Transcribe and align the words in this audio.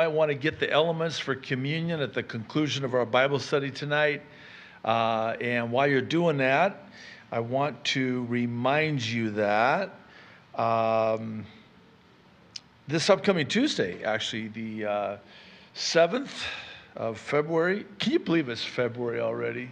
I 0.00 0.08
want 0.08 0.30
to 0.30 0.34
get 0.34 0.58
the 0.58 0.70
elements 0.70 1.18
for 1.18 1.34
communion 1.34 2.00
at 2.00 2.14
the 2.14 2.22
conclusion 2.22 2.86
of 2.86 2.94
our 2.94 3.04
Bible 3.04 3.38
study 3.38 3.70
tonight. 3.70 4.22
Uh, 4.82 5.36
and 5.42 5.70
while 5.70 5.86
you're 5.86 6.00
doing 6.00 6.38
that, 6.38 6.86
I 7.30 7.40
want 7.40 7.84
to 7.84 8.24
remind 8.30 9.04
you 9.04 9.28
that 9.32 9.94
um, 10.54 11.44
this 12.88 13.10
upcoming 13.10 13.46
Tuesday, 13.46 14.02
actually, 14.02 14.48
the 14.48 14.86
uh, 14.86 15.16
7th 15.76 16.44
of 16.96 17.18
February, 17.18 17.84
can 17.98 18.14
you 18.14 18.20
believe 18.20 18.48
it's 18.48 18.64
February 18.64 19.20
already? 19.20 19.68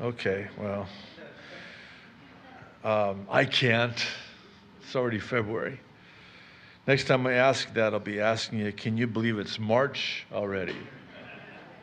Okay, 0.00 0.46
well, 0.56 0.86
um, 2.84 3.26
I 3.28 3.44
can't. 3.44 4.06
It's 4.82 4.94
already 4.94 5.18
February. 5.18 5.80
Next 6.86 7.08
time 7.08 7.26
I 7.26 7.32
ask 7.32 7.72
that, 7.74 7.94
I'll 7.94 7.98
be 7.98 8.20
asking 8.20 8.60
you, 8.60 8.70
can 8.70 8.96
you 8.96 9.08
believe 9.08 9.40
it's 9.40 9.58
March 9.58 10.24
already? 10.32 10.76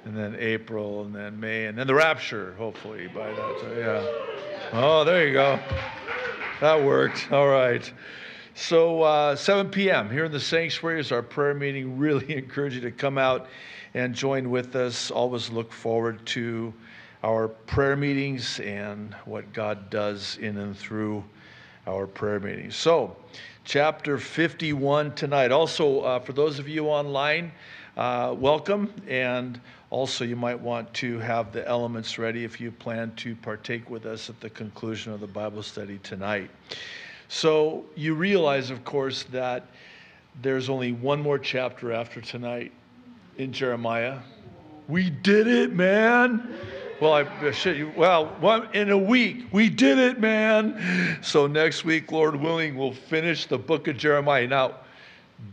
And 0.05 0.15
then 0.15 0.37
April, 0.39 1.03
and 1.03 1.13
then 1.13 1.37
May, 1.37 1.65
and 1.65 1.77
then 1.77 1.87
the 1.87 1.93
rapture, 1.93 2.53
hopefully, 2.57 3.07
by 3.07 3.27
that 3.33 3.61
time. 3.61 3.77
Yeah. 3.77 4.07
Oh, 4.71 5.03
there 5.03 5.27
you 5.27 5.33
go. 5.33 5.59
That 6.61 6.81
worked. 6.81 7.33
All 7.33 7.49
right. 7.49 7.91
So, 8.55 9.01
uh, 9.01 9.35
7 9.35 9.71
p.m. 9.71 10.09
here 10.09 10.23
in 10.23 10.31
the 10.31 10.39
sanctuary 10.39 11.01
is 11.01 11.11
our 11.11 11.21
prayer 11.21 11.53
meeting. 11.53 11.97
Really 12.03 12.37
encourage 12.37 12.75
you 12.75 12.81
to 12.81 12.91
come 12.91 13.17
out 13.17 13.47
and 13.93 14.15
join 14.15 14.49
with 14.49 14.73
us. 14.77 15.11
Always 15.11 15.49
look 15.49 15.73
forward 15.73 16.25
to 16.27 16.73
our 17.25 17.49
prayer 17.49 17.97
meetings 17.97 18.61
and 18.61 19.13
what 19.25 19.51
God 19.51 19.89
does 19.89 20.37
in 20.37 20.57
and 20.57 20.77
through 20.77 21.25
our 21.87 22.07
prayer 22.07 22.39
meetings. 22.39 22.75
So, 22.75 23.17
chapter 23.63 24.17
51 24.17 25.13
tonight. 25.15 25.51
Also, 25.51 26.01
uh, 26.01 26.19
for 26.19 26.33
those 26.33 26.59
of 26.59 26.67
you 26.67 26.87
online, 26.87 27.51
uh, 27.95 28.35
welcome. 28.37 28.93
And 29.07 29.59
also, 29.89 30.25
you 30.25 30.35
might 30.35 30.59
want 30.59 30.93
to 30.95 31.19
have 31.19 31.51
the 31.53 31.67
elements 31.67 32.17
ready 32.17 32.43
if 32.43 32.59
you 32.59 32.71
plan 32.71 33.13
to 33.17 33.35
partake 33.35 33.89
with 33.89 34.05
us 34.05 34.29
at 34.29 34.39
the 34.41 34.49
conclusion 34.49 35.13
of 35.13 35.19
the 35.19 35.27
Bible 35.27 35.63
study 35.63 35.99
tonight. 36.03 36.49
So, 37.27 37.85
you 37.95 38.15
realize, 38.15 38.69
of 38.69 38.83
course, 38.83 39.23
that 39.31 39.67
there's 40.41 40.69
only 40.69 40.91
one 40.91 41.21
more 41.21 41.39
chapter 41.39 41.93
after 41.93 42.21
tonight 42.21 42.71
in 43.37 43.53
Jeremiah. 43.53 44.17
We 44.87 45.09
did 45.09 45.47
it, 45.47 45.73
man. 45.73 46.55
Well, 47.03 47.15
I 47.15 47.23
uh, 47.23 47.51
should, 47.51 47.97
well, 47.97 48.27
one, 48.39 48.69
in 48.73 48.89
a 48.89 48.97
week, 48.97 49.47
we 49.51 49.67
did 49.69 49.97
it, 49.97 50.21
man. 50.21 51.19
So 51.21 51.47
next 51.47 51.83
week, 51.83 52.13
Lord 52.13 52.33
willing, 52.33 52.77
we'll 52.77 52.93
finish 52.93 53.45
the 53.45 53.57
book 53.57 53.89
of 53.89 53.97
Jeremiah. 53.97 54.47
Now, 54.47 54.75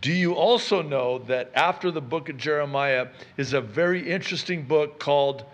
do 0.01 0.12
you 0.12 0.34
also 0.34 0.81
know 0.81 1.19
that 1.27 1.51
after 1.57 1.91
the 1.91 2.01
book 2.01 2.29
of 2.29 2.37
Jeremiah 2.37 3.09
is 3.37 3.53
a 3.53 3.61
very 3.61 4.09
interesting 4.09 4.62
book 4.62 5.01
called 5.01 5.45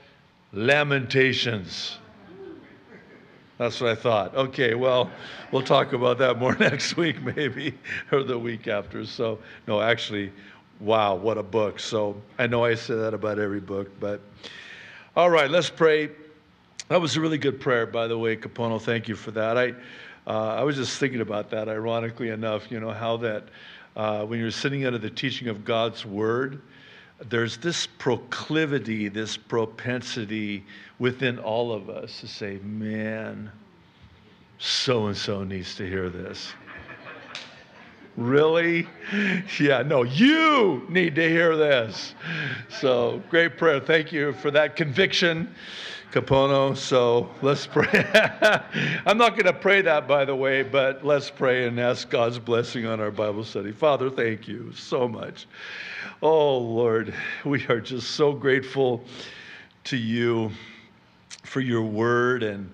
Lamentations? 0.53 1.97
That's 3.56 3.81
what 3.81 3.88
I 3.88 3.94
thought. 3.94 4.34
Okay, 4.34 4.75
well, 4.75 5.10
we'll 5.50 5.62
talk 5.62 5.94
about 5.94 6.19
that 6.19 6.38
more 6.38 6.55
next 6.60 6.98
week, 6.98 7.22
maybe, 7.22 7.72
or 8.12 8.22
the 8.22 8.38
week 8.38 8.69
after. 8.69 9.06
So, 9.06 9.38
no, 9.66 9.81
actually, 9.81 10.31
wow, 10.78 11.14
what 11.14 11.38
a 11.38 11.42
book. 11.42 11.81
So, 11.81 12.20
I 12.38 12.47
know 12.47 12.66
I 12.66 12.75
say 12.75 12.97
that 12.97 13.14
about 13.14 13.38
every 13.38 13.60
book, 13.60 13.88
but 13.98 14.20
all 15.17 15.31
right, 15.31 15.50
let's 15.50 15.70
pray. 15.70 16.11
That 16.89 17.00
was 17.00 17.17
a 17.17 17.22
really 17.22 17.39
good 17.39 17.59
prayer, 17.59 17.86
by 17.86 18.06
the 18.06 18.19
way, 18.19 18.36
Capono. 18.36 18.78
Thank 18.78 19.09
you 19.09 19.17
for 19.17 19.31
that. 19.31 19.56
I, 19.56 19.70
uh, 20.27 20.56
I 20.56 20.62
was 20.62 20.77
just 20.77 20.98
thinking 20.98 21.22
about 21.22 21.48
that, 21.53 21.70
ironically 21.70 22.28
enough, 22.28 22.70
you 22.70 22.81
know, 22.81 22.91
how 22.91 23.17
that 23.17 23.44
uh, 23.97 24.27
when 24.27 24.39
you're 24.39 24.50
sitting 24.50 24.84
under 24.84 24.98
the 24.98 25.09
teaching 25.09 25.48
of 25.48 25.64
God's 25.64 26.05
word, 26.05 26.61
there's 27.31 27.56
this 27.56 27.87
proclivity, 27.87 29.09
this 29.09 29.39
propensity 29.39 30.62
within 30.98 31.39
all 31.39 31.72
of 31.72 31.89
us 31.89 32.20
to 32.20 32.28
say, 32.28 32.59
man, 32.62 33.50
so 34.59 35.06
and 35.06 35.16
so 35.16 35.44
needs 35.44 35.76
to 35.76 35.88
hear 35.88 36.10
this. 36.10 36.53
Really? 38.16 38.88
Yeah, 39.60 39.82
no, 39.82 40.03
you 40.03 40.87
need 40.88 41.15
to 41.16 41.28
hear 41.28 41.54
this. 41.54 42.15
So, 42.71 43.22
great 43.28 43.59
prayer. 43.59 43.78
Thank 43.78 44.10
you 44.10 44.32
for 44.32 44.50
that 44.53 44.75
conviction, 44.75 45.54
Capono. 46.12 46.75
So, 46.75 47.28
let's 47.43 47.66
pray. 47.71 48.06
I'm 49.05 49.19
not 49.19 49.32
going 49.32 49.44
to 49.44 49.53
pray 49.53 49.82
that, 49.82 50.09
by 50.09 50.25
the 50.25 50.34
way, 50.34 50.62
but 50.62 51.05
let's 51.05 51.28
pray 51.28 51.66
and 51.66 51.78
ask 51.78 52.09
God's 52.09 52.38
blessing 52.38 52.87
on 52.87 53.00
our 53.00 53.10
Bible 53.10 53.44
study. 53.44 53.71
Father, 53.71 54.09
thank 54.09 54.49
you 54.49 54.72
so 54.72 55.06
much. 55.06 55.47
Oh, 56.22 56.56
Lord, 56.56 57.12
we 57.44 57.66
are 57.66 57.81
just 57.81 58.12
so 58.12 58.32
grateful 58.32 59.05
to 59.84 59.99
you 59.99 60.50
for 61.44 61.60
your 61.60 61.82
word 61.82 62.43
and 62.43 62.71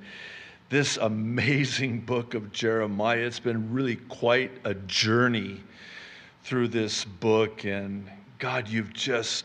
this 0.72 0.96
amazing 0.96 2.00
book 2.00 2.32
of 2.32 2.50
Jeremiah. 2.50 3.18
It's 3.18 3.38
been 3.38 3.74
really 3.74 3.96
quite 3.96 4.52
a 4.64 4.72
journey 4.72 5.60
through 6.44 6.68
this 6.68 7.04
book. 7.04 7.66
And 7.66 8.08
God, 8.38 8.66
you've 8.68 8.94
just 8.94 9.44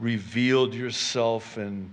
revealed 0.00 0.74
yourself 0.74 1.58
in 1.58 1.88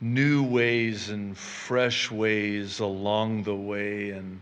new 0.00 0.44
ways 0.44 1.08
and 1.08 1.36
fresh 1.36 2.08
ways 2.08 2.78
along 2.78 3.42
the 3.42 3.56
way. 3.56 4.10
And 4.10 4.40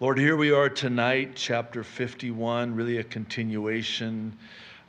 Lord, 0.00 0.18
here 0.18 0.38
we 0.38 0.50
are 0.50 0.70
tonight, 0.70 1.32
chapter 1.34 1.84
51, 1.84 2.74
really 2.74 2.96
a 2.96 3.04
continuation 3.04 4.34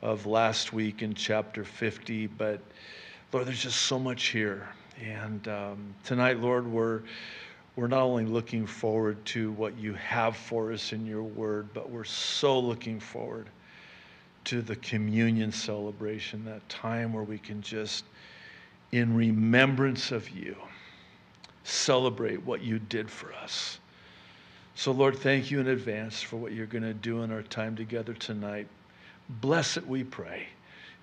of 0.00 0.24
last 0.24 0.72
week 0.72 1.02
in 1.02 1.12
chapter 1.12 1.64
50. 1.64 2.28
But 2.28 2.62
Lord, 3.30 3.46
there's 3.46 3.62
just 3.62 3.82
so 3.82 3.98
much 3.98 4.28
here. 4.28 4.66
And 4.98 5.46
um, 5.48 5.94
tonight, 6.02 6.40
Lord, 6.40 6.66
we're 6.66 7.02
we're 7.76 7.86
not 7.86 8.02
only 8.02 8.24
looking 8.24 8.66
forward 8.66 9.24
to 9.26 9.52
what 9.52 9.76
you 9.78 9.94
have 9.94 10.36
for 10.36 10.72
us 10.72 10.92
in 10.92 11.06
your 11.06 11.22
word, 11.22 11.68
but 11.72 11.90
we're 11.90 12.04
so 12.04 12.58
looking 12.58 13.00
forward 13.00 13.46
to 14.44 14.62
the 14.62 14.76
communion 14.76 15.52
celebration, 15.52 16.44
that 16.44 16.66
time 16.68 17.12
where 17.12 17.24
we 17.24 17.38
can 17.38 17.62
just, 17.62 18.04
in 18.92 19.14
remembrance 19.14 20.10
of 20.12 20.28
you, 20.30 20.56
celebrate 21.64 22.44
what 22.44 22.62
you 22.62 22.78
did 22.78 23.10
for 23.10 23.32
us. 23.34 23.78
So, 24.74 24.92
Lord, 24.92 25.16
thank 25.16 25.50
you 25.50 25.60
in 25.60 25.68
advance 25.68 26.22
for 26.22 26.36
what 26.36 26.52
you're 26.52 26.66
going 26.66 26.84
to 26.84 26.94
do 26.94 27.22
in 27.22 27.30
our 27.30 27.42
time 27.42 27.76
together 27.76 28.14
tonight. 28.14 28.66
Bless 29.28 29.76
it, 29.76 29.86
we 29.86 30.04
pray. 30.04 30.46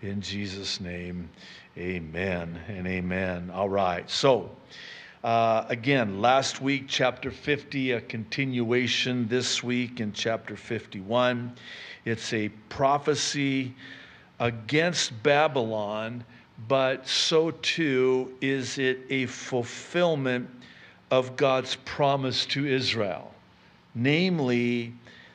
In 0.02 0.22
Jesus' 0.22 0.82
name, 0.82 1.30
amen 1.78 2.60
and 2.68 2.88
amen. 2.88 3.52
All 3.54 3.70
right. 3.70 4.10
So, 4.10 4.50
uh, 5.28 5.66
again, 5.68 6.22
last 6.22 6.62
week, 6.62 6.86
chapter 6.88 7.30
50, 7.30 7.92
a 7.92 8.00
continuation 8.00 9.28
this 9.28 9.62
week 9.62 10.00
in 10.00 10.14
chapter 10.14 10.56
51. 10.56 11.52
It's 12.06 12.32
a 12.32 12.48
prophecy 12.70 13.76
against 14.40 15.22
Babylon, 15.24 16.24
but 16.70 17.06
so 17.06 17.52
too 17.52 18.38
is 18.40 18.78
it 18.78 19.00
a 19.10 19.26
fulfillment 19.26 20.50
of 21.12 21.36
God's 21.36 21.76
promise 21.76 22.46
to 22.46 22.66
Israel, 22.66 23.34
namely 23.96 24.94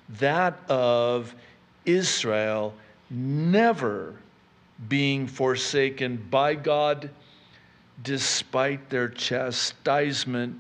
that 0.08 0.58
of 0.70 1.34
Israel 1.84 2.72
never 3.10 4.14
being 4.88 5.26
forsaken 5.26 6.16
by 6.30 6.54
God 6.54 7.10
despite 8.02 8.90
their 8.90 9.08
chastisement 9.08 10.58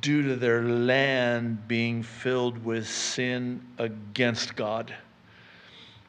due 0.00 0.22
to 0.22 0.36
their 0.36 0.62
land 0.62 1.66
being 1.66 2.02
filled 2.02 2.64
with 2.64 2.86
sin 2.86 3.60
against 3.78 4.54
God. 4.54 4.94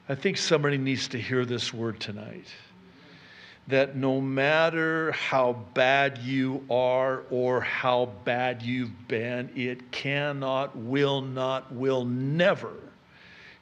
I 0.07 0.15
think 0.15 0.37
somebody 0.37 0.77
needs 0.77 1.07
to 1.09 1.19
hear 1.19 1.45
this 1.45 1.73
word 1.73 1.99
tonight. 1.99 2.47
That 3.69 3.95
no 3.95 4.19
matter 4.19 5.13
how 5.13 5.53
bad 5.73 6.17
you 6.17 6.65
are 6.69 7.23
or 7.29 7.61
how 7.61 8.09
bad 8.25 8.61
you've 8.61 9.07
been, 9.07 9.49
it 9.55 9.91
cannot, 9.91 10.75
will 10.75 11.21
not, 11.21 11.73
will 11.73 12.03
never 12.03 12.73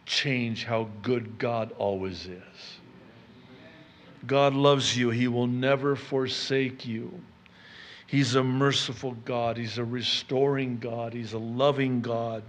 change 0.08 0.66
how 0.66 0.90
good 1.04 1.38
God 1.38 1.72
always 1.78 2.26
is. 2.26 2.81
God 4.26 4.54
loves 4.54 4.98
you. 4.98 5.10
He 5.10 5.28
will 5.28 5.48
never 5.48 5.96
forsake 5.96 6.86
you. 6.86 7.12
He's 8.08 8.36
a 8.36 8.44
merciful 8.44 9.14
God. 9.26 9.58
He's 9.58 9.78
a 9.78 9.86
restoring 9.86 10.78
God. 10.80 11.14
He's 11.14 11.34
a 11.34 11.40
loving 11.40 12.02
God. 12.02 12.44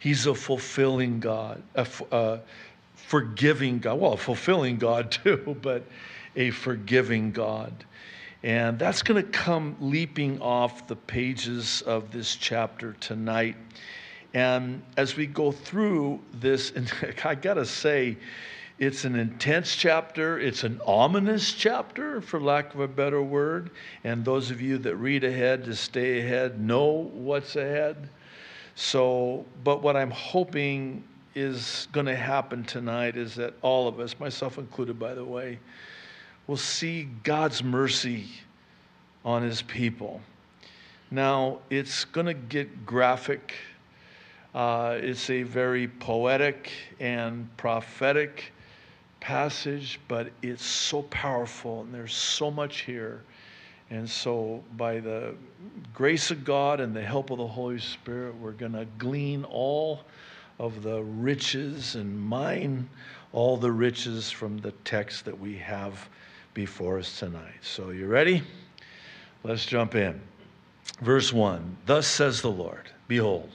He's 0.00 0.26
a 0.26 0.34
fulfilling 0.34 1.20
God, 1.20 1.62
a, 1.76 1.86
a 2.10 2.40
forgiving 2.96 3.78
God. 3.78 4.00
Well, 4.00 4.14
a 4.14 4.16
fulfilling 4.16 4.78
God 4.78 5.12
too, 5.24 5.56
but 5.62 5.84
a 6.34 6.50
forgiving 6.50 7.30
God. 7.30 7.72
And 8.42 8.78
that's 8.78 9.02
going 9.02 9.22
to 9.22 9.30
come 9.30 9.76
leaping 9.80 10.40
off 10.40 10.88
the 10.88 10.96
pages 10.96 11.82
of 11.82 12.10
this 12.10 12.34
chapter 12.34 12.94
tonight. 12.94 13.54
And 14.34 14.82
as 14.96 15.16
we 15.16 15.26
go 15.26 15.52
through 15.52 16.20
this, 16.32 16.72
and 16.72 16.92
I 17.24 17.36
got 17.36 17.54
to 17.54 17.64
say, 17.64 18.16
it's 18.82 19.04
an 19.04 19.14
intense 19.14 19.76
chapter. 19.76 20.40
It's 20.40 20.64
an 20.64 20.80
ominous 20.84 21.52
chapter, 21.52 22.20
for 22.20 22.40
lack 22.40 22.74
of 22.74 22.80
a 22.80 22.88
better 22.88 23.22
word. 23.22 23.70
And 24.02 24.24
those 24.24 24.50
of 24.50 24.60
you 24.60 24.76
that 24.78 24.96
read 24.96 25.22
ahead 25.22 25.64
to 25.66 25.76
stay 25.76 26.18
ahead 26.18 26.60
know 26.60 27.08
what's 27.14 27.54
ahead. 27.54 28.08
So, 28.74 29.46
but 29.62 29.82
what 29.82 29.96
I'm 29.96 30.10
hoping 30.10 31.04
is 31.36 31.86
going 31.92 32.06
to 32.06 32.16
happen 32.16 32.64
tonight 32.64 33.16
is 33.16 33.36
that 33.36 33.54
all 33.62 33.86
of 33.86 34.00
us, 34.00 34.18
myself 34.18 34.58
included, 34.58 34.98
by 34.98 35.14
the 35.14 35.24
way, 35.24 35.60
will 36.48 36.56
see 36.56 37.04
God's 37.22 37.62
mercy 37.62 38.30
on 39.24 39.44
his 39.44 39.62
people. 39.62 40.20
Now, 41.08 41.58
it's 41.70 42.04
going 42.04 42.26
to 42.26 42.34
get 42.34 42.84
graphic. 42.84 43.54
Uh, 44.52 44.98
it's 45.00 45.30
a 45.30 45.44
very 45.44 45.86
poetic 45.86 46.72
and 46.98 47.48
prophetic 47.56 48.52
passage, 49.22 50.00
but 50.08 50.30
it's 50.42 50.64
so 50.64 51.02
powerful 51.02 51.82
and 51.82 51.94
there's 51.94 52.14
so 52.14 52.50
much 52.50 52.80
here. 52.80 53.22
And 53.88 54.08
so, 54.08 54.64
by 54.76 55.00
the 55.00 55.34
grace 55.94 56.30
of 56.30 56.44
God 56.44 56.80
and 56.80 56.94
the 56.94 57.02
help 57.02 57.30
of 57.30 57.38
the 57.38 57.46
Holy 57.46 57.78
Spirit, 57.78 58.34
we're 58.36 58.52
going 58.52 58.72
to 58.72 58.86
glean 58.98 59.44
all 59.44 60.00
of 60.58 60.82
the 60.82 61.02
riches 61.02 61.94
and 61.94 62.18
mine 62.18 62.88
all 63.32 63.56
the 63.56 63.70
riches 63.70 64.30
from 64.30 64.58
the 64.58 64.72
text 64.84 65.24
that 65.24 65.38
we 65.38 65.56
have 65.56 66.08
before 66.54 66.98
us 66.98 67.18
tonight. 67.18 67.54
So, 67.62 67.90
you 67.90 68.06
ready? 68.06 68.42
Let's 69.42 69.64
jump 69.64 69.94
in. 69.94 70.20
Verse 71.00 71.32
1 71.32 71.78
Thus 71.86 72.06
says 72.06 72.42
the 72.42 72.50
Lord, 72.50 72.90
Behold, 73.08 73.50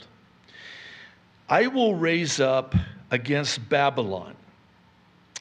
I 1.49 1.67
will 1.67 1.95
raise 1.95 2.39
up 2.39 2.75
against 3.11 3.69
Babylon, 3.69 4.35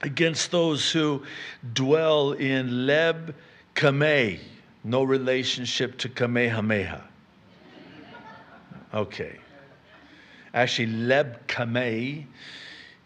against 0.03 0.51
those 0.51 0.91
who 0.91 1.23
dwell 1.75 2.33
in 2.33 2.69
Leb 2.87 3.35
Kameh, 3.75 4.39
no 4.85 5.03
relationship 5.03 5.99
to 5.99 6.09
Kamehameha. 6.09 7.03
Okay. 8.95 9.37
Actually, 10.55 10.89
Leb 10.89 11.37
Kameh 11.49 12.25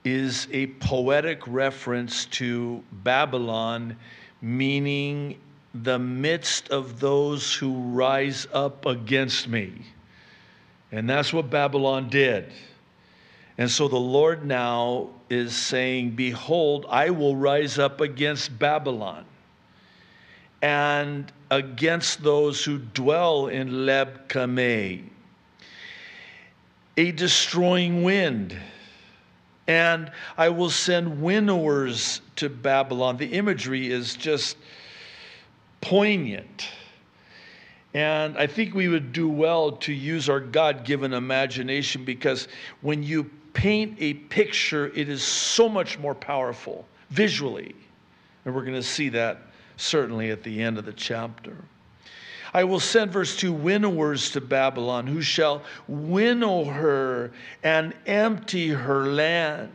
is 0.04 0.46
a 0.52 0.66
poetic 0.66 1.46
reference 1.46 2.26
to 2.26 2.82
Babylon, 2.92 3.96
meaning 4.40 5.38
the 5.74 5.98
midst 5.98 6.68
of 6.70 7.00
those 7.00 7.54
who 7.54 7.74
rise 7.92 8.46
up 8.52 8.86
against 8.86 9.48
me. 9.48 9.72
And 10.92 11.08
that's 11.08 11.32
what 11.32 11.50
Babylon 11.50 12.08
did. 12.08 12.52
And 13.58 13.70
so 13.70 13.88
the 13.88 13.98
Lord 13.98 14.44
now 14.44 15.10
is 15.30 15.56
saying, 15.56 16.10
Behold, 16.10 16.84
I 16.90 17.10
will 17.10 17.36
rise 17.36 17.78
up 17.78 18.00
against 18.00 18.58
Babylon 18.58 19.24
and 20.60 21.32
against 21.50 22.22
those 22.22 22.64
who 22.64 22.78
dwell 22.78 23.46
in 23.46 23.70
Leb 23.70 24.28
Kameh, 24.28 25.02
a 26.96 27.12
destroying 27.12 28.02
wind. 28.02 28.56
And 29.66 30.10
I 30.36 30.48
will 30.48 30.70
send 30.70 31.22
winnowers 31.22 32.20
to 32.36 32.48
Babylon. 32.48 33.16
The 33.16 33.32
imagery 33.32 33.90
is 33.90 34.16
just 34.16 34.56
poignant. 35.80 36.68
And 37.94 38.36
I 38.36 38.46
think 38.46 38.74
we 38.74 38.88
would 38.88 39.12
do 39.12 39.28
well 39.28 39.72
to 39.72 39.92
use 39.92 40.28
our 40.28 40.40
God 40.40 40.84
given 40.84 41.12
imagination 41.12 42.04
because 42.04 42.48
when 42.82 43.02
you 43.02 43.30
paint 43.52 43.96
a 43.98 44.14
picture, 44.14 44.88
it 44.94 45.08
is 45.08 45.22
so 45.22 45.68
much 45.68 45.98
more 45.98 46.14
powerful 46.14 46.86
visually. 47.10 47.74
And 48.44 48.54
we're 48.54 48.64
going 48.64 48.74
to 48.74 48.82
see 48.82 49.08
that 49.10 49.42
certainly 49.76 50.30
at 50.30 50.42
the 50.42 50.62
end 50.62 50.78
of 50.78 50.84
the 50.84 50.92
chapter. 50.92 51.56
I 52.52 52.64
will 52.64 52.80
send, 52.80 53.12
verse 53.12 53.36
2, 53.36 53.52
winnowers 53.52 54.30
to 54.32 54.40
Babylon, 54.40 55.06
who 55.06 55.22
shall 55.22 55.62
winnow 55.86 56.64
her 56.64 57.30
and 57.62 57.94
empty 58.06 58.68
her 58.68 59.06
land. 59.06 59.70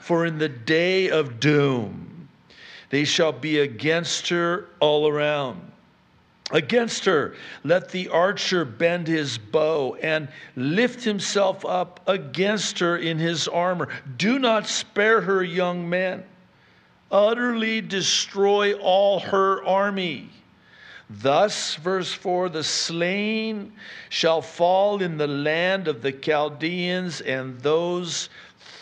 For 0.00 0.26
in 0.26 0.38
the 0.38 0.48
day 0.48 1.10
of 1.10 1.38
doom, 1.38 2.28
they 2.90 3.04
shall 3.04 3.32
be 3.32 3.60
against 3.60 4.28
her 4.30 4.68
all 4.80 5.06
around. 5.06 5.67
Against 6.50 7.04
her, 7.04 7.34
let 7.62 7.90
the 7.90 8.08
archer 8.08 8.64
bend 8.64 9.06
his 9.06 9.36
bow 9.36 9.96
and 9.96 10.28
lift 10.56 11.04
himself 11.04 11.64
up 11.66 12.00
against 12.08 12.78
her 12.78 12.96
in 12.96 13.18
his 13.18 13.46
armor. 13.48 13.88
Do 14.16 14.38
not 14.38 14.66
spare 14.66 15.20
her, 15.20 15.44
young 15.44 15.88
men. 15.90 16.24
Utterly 17.10 17.82
destroy 17.82 18.72
all 18.74 19.20
her 19.20 19.62
army. 19.64 20.30
Thus, 21.10 21.74
verse 21.76 22.12
4 22.12 22.48
the 22.50 22.64
slain 22.64 23.72
shall 24.08 24.40
fall 24.42 25.02
in 25.02 25.18
the 25.18 25.26
land 25.26 25.88
of 25.88 26.02
the 26.02 26.12
Chaldeans, 26.12 27.20
and 27.22 27.58
those 27.60 28.30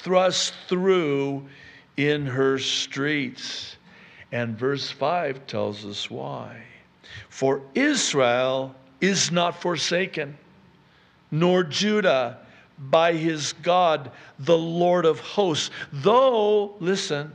thrust 0.03 0.55
through 0.69 1.49
in 1.97 2.27
her 2.27 2.59
streets. 2.59 3.77
And 4.31 4.59
verse 4.59 4.91
5 4.91 5.47
tells 5.47 5.85
us 5.85 6.11
why. 6.11 6.63
For 7.29 7.63
Israel 7.75 8.75
is 9.01 9.31
not 9.31 9.61
forsaken, 9.61 10.39
nor 11.31 11.63
Judah 11.65 12.39
by 12.79 13.13
his 13.15 13.53
God, 13.55 14.11
the 14.39 14.57
Lord 14.57 15.05
of 15.05 15.21
hosts. 15.21 15.71
Though, 15.93 16.77
listen, 16.81 17.35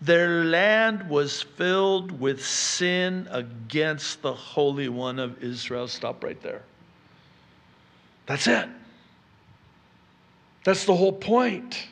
their 0.00 0.44
land 0.44 1.08
was 1.08 1.42
filled 1.42 2.18
with 2.20 2.44
sin 2.44 3.28
against 3.30 4.22
the 4.22 4.32
Holy 4.32 4.88
One 4.88 5.18
of 5.18 5.42
Israel. 5.42 5.86
Stop 5.88 6.24
right 6.24 6.40
there. 6.42 6.62
That's 8.26 8.46
it. 8.46 8.68
That's 10.64 10.84
the 10.84 10.94
whole 10.94 11.12
point. 11.12 11.86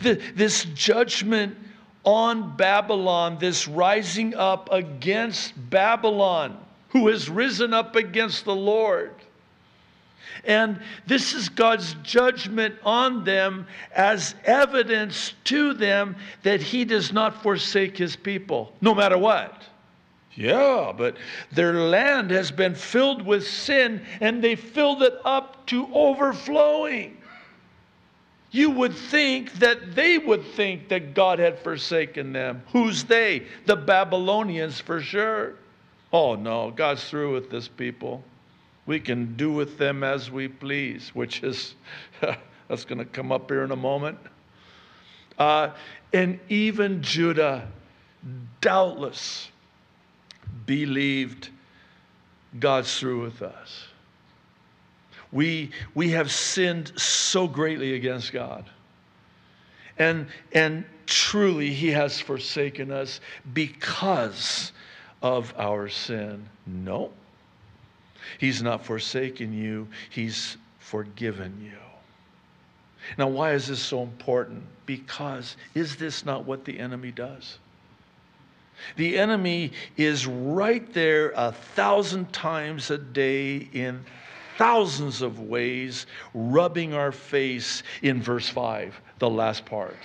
This 0.00 0.64
judgment 0.74 1.56
on 2.04 2.56
Babylon, 2.56 3.38
this 3.38 3.68
rising 3.68 4.34
up 4.34 4.68
against 4.72 5.52
Babylon, 5.70 6.58
who 6.90 7.08
has 7.08 7.28
risen 7.28 7.74
up 7.74 7.96
against 7.96 8.44
the 8.44 8.54
Lord. 8.54 9.14
And 10.44 10.80
this 11.06 11.34
is 11.34 11.48
God's 11.48 11.94
judgment 12.02 12.76
on 12.82 13.24
them 13.24 13.66
as 13.94 14.34
evidence 14.44 15.34
to 15.44 15.74
them 15.74 16.16
that 16.42 16.62
He 16.62 16.84
does 16.84 17.12
not 17.12 17.42
forsake 17.42 17.96
His 17.96 18.16
people, 18.16 18.72
no 18.80 18.94
matter 18.94 19.18
what. 19.18 19.62
Yeah, 20.34 20.92
but 20.96 21.16
their 21.52 21.74
land 21.74 22.30
has 22.30 22.50
been 22.50 22.74
filled 22.74 23.22
with 23.26 23.46
sin 23.46 24.00
and 24.20 24.42
they 24.42 24.54
filled 24.54 25.02
it 25.02 25.14
up 25.24 25.66
to 25.66 25.86
overflowing 25.92 27.19
you 28.50 28.70
would 28.70 28.94
think 28.94 29.52
that 29.54 29.94
they 29.94 30.18
would 30.18 30.44
think 30.44 30.88
that 30.88 31.14
God 31.14 31.38
had 31.38 31.58
forsaken 31.60 32.32
them. 32.32 32.62
Who's 32.72 33.04
they? 33.04 33.46
The 33.66 33.76
Babylonians, 33.76 34.80
for 34.80 35.00
sure. 35.00 35.54
Oh, 36.12 36.34
no, 36.34 36.72
God's 36.72 37.08
through 37.08 37.32
with 37.32 37.50
this 37.50 37.68
people. 37.68 38.24
We 38.86 38.98
can 38.98 39.36
do 39.36 39.52
with 39.52 39.78
them 39.78 40.02
as 40.02 40.30
we 40.30 40.48
please, 40.48 41.10
which 41.14 41.44
is, 41.44 41.74
that's 42.68 42.84
going 42.84 42.98
to 42.98 43.04
come 43.04 43.30
up 43.30 43.48
here 43.48 43.62
in 43.62 43.70
a 43.70 43.76
moment. 43.76 44.18
Uh, 45.38 45.70
and 46.12 46.40
even 46.48 47.02
Judah, 47.02 47.68
doubtless, 48.60 49.48
believed 50.66 51.50
God's 52.58 52.98
through 52.98 53.22
with 53.22 53.42
us. 53.42 53.84
We, 55.32 55.70
we 55.94 56.10
have 56.10 56.30
sinned 56.30 56.92
so 56.98 57.46
greatly 57.46 57.94
against 57.94 58.32
God. 58.32 58.68
And, 59.98 60.26
and 60.52 60.84
truly, 61.06 61.70
He 61.70 61.88
has 61.88 62.20
forsaken 62.20 62.90
us 62.90 63.20
because 63.52 64.72
of 65.22 65.54
our 65.56 65.88
sin. 65.88 66.46
No. 66.66 67.12
He's 68.38 68.62
not 68.62 68.84
forsaken 68.84 69.52
you, 69.52 69.88
He's 70.10 70.56
forgiven 70.78 71.60
you. 71.62 71.78
Now, 73.16 73.28
why 73.28 73.52
is 73.52 73.66
this 73.66 73.80
so 73.80 74.02
important? 74.02 74.62
Because 74.86 75.56
is 75.74 75.96
this 75.96 76.24
not 76.24 76.44
what 76.44 76.64
the 76.64 76.78
enemy 76.78 77.10
does? 77.10 77.58
The 78.96 79.18
enemy 79.18 79.72
is 79.96 80.26
right 80.26 80.92
there 80.94 81.32
a 81.36 81.52
thousand 81.52 82.32
times 82.32 82.90
a 82.90 82.98
day 82.98 83.68
in 83.72 84.04
thousands 84.60 85.22
of 85.22 85.40
ways, 85.40 86.04
rubbing 86.34 86.92
our 86.92 87.12
face 87.12 87.82
in 88.02 88.22
verse 88.22 88.46
5, 88.46 89.00
the 89.18 89.30
last 89.30 89.64
part. 89.64 89.96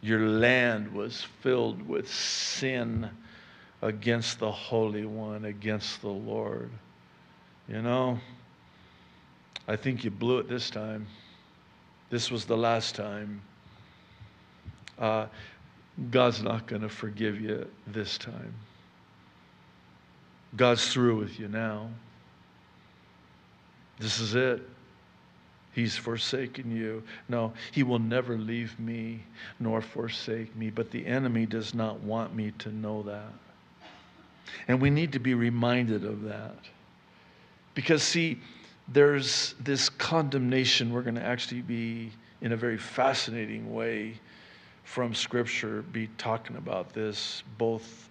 Your 0.00 0.26
land 0.26 0.92
was 0.92 1.24
filled 1.42 1.86
with 1.86 2.12
sin 2.12 3.08
against 3.82 4.40
the 4.40 4.50
Holy 4.50 5.06
One, 5.06 5.44
against 5.44 6.02
the 6.02 6.08
Lord. 6.08 6.72
You 7.68 7.82
know, 7.82 8.18
I 9.68 9.76
think 9.76 10.02
you 10.02 10.10
blew 10.10 10.38
it 10.38 10.48
this 10.48 10.68
time. 10.68 11.06
This 12.10 12.32
was 12.32 12.46
the 12.46 12.56
last 12.56 12.96
time. 12.96 13.42
Uh, 14.98 15.26
God's 16.10 16.42
not 16.42 16.66
going 16.66 16.82
to 16.82 16.88
forgive 16.88 17.40
you 17.40 17.64
this 17.86 18.18
time. 18.18 18.52
God's 20.56 20.92
through 20.92 21.20
with 21.20 21.38
you 21.38 21.46
now. 21.46 21.88
This 24.02 24.18
is 24.18 24.34
it. 24.34 24.60
He's 25.72 25.96
forsaken 25.96 26.74
you. 26.74 27.02
No, 27.28 27.52
he 27.70 27.82
will 27.82 28.00
never 28.00 28.36
leave 28.36 28.78
me 28.78 29.22
nor 29.60 29.80
forsake 29.80 30.54
me. 30.56 30.70
But 30.70 30.90
the 30.90 31.06
enemy 31.06 31.46
does 31.46 31.72
not 31.72 32.00
want 32.00 32.34
me 32.34 32.52
to 32.58 32.70
know 32.70 33.02
that. 33.04 33.32
And 34.66 34.82
we 34.82 34.90
need 34.90 35.12
to 35.12 35.18
be 35.18 35.34
reminded 35.34 36.04
of 36.04 36.22
that. 36.24 36.56
Because, 37.74 38.02
see, 38.02 38.40
there's 38.88 39.54
this 39.60 39.88
condemnation. 39.88 40.92
We're 40.92 41.02
going 41.02 41.14
to 41.14 41.24
actually 41.24 41.62
be, 41.62 42.10
in 42.42 42.52
a 42.52 42.56
very 42.56 42.76
fascinating 42.76 43.72
way, 43.72 44.20
from 44.82 45.14
Scripture, 45.14 45.82
be 45.92 46.08
talking 46.18 46.56
about 46.56 46.92
this 46.92 47.44
both 47.56 48.10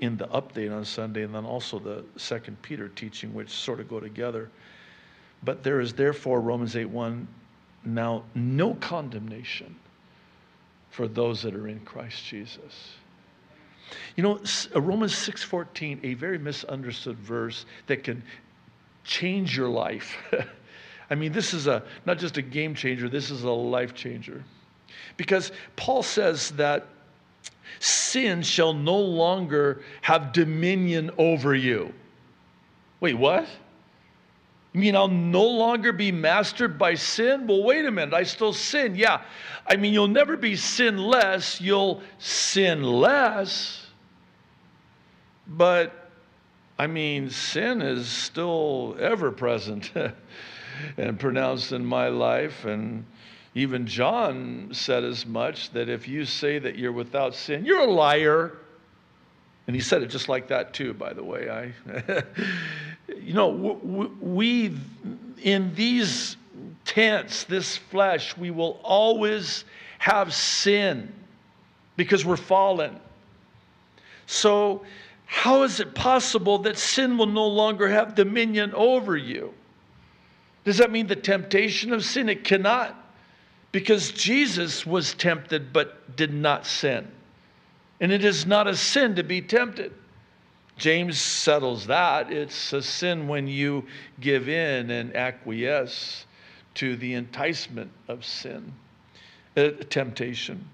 in 0.00 0.16
the 0.18 0.26
update 0.28 0.76
on 0.76 0.84
Sunday 0.84 1.22
and 1.22 1.34
then 1.34 1.46
also 1.46 1.78
the 1.78 2.04
Second 2.16 2.60
Peter 2.62 2.90
teaching, 2.90 3.32
which 3.32 3.48
sort 3.48 3.80
of 3.80 3.88
go 3.88 3.98
together. 3.98 4.50
But 5.46 5.62
there 5.62 5.80
is 5.80 5.94
therefore, 5.94 6.40
Romans 6.40 6.76
8 6.76 6.86
1, 6.86 7.28
now 7.84 8.24
no 8.34 8.74
condemnation 8.74 9.76
for 10.90 11.06
those 11.06 11.40
that 11.42 11.54
are 11.54 11.68
in 11.68 11.78
Christ 11.80 12.26
Jesus. 12.26 12.94
You 14.16 14.24
know, 14.24 14.40
uh, 14.74 14.80
Romans 14.80 15.14
6:14, 15.14 16.00
a 16.02 16.14
very 16.14 16.38
misunderstood 16.38 17.16
verse 17.16 17.64
that 17.86 18.02
can 18.02 18.24
change 19.04 19.56
your 19.56 19.68
life. 19.68 20.16
I 21.10 21.14
mean, 21.14 21.30
this 21.30 21.54
is 21.54 21.68
a 21.68 21.84
not 22.06 22.18
just 22.18 22.36
a 22.38 22.42
game 22.42 22.74
changer, 22.74 23.08
this 23.08 23.30
is 23.30 23.44
a 23.44 23.50
life 23.50 23.94
changer. 23.94 24.42
Because 25.16 25.52
Paul 25.76 26.02
says 26.02 26.50
that 26.52 26.88
sin 27.78 28.42
shall 28.42 28.74
no 28.74 28.98
longer 28.98 29.82
have 30.02 30.32
dominion 30.32 31.12
over 31.18 31.54
you. 31.54 31.94
Wait, 32.98 33.14
what? 33.14 33.46
You 34.76 34.82
mean 34.82 34.94
I'll 34.94 35.08
no 35.08 35.42
longer 35.42 35.90
be 35.90 36.12
mastered 36.12 36.76
by 36.76 36.96
sin? 36.96 37.46
Well, 37.46 37.62
wait 37.62 37.86
a 37.86 37.90
minute, 37.90 38.12
I 38.12 38.24
still 38.24 38.52
sin. 38.52 38.94
Yeah. 38.94 39.22
I 39.66 39.76
mean, 39.76 39.94
you'll 39.94 40.06
never 40.06 40.36
be 40.36 40.54
sinless, 40.54 41.62
you'll 41.62 42.02
sin 42.18 42.82
less. 42.82 43.86
But 45.46 46.10
I 46.78 46.88
mean, 46.88 47.30
sin 47.30 47.80
is 47.80 48.06
still 48.06 48.98
ever 49.00 49.32
present 49.32 49.92
and 50.98 51.18
pronounced 51.18 51.72
in 51.72 51.82
my 51.82 52.08
life. 52.08 52.66
And 52.66 53.06
even 53.54 53.86
John 53.86 54.68
said 54.72 55.04
as 55.04 55.24
much 55.24 55.70
that 55.70 55.88
if 55.88 56.06
you 56.06 56.26
say 56.26 56.58
that 56.58 56.76
you're 56.76 56.92
without 56.92 57.34
sin, 57.34 57.64
you're 57.64 57.80
a 57.80 57.90
liar. 57.90 58.58
And 59.66 59.74
he 59.74 59.80
said 59.80 60.02
it 60.02 60.08
just 60.08 60.28
like 60.28 60.48
that 60.48 60.74
too, 60.74 60.92
by 60.92 61.14
the 61.14 61.24
way. 61.24 61.48
I, 61.48 62.22
you 63.08 63.34
know, 63.34 63.50
we 64.20 64.76
in 65.42 65.74
these 65.74 66.36
tents, 66.84 67.44
this 67.44 67.76
flesh, 67.76 68.36
we 68.36 68.50
will 68.50 68.80
always 68.82 69.64
have 69.98 70.34
sin 70.34 71.12
because 71.96 72.24
we're 72.24 72.36
fallen. 72.36 72.98
So 74.26 74.84
how 75.26 75.62
is 75.62 75.80
it 75.80 75.94
possible 75.94 76.58
that 76.58 76.78
sin 76.78 77.18
will 77.18 77.26
no 77.26 77.46
longer 77.46 77.88
have 77.88 78.14
dominion 78.14 78.72
over 78.74 79.16
you? 79.16 79.52
Does 80.64 80.78
that 80.78 80.90
mean 80.90 81.06
the 81.06 81.16
temptation 81.16 81.92
of 81.92 82.04
sin? 82.04 82.28
It 82.28 82.44
cannot, 82.44 82.96
because 83.72 84.10
Jesus 84.12 84.84
was 84.86 85.14
tempted 85.14 85.72
but 85.72 86.16
did 86.16 86.32
not 86.32 86.66
sin. 86.66 87.08
And 88.00 88.12
it 88.12 88.24
is 88.24 88.46
not 88.46 88.66
a 88.66 88.76
sin 88.76 89.14
to 89.16 89.22
be 89.22 89.40
tempted. 89.40 89.92
James 90.76 91.18
settles 91.18 91.86
that. 91.86 92.30
It's 92.30 92.72
a 92.72 92.82
sin 92.82 93.28
when 93.28 93.48
you 93.48 93.84
give 94.20 94.48
in 94.48 94.90
and 94.90 95.16
acquiesce 95.16 96.26
to 96.74 96.96
the 96.96 97.14
enticement 97.14 97.90
of 98.08 98.24
sin, 98.24 98.72
a 99.56 99.70
temptation. 99.70 100.68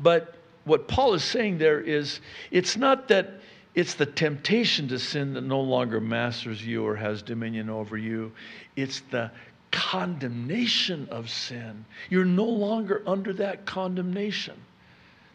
But 0.00 0.34
what 0.64 0.88
Paul 0.88 1.14
is 1.14 1.22
saying 1.22 1.58
there 1.58 1.80
is 1.80 2.20
it's 2.50 2.76
not 2.76 3.08
that 3.08 3.40
it's 3.74 3.94
the 3.94 4.06
temptation 4.06 4.88
to 4.88 4.98
sin 4.98 5.34
that 5.34 5.42
no 5.42 5.60
longer 5.60 6.00
masters 6.00 6.64
you 6.64 6.84
or 6.86 6.96
has 6.96 7.22
dominion 7.22 7.70
over 7.70 7.96
you, 7.96 8.32
it's 8.76 9.00
the 9.10 9.30
condemnation 9.70 11.08
of 11.10 11.30
sin. 11.30 11.84
You're 12.10 12.24
no 12.24 12.44
longer 12.44 13.02
under 13.06 13.32
that 13.34 13.64
condemnation. 13.64 14.54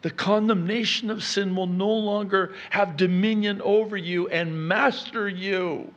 The 0.02 0.10
condemnation 0.10 1.10
of 1.10 1.24
sin 1.24 1.56
will 1.56 1.66
no 1.66 1.90
longer 1.90 2.54
have 2.70 2.96
dominion 2.96 3.60
over 3.62 3.96
you 3.96 4.28
and 4.28 4.68
master 4.68 5.28
you 5.28 5.92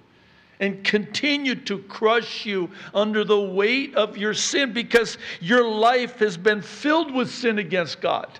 and 0.59 0.83
continue 0.83 1.55
to 1.55 1.79
crush 1.79 2.45
you 2.45 2.69
under 2.93 3.23
the 3.23 3.39
weight 3.39 3.95
of 3.95 4.17
your 4.17 4.33
sin 4.33 4.73
because 4.73 5.17
your 5.39 5.67
life 5.67 6.19
has 6.19 6.37
been 6.37 6.61
filled 6.61 7.13
with 7.13 7.29
sin 7.29 7.57
against 7.59 7.99
God. 7.99 8.39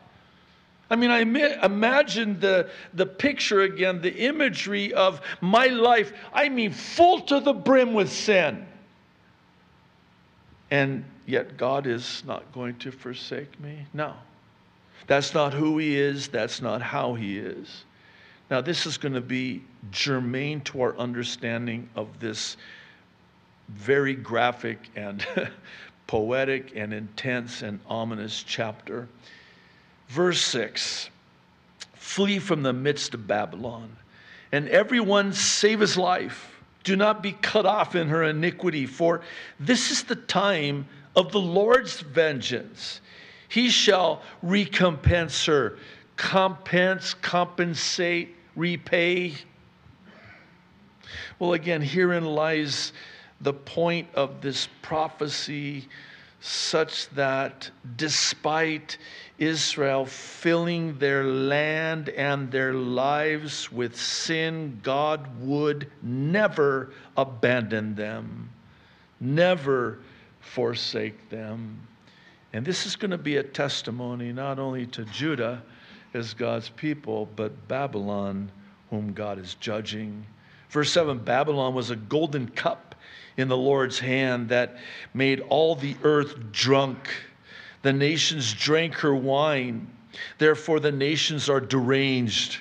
I 0.89 0.95
mean, 0.97 1.09
I 1.09 1.19
imagine 1.63 2.39
the, 2.39 2.69
the 2.93 3.05
picture 3.05 3.61
again, 3.61 4.01
the 4.01 4.13
imagery 4.13 4.93
of 4.93 5.21
my 5.39 5.67
life. 5.67 6.11
I 6.33 6.49
mean, 6.49 6.73
full 6.73 7.21
to 7.21 7.39
the 7.39 7.53
brim 7.53 7.93
with 7.93 8.11
sin. 8.11 8.67
And 10.69 11.05
yet, 11.25 11.57
God 11.57 11.87
is 11.87 12.23
not 12.27 12.51
going 12.53 12.75
to 12.79 12.91
forsake 12.91 13.59
me? 13.59 13.85
No. 13.93 14.13
That's 15.11 15.33
not 15.33 15.53
who 15.53 15.77
He 15.77 15.99
is, 15.99 16.29
that's 16.29 16.61
not 16.61 16.81
how 16.81 17.15
He 17.15 17.37
is. 17.37 17.83
Now, 18.49 18.61
this 18.61 18.85
is 18.85 18.97
going 18.97 19.15
to 19.15 19.19
be 19.19 19.61
germane 19.91 20.61
to 20.61 20.83
our 20.83 20.97
understanding 20.97 21.89
of 21.97 22.21
this 22.21 22.55
very 23.67 24.15
graphic 24.15 24.79
and 24.95 25.27
poetic 26.07 26.77
and 26.77 26.93
intense 26.93 27.61
and 27.61 27.81
ominous 27.87 28.41
chapter. 28.41 29.09
Verse 30.07 30.39
6 30.43 31.09
Flee 31.95 32.39
from 32.39 32.63
the 32.63 32.71
midst 32.71 33.13
of 33.13 33.27
Babylon, 33.27 33.93
and 34.53 34.69
everyone 34.69 35.33
save 35.33 35.81
his 35.81 35.97
life. 35.97 36.57
Do 36.85 36.95
not 36.95 37.21
be 37.21 37.33
cut 37.33 37.65
off 37.65 37.95
in 37.95 38.07
her 38.07 38.23
iniquity, 38.23 38.85
for 38.85 39.19
this 39.59 39.91
is 39.91 40.03
the 40.03 40.15
time 40.15 40.87
of 41.17 41.33
the 41.33 41.41
Lord's 41.41 41.99
vengeance. 41.99 43.01
He 43.51 43.67
shall 43.69 44.21
recompense 44.41 45.45
her, 45.45 45.77
compense, 46.15 47.13
compensate, 47.13 48.33
repay. 48.55 49.33
Well, 51.37 51.51
again, 51.51 51.81
herein 51.81 52.23
lies 52.23 52.93
the 53.41 53.51
point 53.51 54.07
of 54.13 54.39
this 54.39 54.69
prophecy, 54.81 55.89
such 56.39 57.09
that 57.09 57.69
despite 57.97 58.97
Israel, 59.37 60.05
filling 60.05 60.97
their 60.97 61.25
land 61.25 62.07
and 62.07 62.49
their 62.49 62.73
lives 62.73 63.69
with 63.69 63.99
sin, 63.99 64.79
God 64.81 65.27
would 65.41 65.91
never 66.01 66.93
abandon 67.17 67.95
them, 67.95 68.49
never 69.19 69.99
forsake 70.39 71.29
them. 71.29 71.85
And 72.53 72.65
this 72.65 72.85
is 72.85 72.95
going 72.95 73.11
to 73.11 73.17
be 73.17 73.37
a 73.37 73.43
testimony 73.43 74.33
not 74.33 74.59
only 74.59 74.85
to 74.87 75.05
Judah 75.05 75.63
as 76.13 76.33
God's 76.33 76.69
people, 76.69 77.29
but 77.35 77.67
Babylon, 77.67 78.51
whom 78.89 79.13
God 79.13 79.39
is 79.39 79.55
judging. 79.55 80.25
Verse 80.69 80.91
7 80.91 81.19
Babylon 81.19 81.73
was 81.73 81.89
a 81.89 81.95
golden 81.95 82.47
cup 82.49 82.95
in 83.37 83.47
the 83.47 83.57
Lord's 83.57 83.99
hand 83.99 84.49
that 84.49 84.77
made 85.13 85.39
all 85.41 85.75
the 85.75 85.95
earth 86.03 86.35
drunk. 86.51 87.09
The 87.81 87.93
nations 87.93 88.53
drank 88.53 88.95
her 88.95 89.15
wine. 89.15 89.87
Therefore, 90.37 90.79
the 90.79 90.91
nations 90.91 91.49
are 91.49 91.61
deranged. 91.61 92.59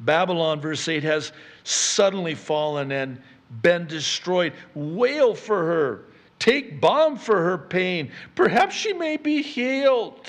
Babylon, 0.00 0.60
verse 0.60 0.88
8, 0.88 1.04
has 1.04 1.32
suddenly 1.62 2.34
fallen 2.34 2.90
and 2.90 3.22
been 3.62 3.86
destroyed. 3.86 4.52
Wail 4.74 5.34
for 5.34 5.64
her. 5.64 6.04
Take 6.42 6.80
balm 6.80 7.18
for 7.18 7.40
her 7.40 7.56
pain. 7.56 8.10
Perhaps 8.34 8.74
she 8.74 8.92
may 8.92 9.16
be 9.16 9.42
healed. 9.42 10.28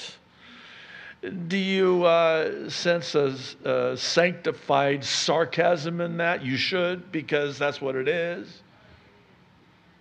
Do 1.47 1.57
you 1.57 2.03
uh, 2.03 2.69
sense 2.69 3.15
a, 3.15 3.35
a 3.65 3.97
sanctified 3.97 5.03
sarcasm 5.03 6.01
in 6.01 6.17
that? 6.17 6.45
You 6.45 6.55
should, 6.55 7.11
because 7.11 7.57
that's 7.57 7.81
what 7.81 7.95
it 7.95 8.07
is. 8.07 8.61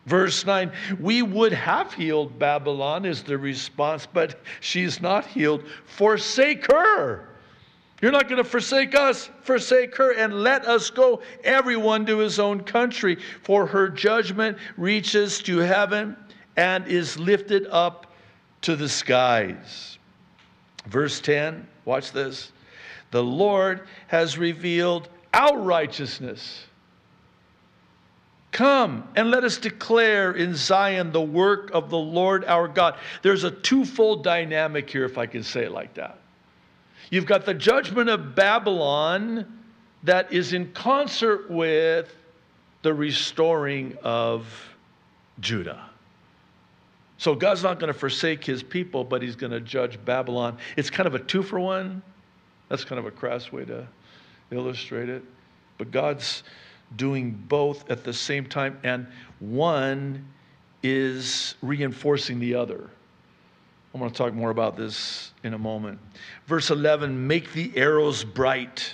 Verse 0.04 0.44
9, 0.44 0.70
we 1.00 1.22
would 1.22 1.54
have 1.54 1.94
healed 1.94 2.38
Babylon, 2.38 3.06
is 3.06 3.22
the 3.22 3.38
response, 3.38 4.04
but 4.04 4.38
she's 4.60 5.00
not 5.00 5.24
healed. 5.24 5.64
Forsake 5.86 6.70
her. 6.70 7.26
You're 8.02 8.10
not 8.10 8.28
going 8.28 8.42
to 8.42 8.48
forsake 8.48 8.96
us, 8.96 9.30
forsake 9.42 9.96
her, 9.96 10.12
and 10.12 10.42
let 10.42 10.66
us 10.66 10.90
go, 10.90 11.22
everyone 11.44 12.04
to 12.06 12.18
his 12.18 12.40
own 12.40 12.64
country. 12.64 13.16
For 13.44 13.64
her 13.64 13.88
judgment 13.88 14.58
reaches 14.76 15.38
to 15.44 15.58
heaven 15.58 16.16
and 16.56 16.86
is 16.88 17.16
lifted 17.16 17.68
up 17.70 18.08
to 18.62 18.74
the 18.74 18.88
skies. 18.88 19.98
Verse 20.86 21.20
10, 21.20 21.64
watch 21.84 22.10
this. 22.10 22.50
The 23.12 23.22
Lord 23.22 23.86
has 24.08 24.36
revealed 24.36 25.08
our 25.32 25.56
righteousness. 25.56 26.64
Come 28.50 29.08
and 29.14 29.30
let 29.30 29.44
us 29.44 29.58
declare 29.58 30.32
in 30.32 30.56
Zion 30.56 31.12
the 31.12 31.22
work 31.22 31.70
of 31.72 31.88
the 31.88 31.98
Lord 31.98 32.44
our 32.46 32.66
God. 32.66 32.96
There's 33.22 33.44
a 33.44 33.50
twofold 33.52 34.24
dynamic 34.24 34.90
here, 34.90 35.04
if 35.04 35.18
I 35.18 35.26
can 35.26 35.44
say 35.44 35.62
it 35.62 35.72
like 35.72 35.94
that. 35.94 36.18
You've 37.12 37.26
got 37.26 37.44
the 37.44 37.52
judgment 37.52 38.08
of 38.08 38.34
Babylon 38.34 39.60
that 40.04 40.32
is 40.32 40.54
in 40.54 40.72
concert 40.72 41.50
with 41.50 42.10
the 42.80 42.94
restoring 42.94 43.98
of 44.02 44.46
Judah. 45.38 45.90
So 47.18 47.34
God's 47.34 47.62
not 47.62 47.78
going 47.78 47.92
to 47.92 47.98
forsake 47.98 48.42
his 48.42 48.62
people, 48.62 49.04
but 49.04 49.20
he's 49.20 49.36
going 49.36 49.52
to 49.52 49.60
judge 49.60 50.02
Babylon. 50.06 50.56
It's 50.78 50.88
kind 50.88 51.06
of 51.06 51.14
a 51.14 51.18
two 51.18 51.42
for 51.42 51.60
one. 51.60 52.00
That's 52.70 52.82
kind 52.82 52.98
of 52.98 53.04
a 53.04 53.10
crass 53.10 53.52
way 53.52 53.66
to 53.66 53.86
illustrate 54.50 55.10
it. 55.10 55.22
But 55.76 55.90
God's 55.90 56.44
doing 56.96 57.32
both 57.46 57.90
at 57.90 58.04
the 58.04 58.12
same 58.14 58.46
time, 58.46 58.80
and 58.84 59.06
one 59.38 60.26
is 60.82 61.56
reinforcing 61.60 62.40
the 62.40 62.54
other. 62.54 62.88
I'm 63.94 64.00
going 64.00 64.10
to 64.10 64.16
talk 64.16 64.32
more 64.32 64.50
about 64.50 64.76
this 64.76 65.32
in 65.44 65.52
a 65.52 65.58
moment. 65.58 65.98
Verse 66.46 66.70
11 66.70 67.26
Make 67.26 67.52
the 67.52 67.70
arrows 67.76 68.24
bright, 68.24 68.90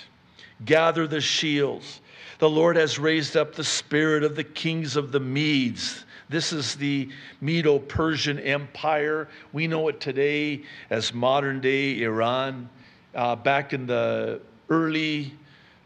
gather 0.65 1.07
the 1.07 1.21
shields. 1.21 2.01
The 2.39 2.49
Lord 2.49 2.75
has 2.75 2.99
raised 2.99 3.37
up 3.37 3.55
the 3.55 3.63
spirit 3.63 4.23
of 4.23 4.35
the 4.35 4.43
kings 4.43 4.97
of 4.97 5.11
the 5.13 5.19
Medes. 5.19 6.03
This 6.27 6.51
is 6.51 6.75
the 6.75 7.09
Medo 7.39 7.79
Persian 7.79 8.39
Empire. 8.39 9.29
We 9.53 9.67
know 9.67 9.87
it 9.87 10.01
today 10.01 10.63
as 10.89 11.13
modern 11.13 11.61
day 11.61 12.01
Iran. 12.01 12.69
Uh, 13.15 13.35
back 13.35 13.73
in 13.73 13.85
the 13.87 14.41
early 14.69 15.33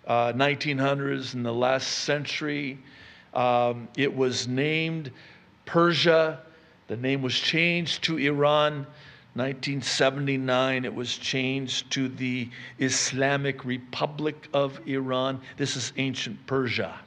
uh, 0.08 0.34
1900s, 0.34 1.36
in 1.36 1.44
the 1.44 1.54
last 1.54 1.88
century, 1.88 2.80
um, 3.34 3.88
it 3.96 4.14
was 4.14 4.48
named 4.48 5.12
Persia. 5.66 6.40
The 6.88 6.98
name 6.98 7.22
was 7.22 7.40
changed 7.40 8.04
to 8.06 8.18
Iran. 8.18 8.86
1979, 9.36 10.86
it 10.86 10.94
was 10.94 11.18
changed 11.18 11.90
to 11.92 12.08
the 12.08 12.48
Islamic 12.78 13.66
Republic 13.66 14.48
of 14.54 14.80
Iran. 14.88 15.42
This 15.58 15.76
is 15.76 15.92
ancient 15.98 16.46
Persia. 16.46 17.00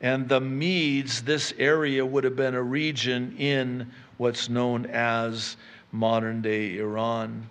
And 0.00 0.28
the 0.28 0.40
Medes, 0.40 1.22
this 1.22 1.54
area 1.58 2.04
would 2.04 2.24
have 2.24 2.34
been 2.34 2.56
a 2.56 2.62
region 2.62 3.36
in 3.38 3.88
what's 4.16 4.48
known 4.48 4.86
as 4.86 5.56
modern 5.92 6.42
day 6.42 6.78
Iran. 6.78 7.48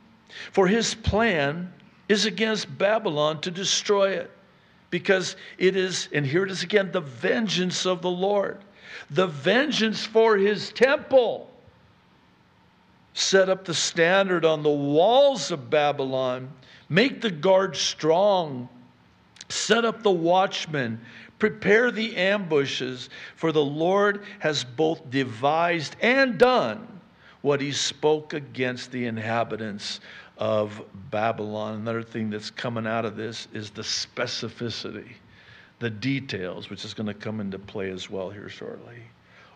For 0.52 0.68
his 0.68 0.94
plan 0.94 1.72
is 2.10 2.26
against 2.26 2.78
Babylon 2.78 3.40
to 3.42 3.52
destroy 3.52 4.10
it 4.10 4.32
because 4.90 5.38
it 5.58 5.78
is, 5.78 6.10
and 6.12 6.26
here 6.26 6.44
it 6.44 6.52
is 6.52 6.62
again, 6.62 6.92
the 6.92 7.00
vengeance 7.00 7.86
of 7.86 8.02
the 8.02 8.12
Lord, 8.12 8.58
the 9.12 9.28
vengeance 9.28 10.06
for 10.06 10.36
his 10.36 10.72
temple 10.72 11.51
set 13.14 13.50
up 13.50 13.66
the 13.66 13.74
standard 13.74 14.46
on 14.46 14.64
the 14.64 14.70
walls 14.70 15.52
of 15.52 15.70
Babylon, 15.70 16.50
make 16.90 17.22
the 17.22 17.32
guard 17.32 17.76
strong, 17.76 18.70
set 19.50 19.86
up 19.86 20.04
the 20.04 20.12
watchmen, 20.12 21.02
prepare 21.40 21.92
the 21.92 22.16
ambushes, 22.16 23.10
for 23.36 23.52
the 23.52 23.64
Lord 23.64 24.24
has 24.40 24.64
both 24.64 25.10
devised 25.10 25.96
and 26.02 26.38
done 26.38 26.88
what 27.42 27.60
he 27.60 27.72
spoke 27.72 28.34
against 28.34 28.92
the 28.92 29.06
inhabitants 29.06 30.00
of 30.38 30.82
Babylon. 31.10 31.76
Another 31.76 32.04
thing 32.04 32.30
that's 32.30 32.52
coming 32.52 32.88
out 32.88 33.06
of 33.06 33.16
this 33.16 33.48
is 33.54 33.72
the 33.72 33.82
specificity, 33.82 35.14
the 35.80 35.90
details, 35.90 36.70
which 36.70 36.86
is 36.86 36.94
going 36.94 37.08
to 37.08 37.14
come 37.14 37.40
into 37.40 37.60
play 37.60 37.90
as 37.90 38.10
well 38.10 38.30
here 38.30 38.50
shortly. 38.50 39.00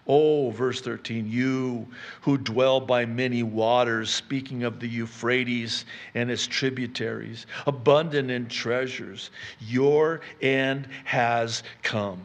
Oh, 0.07 0.51
verse 0.51 0.81
13, 0.81 1.27
you 1.27 1.87
who 2.21 2.37
dwell 2.37 2.79
by 2.79 3.05
many 3.05 3.41
waters, 3.41 4.11
speaking 4.11 4.63
of 4.63 4.79
the 4.79 4.87
Euphrates 4.87 5.85
and 6.13 6.29
its 6.29 6.45
tributaries, 6.45 7.47
abundant 7.65 8.29
in 8.29 8.47
treasures, 8.47 9.31
your 9.59 10.21
end 10.41 10.87
has 11.05 11.63
come. 11.81 12.21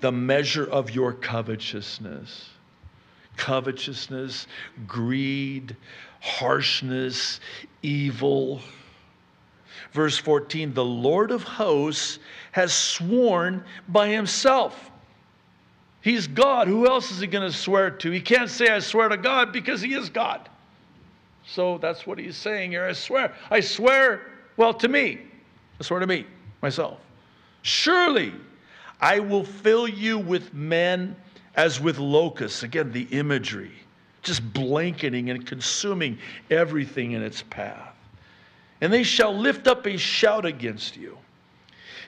The 0.00 0.12
measure 0.12 0.66
of 0.66 0.90
your 0.90 1.14
covetousness, 1.14 2.50
covetousness, 3.38 4.46
greed, 4.86 5.74
harshness, 6.20 7.40
evil. 7.80 8.60
Verse 9.92 10.18
14, 10.18 10.74
the 10.74 10.84
Lord 10.84 11.30
of 11.30 11.42
hosts 11.42 12.18
has 12.52 12.74
sworn 12.74 13.64
by 13.88 14.08
himself 14.08 14.90
He's 16.04 16.26
God. 16.26 16.68
Who 16.68 16.86
else 16.86 17.10
is 17.10 17.20
he 17.20 17.26
going 17.26 17.50
to 17.50 17.56
swear 17.56 17.90
to? 17.90 18.10
He 18.10 18.20
can't 18.20 18.50
say, 18.50 18.68
I 18.68 18.80
swear 18.80 19.08
to 19.08 19.16
God 19.16 19.54
because 19.54 19.80
he 19.80 19.94
is 19.94 20.10
God. 20.10 20.50
So 21.46 21.78
that's 21.78 22.06
what 22.06 22.18
he's 22.18 22.36
saying 22.36 22.72
here. 22.72 22.84
I 22.84 22.92
swear. 22.92 23.32
I 23.50 23.60
swear, 23.60 24.20
well, 24.58 24.74
to 24.74 24.86
me. 24.86 25.22
I 25.80 25.82
swear 25.82 26.00
to 26.00 26.06
me, 26.06 26.26
myself. 26.60 26.98
Surely 27.62 28.34
I 29.00 29.18
will 29.18 29.44
fill 29.44 29.88
you 29.88 30.18
with 30.18 30.52
men 30.52 31.16
as 31.56 31.80
with 31.80 31.96
locusts. 31.96 32.64
Again, 32.64 32.92
the 32.92 33.04
imagery, 33.04 33.72
just 34.20 34.52
blanketing 34.52 35.30
and 35.30 35.46
consuming 35.46 36.18
everything 36.50 37.12
in 37.12 37.22
its 37.22 37.40
path. 37.48 37.94
And 38.82 38.92
they 38.92 39.04
shall 39.04 39.34
lift 39.34 39.66
up 39.66 39.86
a 39.86 39.96
shout 39.96 40.44
against 40.44 40.98
you. 40.98 41.16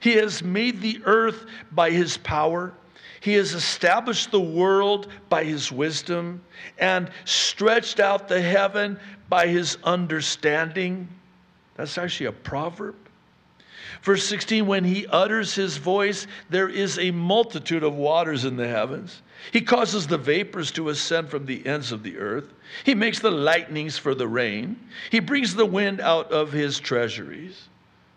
He 0.00 0.12
has 0.16 0.42
made 0.42 0.82
the 0.82 1.00
earth 1.06 1.46
by 1.72 1.90
his 1.90 2.18
power 2.18 2.74
he 3.26 3.34
has 3.34 3.54
established 3.54 4.30
the 4.30 4.40
world 4.40 5.08
by 5.28 5.42
his 5.42 5.72
wisdom 5.72 6.40
and 6.78 7.10
stretched 7.24 7.98
out 7.98 8.28
the 8.28 8.40
heaven 8.40 9.00
by 9.28 9.48
his 9.48 9.78
understanding. 9.82 11.08
That's 11.74 11.98
actually 11.98 12.26
a 12.26 12.32
proverb. 12.32 12.94
Verse 14.02 14.24
16 14.28 14.64
When 14.64 14.84
he 14.84 15.08
utters 15.08 15.56
his 15.56 15.76
voice, 15.76 16.28
there 16.50 16.68
is 16.68 17.00
a 17.00 17.10
multitude 17.10 17.82
of 17.82 17.96
waters 17.96 18.44
in 18.44 18.54
the 18.54 18.68
heavens. 18.68 19.22
He 19.52 19.60
causes 19.60 20.06
the 20.06 20.18
vapors 20.18 20.70
to 20.72 20.90
ascend 20.90 21.28
from 21.28 21.46
the 21.46 21.66
ends 21.66 21.90
of 21.90 22.04
the 22.04 22.18
earth. 22.18 22.52
He 22.84 22.94
makes 22.94 23.18
the 23.18 23.32
lightnings 23.32 23.98
for 23.98 24.14
the 24.14 24.28
rain. 24.28 24.78
He 25.10 25.18
brings 25.18 25.52
the 25.52 25.66
wind 25.66 26.00
out 26.00 26.30
of 26.30 26.52
his 26.52 26.78
treasuries. 26.78 27.64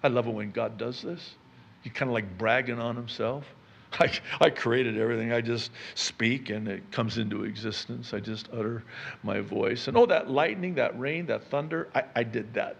I 0.04 0.10
love 0.10 0.28
it 0.28 0.36
when 0.36 0.52
God 0.52 0.78
does 0.78 1.02
this. 1.02 1.34
He's 1.82 1.94
kind 1.94 2.10
of 2.10 2.14
like 2.14 2.38
bragging 2.38 2.80
on 2.80 2.96
himself. 2.96 3.56
I, 4.00 4.12
I 4.42 4.50
created 4.50 4.98
everything. 4.98 5.34
I 5.34 5.42
just 5.42 5.72
speak 5.96 6.50
and 6.50 6.68
it 6.68 6.92
comes 6.92 7.18
into 7.18 7.44
existence. 7.44 8.14
I 8.14 8.20
just 8.20 8.50
utter 8.54 8.84
my 9.24 9.40
voice. 9.40 9.88
And 9.88 9.98
oh, 9.98 10.06
that 10.06 10.30
lightning, 10.30 10.76
that 10.76 11.00
rain, 11.00 11.26
that 11.28 11.44
thunder, 11.46 11.90
I, 11.96 12.04
I 12.16 12.24
did 12.24 12.54
that. 12.54 12.78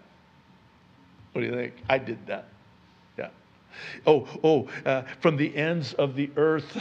What 1.32 1.42
do 1.42 1.46
you 1.46 1.54
think? 1.54 1.74
I 1.88 1.98
did 1.98 2.24
that. 2.26 2.46
Yeah. 3.18 3.28
Oh, 4.06 4.28
oh, 4.42 4.68
uh, 4.84 5.02
from 5.20 5.36
the 5.36 5.54
ends 5.56 5.94
of 5.94 6.14
the 6.14 6.30
earth, 6.36 6.72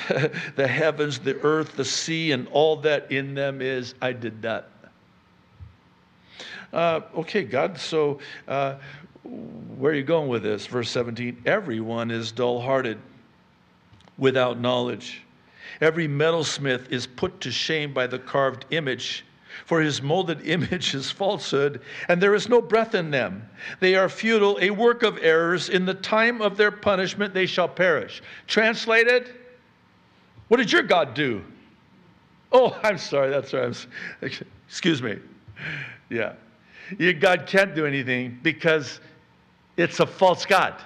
the 0.55 0.67
heavens, 0.67 1.19
the 1.19 1.39
earth, 1.41 1.75
the 1.75 1.85
sea, 1.85 2.31
and 2.31 2.47
all 2.49 2.75
that 2.77 3.11
in 3.11 3.33
them 3.33 3.61
is, 3.61 3.95
I 4.01 4.13
did 4.13 4.41
that. 4.41 4.69
Uh, 6.71 7.01
okay, 7.15 7.43
God, 7.43 7.79
so 7.79 8.19
uh, 8.47 8.75
where 9.23 9.91
are 9.91 9.95
you 9.95 10.03
going 10.03 10.29
with 10.29 10.43
this? 10.43 10.67
Verse 10.67 10.89
17 10.89 11.41
Everyone 11.45 12.11
is 12.11 12.31
dull 12.31 12.61
hearted 12.61 12.99
without 14.19 14.59
knowledge. 14.59 15.23
Every 15.81 16.07
metalsmith 16.07 16.91
is 16.91 17.07
put 17.07 17.39
to 17.41 17.51
shame 17.51 17.93
by 17.93 18.05
the 18.07 18.19
carved 18.19 18.65
image, 18.71 19.25
for 19.65 19.81
his 19.81 20.01
molded 20.01 20.41
image 20.47 20.93
is 20.93 21.09
falsehood, 21.09 21.81
and 22.07 22.21
there 22.21 22.35
is 22.35 22.49
no 22.49 22.61
breath 22.61 22.95
in 22.95 23.11
them. 23.11 23.49
They 23.79 23.95
are 23.95 24.09
futile, 24.09 24.59
a 24.61 24.69
work 24.69 25.03
of 25.03 25.17
errors. 25.21 25.69
In 25.69 25.85
the 25.85 25.93
time 25.93 26.41
of 26.41 26.57
their 26.57 26.71
punishment, 26.71 27.33
they 27.33 27.45
shall 27.45 27.67
perish. 27.67 28.21
Translated, 28.47 29.31
what 30.49 30.57
did 30.57 30.71
your 30.71 30.83
God 30.83 31.13
do? 31.13 31.43
Oh, 32.51 32.77
I'm 32.83 32.97
sorry, 32.97 33.29
that's 33.29 33.53
right. 33.53 33.87
Excuse 34.67 35.01
me. 35.01 35.17
Yeah. 36.09 36.33
Your 36.97 37.13
God 37.13 37.45
can't 37.45 37.75
do 37.75 37.85
anything 37.85 38.39
because 38.41 38.99
it's 39.77 39.99
a 39.99 40.07
false 40.07 40.45
God. 40.45 40.81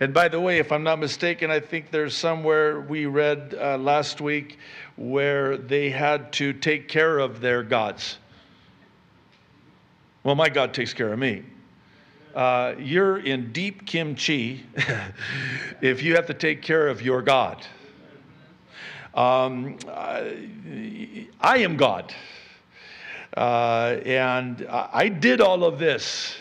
And 0.00 0.12
by 0.12 0.28
the 0.28 0.38
way, 0.38 0.58
if 0.58 0.72
I'm 0.72 0.82
not 0.82 0.98
mistaken, 0.98 1.50
I 1.50 1.58
think 1.60 1.90
there's 1.90 2.14
somewhere 2.14 2.80
we 2.82 3.06
read 3.06 3.56
uh, 3.58 3.78
last 3.78 4.20
week 4.20 4.58
where 4.96 5.56
they 5.56 5.88
had 5.88 6.32
to 6.34 6.52
take 6.52 6.88
care 6.88 7.18
of 7.18 7.40
their 7.40 7.62
gods. 7.62 8.18
Well, 10.22 10.34
my 10.34 10.48
God 10.50 10.74
takes 10.74 10.92
care 10.92 11.12
of 11.12 11.18
me. 11.18 11.44
uh, 12.36 12.74
you're 12.78 13.18
in 13.18 13.50
deep 13.52 13.86
kimchi 13.86 14.66
if 15.80 16.02
you 16.02 16.14
have 16.14 16.26
to 16.26 16.34
take 16.34 16.60
care 16.60 16.86
of 16.86 17.00
your 17.00 17.22
God. 17.22 17.66
Um, 19.14 19.78
I, 19.88 21.26
I 21.40 21.58
am 21.58 21.78
God. 21.78 22.14
Uh, 23.34 23.96
and 24.04 24.66
I 24.68 25.08
did 25.08 25.40
all 25.40 25.64
of 25.64 25.78
this. 25.78 26.36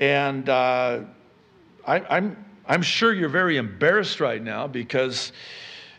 And 0.00 0.48
uh, 0.48 1.00
I, 1.86 2.00
I'm, 2.16 2.44
I'm 2.70 2.82
sure 2.82 3.14
you're 3.14 3.30
very 3.30 3.56
embarrassed 3.56 4.20
right 4.20 4.42
now 4.42 4.66
because 4.66 5.32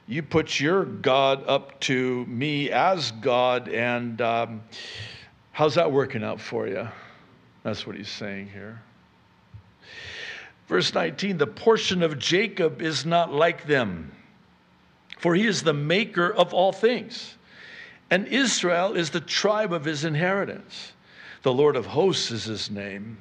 you 0.07 0.21
put 0.21 0.59
your 0.59 0.85
God 0.85 1.43
up 1.47 1.79
to 1.81 2.25
me 2.27 2.69
as 2.69 3.11
God. 3.11 3.67
And 3.69 4.21
um, 4.21 4.61
how's 5.51 5.75
that 5.75 5.91
working 5.91 6.23
out 6.23 6.39
for 6.39 6.67
you? 6.67 6.87
That's 7.63 7.87
what 7.87 7.95
he's 7.95 8.09
saying 8.09 8.49
here. 8.49 8.81
Verse 10.67 10.93
19 10.93 11.39
the 11.39 11.47
portion 11.47 12.03
of 12.03 12.19
Jacob 12.19 12.83
is 12.83 13.03
not 13.03 13.33
like 13.33 13.65
them, 13.65 14.11
for 15.17 15.33
he 15.33 15.47
is 15.47 15.63
the 15.63 15.73
maker 15.73 16.31
of 16.31 16.53
all 16.53 16.71
things. 16.71 17.35
And 18.11 18.27
Israel 18.27 18.93
is 18.93 19.09
the 19.09 19.21
tribe 19.21 19.73
of 19.73 19.85
his 19.85 20.05
inheritance. 20.05 20.93
The 21.41 21.53
Lord 21.53 21.75
of 21.75 21.87
hosts 21.87 22.29
is 22.29 22.45
his 22.45 22.69
name. 22.69 23.17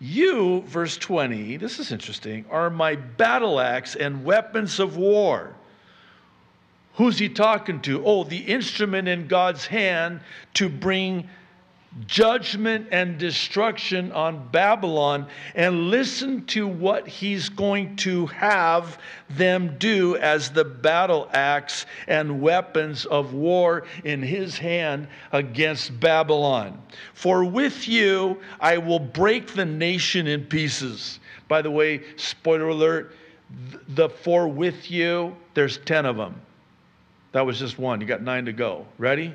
You, 0.00 0.62
verse 0.62 0.96
20, 0.96 1.56
this 1.56 1.78
is 1.78 1.90
interesting, 1.90 2.44
are 2.50 2.70
my 2.70 2.94
battle 2.94 3.58
axe 3.58 3.96
and 3.96 4.24
weapons 4.24 4.78
of 4.78 4.96
war. 4.96 5.54
Who's 6.94 7.18
he 7.18 7.28
talking 7.28 7.80
to? 7.82 8.04
Oh, 8.04 8.24
the 8.24 8.38
instrument 8.38 9.08
in 9.08 9.28
God's 9.28 9.66
hand 9.66 10.20
to 10.54 10.68
bring 10.68 11.28
judgment 12.06 12.86
and 12.92 13.18
destruction 13.18 14.12
on 14.12 14.48
Babylon 14.48 15.26
and 15.54 15.90
listen 15.90 16.44
to 16.46 16.68
what 16.68 17.08
he's 17.08 17.48
going 17.48 17.96
to 17.96 18.26
have 18.26 18.98
them 19.30 19.76
do 19.78 20.16
as 20.16 20.50
the 20.50 20.64
battle 20.64 21.28
axe 21.32 21.86
and 22.06 22.40
weapons 22.40 23.06
of 23.06 23.32
war 23.32 23.84
in 24.04 24.22
his 24.22 24.58
hand 24.58 25.08
against 25.32 25.98
Babylon. 25.98 26.80
For 27.14 27.44
with 27.44 27.88
you 27.88 28.38
I 28.60 28.78
will 28.78 29.00
break 29.00 29.54
the 29.54 29.66
nation 29.66 30.26
in 30.26 30.44
pieces. 30.44 31.20
By 31.48 31.62
the 31.62 31.70
way, 31.70 32.02
spoiler 32.16 32.68
alert, 32.68 33.14
the 33.88 34.10
four 34.10 34.46
with 34.46 34.90
you, 34.90 35.34
there's 35.54 35.78
10 35.78 36.04
of 36.04 36.16
them. 36.16 36.40
That 37.32 37.46
was 37.46 37.58
just 37.58 37.78
one. 37.78 38.00
You 38.00 38.06
got 38.06 38.22
nine 38.22 38.44
to 38.44 38.52
go. 38.52 38.86
Ready? 38.98 39.34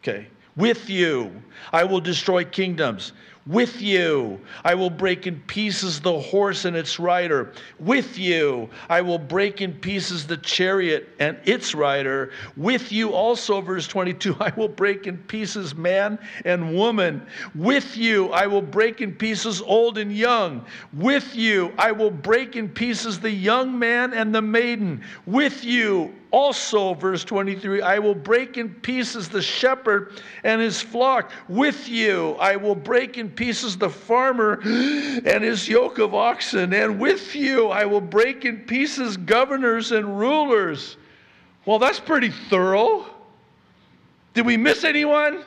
Okay. 0.00 0.26
With 0.56 0.90
you, 0.90 1.42
I 1.72 1.84
will 1.84 2.00
destroy 2.00 2.44
kingdoms. 2.44 3.12
With 3.46 3.82
you, 3.82 4.40
I 4.62 4.76
will 4.76 4.90
break 4.90 5.26
in 5.26 5.40
pieces 5.48 5.98
the 5.98 6.16
horse 6.16 6.64
and 6.64 6.76
its 6.76 7.00
rider. 7.00 7.52
With 7.80 8.16
you, 8.16 8.70
I 8.88 9.00
will 9.00 9.18
break 9.18 9.60
in 9.60 9.72
pieces 9.72 10.28
the 10.28 10.36
chariot 10.36 11.08
and 11.18 11.36
its 11.44 11.74
rider. 11.74 12.30
With 12.56 12.92
you 12.92 13.12
also, 13.12 13.60
verse 13.60 13.88
22, 13.88 14.36
I 14.40 14.52
will 14.56 14.68
break 14.68 15.08
in 15.08 15.18
pieces 15.18 15.74
man 15.74 16.20
and 16.44 16.76
woman. 16.76 17.26
With 17.56 17.96
you, 17.96 18.28
I 18.30 18.46
will 18.46 18.62
break 18.62 19.00
in 19.00 19.12
pieces 19.12 19.60
old 19.60 19.98
and 19.98 20.16
young. 20.16 20.64
With 20.92 21.34
you, 21.34 21.72
I 21.78 21.90
will 21.90 22.12
break 22.12 22.54
in 22.54 22.68
pieces 22.68 23.18
the 23.18 23.30
young 23.30 23.76
man 23.76 24.14
and 24.14 24.32
the 24.32 24.42
maiden. 24.42 25.02
With 25.26 25.64
you, 25.64 26.14
also, 26.32 26.94
verse 26.94 27.24
23, 27.24 27.82
I 27.82 27.98
will 27.98 28.14
break 28.14 28.56
in 28.56 28.70
pieces 28.70 29.28
the 29.28 29.42
shepherd 29.42 30.22
and 30.44 30.62
his 30.62 30.80
flock. 30.80 31.30
With 31.46 31.90
you, 31.90 32.36
I 32.40 32.56
will 32.56 32.74
break 32.74 33.18
in 33.18 33.28
pieces 33.28 33.76
the 33.76 33.90
farmer 33.90 34.58
and 34.64 35.44
his 35.44 35.68
yoke 35.68 35.98
of 35.98 36.14
oxen. 36.14 36.72
And 36.72 36.98
with 36.98 37.36
you, 37.36 37.68
I 37.68 37.84
will 37.84 38.00
break 38.00 38.46
in 38.46 38.60
pieces 38.60 39.18
governors 39.18 39.92
and 39.92 40.18
rulers. 40.18 40.96
Well, 41.66 41.78
that's 41.78 42.00
pretty 42.00 42.30
thorough. 42.30 43.04
Did 44.32 44.46
we 44.46 44.56
miss 44.56 44.84
anyone? 44.84 45.44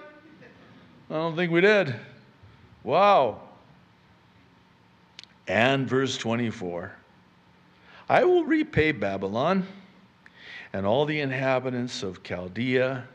I 1.10 1.14
don't 1.14 1.36
think 1.36 1.52
we 1.52 1.62
did. 1.62 1.96
Wow. 2.84 3.42
And 5.48 5.90
verse 5.90 6.16
24 6.16 6.92
I 8.08 8.24
will 8.24 8.44
repay 8.44 8.92
Babylon 8.92 9.66
and 10.76 10.86
all 10.86 11.06
the 11.06 11.22
inhabitants 11.22 12.04
of 12.04 12.22
Chaldea 12.22 13.08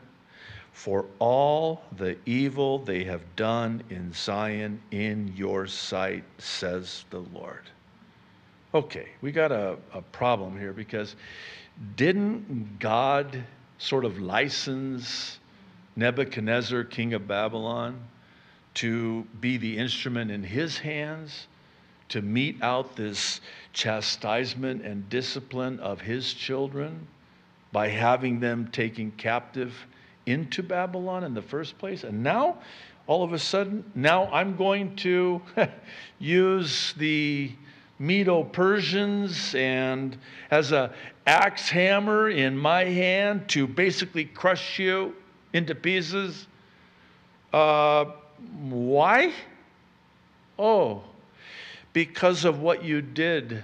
for 0.73 1.05
all 1.19 1.83
the 1.95 2.17
evil 2.25 2.79
they 2.79 3.03
have 3.03 3.21
done 3.35 3.83
in 3.91 4.11
Zion 4.13 4.81
in 4.89 5.31
your 5.35 5.67
sight, 5.67 6.23
says 6.39 7.05
the 7.11 7.19
Lord. 7.19 7.61
Okay, 8.73 9.09
we 9.21 9.31
got 9.31 9.51
a, 9.51 9.77
a 9.93 10.01
problem 10.01 10.57
here 10.57 10.73
because 10.73 11.15
didn't 11.95 12.79
God 12.79 13.43
sort 13.77 14.05
of 14.05 14.19
license 14.19 15.37
Nebuchadnezzar, 15.95 16.83
king 16.85 17.13
of 17.13 17.27
Babylon, 17.27 17.99
to 18.73 19.21
be 19.39 19.57
the 19.57 19.77
instrument 19.77 20.31
in 20.31 20.41
his 20.41 20.79
hands 20.79 21.45
to 22.09 22.23
mete 22.23 22.57
out 22.63 22.95
this 22.95 23.39
chastisement 23.71 24.83
and 24.83 25.07
discipline 25.09 25.79
of 25.79 26.01
his 26.01 26.33
children? 26.33 27.07
By 27.71 27.87
having 27.87 28.39
them 28.39 28.67
taken 28.71 29.11
captive 29.11 29.73
into 30.25 30.61
Babylon 30.61 31.23
in 31.23 31.33
the 31.33 31.41
first 31.41 31.77
place. 31.77 32.03
And 32.03 32.23
now, 32.23 32.57
all 33.07 33.23
of 33.23 33.33
a 33.33 33.39
sudden, 33.39 33.83
now 33.95 34.25
I'm 34.31 34.55
going 34.55 34.95
to 34.97 35.41
use 36.19 36.93
the 36.97 37.51
Medo 37.99 38.43
Persians 38.43 39.53
and 39.53 40.17
as 40.49 40.71
a 40.71 40.93
axe 41.27 41.69
hammer 41.69 42.29
in 42.29 42.57
my 42.57 42.83
hand 42.83 43.47
to 43.49 43.67
basically 43.67 44.25
crush 44.25 44.79
you 44.79 45.15
into 45.53 45.75
pieces. 45.75 46.47
Uh, 47.53 48.05
why? 48.69 49.33
Oh, 50.57 51.03
because 51.93 52.45
of 52.45 52.59
what 52.59 52.83
you 52.83 53.01
did 53.01 53.63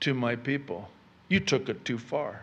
to 0.00 0.14
my 0.14 0.36
people. 0.36 0.88
You 1.28 1.40
took 1.40 1.68
it 1.68 1.84
too 1.84 1.98
far. 1.98 2.42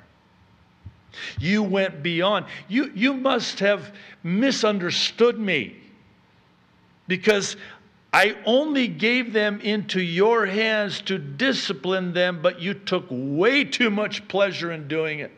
You 1.39 1.63
went 1.63 2.03
beyond. 2.03 2.45
You, 2.67 2.91
you 2.95 3.13
must 3.13 3.59
have 3.59 3.93
misunderstood 4.23 5.39
me 5.39 5.75
because 7.07 7.57
I 8.13 8.35
only 8.45 8.87
gave 8.87 9.31
them 9.33 9.61
into 9.61 10.01
your 10.01 10.45
hands 10.45 11.01
to 11.01 11.17
discipline 11.17 12.13
them, 12.13 12.41
but 12.41 12.61
you 12.61 12.73
took 12.73 13.05
way 13.09 13.63
too 13.63 13.89
much 13.89 14.27
pleasure 14.27 14.71
in 14.71 14.87
doing 14.87 15.19
it. 15.19 15.31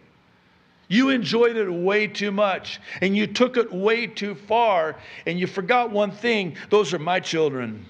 You 0.88 1.10
enjoyed 1.10 1.56
it 1.56 1.70
way 1.70 2.08
too 2.08 2.32
much, 2.32 2.80
and 3.02 3.16
you 3.16 3.26
took 3.26 3.58
it 3.58 3.72
way 3.72 4.06
too 4.08 4.36
far, 4.36 4.96
and 5.26 5.40
you 5.40 5.48
forgot 5.48 5.92
one 5.92 6.12
thing 6.12 6.56
those 6.70 6.94
are 6.94 7.00
my 7.00 7.20
children. 7.20 7.86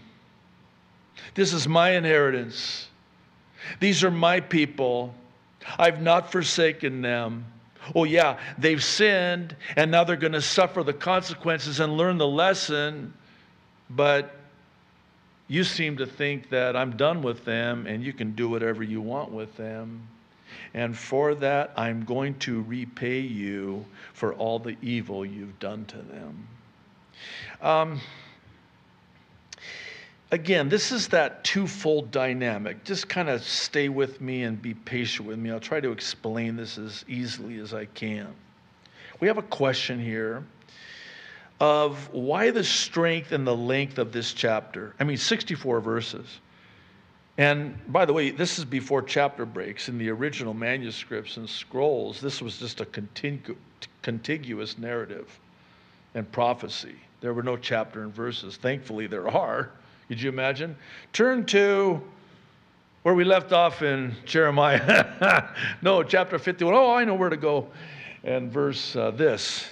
This 1.34 1.54
is 1.54 1.67
my 1.67 1.91
inheritance. 1.91 2.88
These 3.80 4.04
are 4.04 4.12
my 4.12 4.39
people. 4.39 5.15
I've 5.80 6.02
not 6.02 6.32
forsaken 6.32 7.02
them. 7.02 7.46
Oh, 7.96 8.04
yeah, 8.04 8.39
they've 8.58 8.84
sinned 8.84 9.56
and 9.76 9.91
now 9.91 10.04
they're 10.04 10.15
going 10.15 10.34
to 10.34 10.41
suffer 10.41 10.84
the 10.84 10.93
consequences 10.93 11.80
and 11.80 11.98
learn 11.98 12.17
the 12.17 12.28
lesson, 12.28 13.13
but 13.89 14.36
you 15.48 15.63
seem 15.63 15.98
to 15.98 16.06
think 16.06 16.50
that 16.50 16.76
I'm 16.76 16.96
done 16.96 17.22
with 17.22 17.46
them 17.46 17.86
and 17.86 18.04
you 18.04 18.13
can 18.13 18.34
do 18.34 18.50
whatever 18.50 18.84
you 18.84 19.02
want 19.02 19.32
with 19.32 19.56
them. 19.58 20.08
And 20.74 20.98
for 20.98 21.36
that, 21.36 21.72
I'm 21.76 22.04
going 22.06 22.36
to 22.39 22.62
repay 22.63 23.19
you 23.19 23.86
for 24.13 24.34
all 24.34 24.60
the 24.60 24.76
evil 24.82 25.26
you've 25.26 25.60
done 25.60 25.86
to 25.86 25.98
them. 25.98 26.48
Um, 27.62 28.02
again, 30.34 30.67
this 30.67 30.91
is 30.91 31.10
that 31.10 31.43
twofold 31.43 32.10
dynamic. 32.10 32.84
Just 32.84 33.08
kind 33.08 33.30
of 33.30 33.43
stay 33.43 33.88
with 33.88 34.19
me 34.19 34.43
and 34.43 34.60
be 34.60 34.74
patient 34.74 35.28
with 35.28 35.38
me. 35.38 35.52
I'll 35.52 35.60
try 35.60 35.80
to 35.80 35.91
explain 35.91 36.56
this 36.56 36.80
as 36.80 37.06
easily 37.08 37.60
as 37.60 37.72
I 37.72 37.86
can. 37.86 38.34
We 39.19 39.28
have 39.28 39.38
a 39.38 39.43
question 39.43 40.04
here 40.04 40.43
of 41.60 42.12
why 42.12 42.50
the 42.50 42.63
strength 42.63 43.32
and 43.32 43.46
the 43.46 43.56
length 43.56 44.00
of 44.00 44.12
this 44.12 44.34
chapter. 44.34 44.96
I 45.00 45.04
mean, 45.04 45.17
64 45.17 45.80
verses. 45.82 46.26
And 47.38 47.80
by 47.88 48.06
the 48.06 48.13
way, 48.13 48.32
this 48.32 48.58
is 48.58 48.65
before 48.65 49.04
chapter 49.04 49.46
breaks. 49.46 49.88
In 49.88 50.00
the 50.00 50.10
original 50.10 50.56
manuscripts 50.56 51.38
and 51.38 51.48
scrolls, 51.48 52.19
this 52.19 52.41
was 52.41 52.58
just 52.58 52.82
a 52.82 52.88
contiguous 54.02 54.78
narrative 54.80 55.39
and 56.15 56.32
prophecy. 56.32 56.96
There 57.22 57.36
were 57.36 57.43
no 57.43 57.56
chapter 57.56 58.02
and 58.02 58.13
verses. 58.13 58.58
Thankfully, 58.58 59.06
there 59.06 59.30
are. 59.30 59.69
Could 60.13 60.21
you 60.21 60.30
imagine? 60.30 60.76
Turn 61.12 61.43
to 61.47 61.99
where 63.02 63.15
we 63.15 63.23
left 63.23 63.52
off 63.52 63.82
in 63.82 64.15
Jeremiah. 64.26 65.47
no, 65.82 66.04
chapter 66.04 66.38
51. 66.38 66.71
Oh, 66.71 66.93
I 66.93 67.04
know 67.04 67.15
where 67.15 67.32
to 67.32 67.36
go. 67.36 67.67
And 68.23 68.52
verse 68.52 68.95
uh, 68.95 69.10
this. 69.10 69.65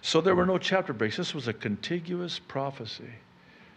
So 0.00 0.20
there 0.20 0.36
were 0.36 0.46
no 0.46 0.58
chapter 0.58 0.92
breaks. 0.92 1.16
This 1.16 1.34
was 1.34 1.48
a 1.48 1.52
contiguous 1.52 2.38
prophecy. 2.38 3.10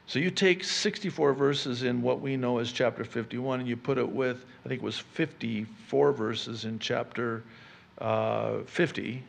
So 0.06 0.20
you 0.20 0.30
take 0.30 0.64
64 0.64 1.34
verses 1.34 1.82
in 1.82 2.04
what 2.04 2.22
we 2.22 2.38
know 2.38 2.60
as 2.60 2.72
chapter 2.72 3.04
51 3.04 3.62
and 3.62 3.68
you 3.68 3.76
put 3.76 3.98
it 3.98 4.08
with, 4.08 4.46
I 4.64 4.70
think 4.70 4.84
it 4.84 4.86
was 4.86 5.00
54 5.00 6.12
verses 6.12 6.66
in 6.66 6.78
chapter 6.78 7.42
uh, 7.98 8.60
50, 8.68 9.24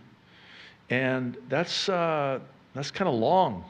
and 0.90 1.38
that's, 1.48 1.88
uh, 1.88 2.40
that's 2.74 2.90
kind 2.90 3.08
of 3.08 3.14
long. 3.14 3.64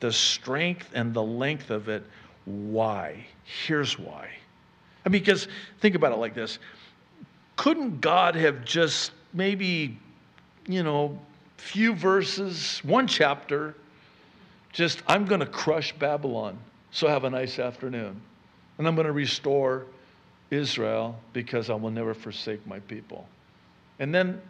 The 0.00 0.12
strength 0.12 0.90
and 0.94 1.14
the 1.14 1.22
length 1.22 1.70
of 1.70 1.88
it. 1.88 2.04
Why? 2.44 3.26
Here's 3.44 3.98
why. 3.98 4.28
I 5.06 5.08
mean, 5.08 5.20
because 5.20 5.48
think 5.80 5.94
about 5.94 6.12
it 6.12 6.18
like 6.18 6.34
this 6.34 6.58
couldn't 7.56 8.00
God 8.00 8.34
have 8.34 8.64
just 8.64 9.12
maybe, 9.32 9.98
you 10.66 10.82
know, 10.82 11.18
few 11.56 11.94
verses, 11.94 12.80
one 12.84 13.06
chapter, 13.06 13.74
just, 14.72 15.02
I'm 15.06 15.24
going 15.24 15.40
to 15.40 15.46
crush 15.46 15.92
Babylon, 15.92 16.58
so 16.90 17.06
have 17.08 17.24
a 17.24 17.30
nice 17.30 17.58
afternoon. 17.58 18.20
And 18.78 18.88
I'm 18.88 18.96
going 18.96 19.06
to 19.06 19.12
restore 19.12 19.86
Israel 20.50 21.16
because 21.32 21.70
I 21.70 21.74
will 21.74 21.90
never 21.90 22.12
forsake 22.12 22.66
my 22.66 22.80
people. 22.80 23.26
And 24.00 24.12
then, 24.12 24.40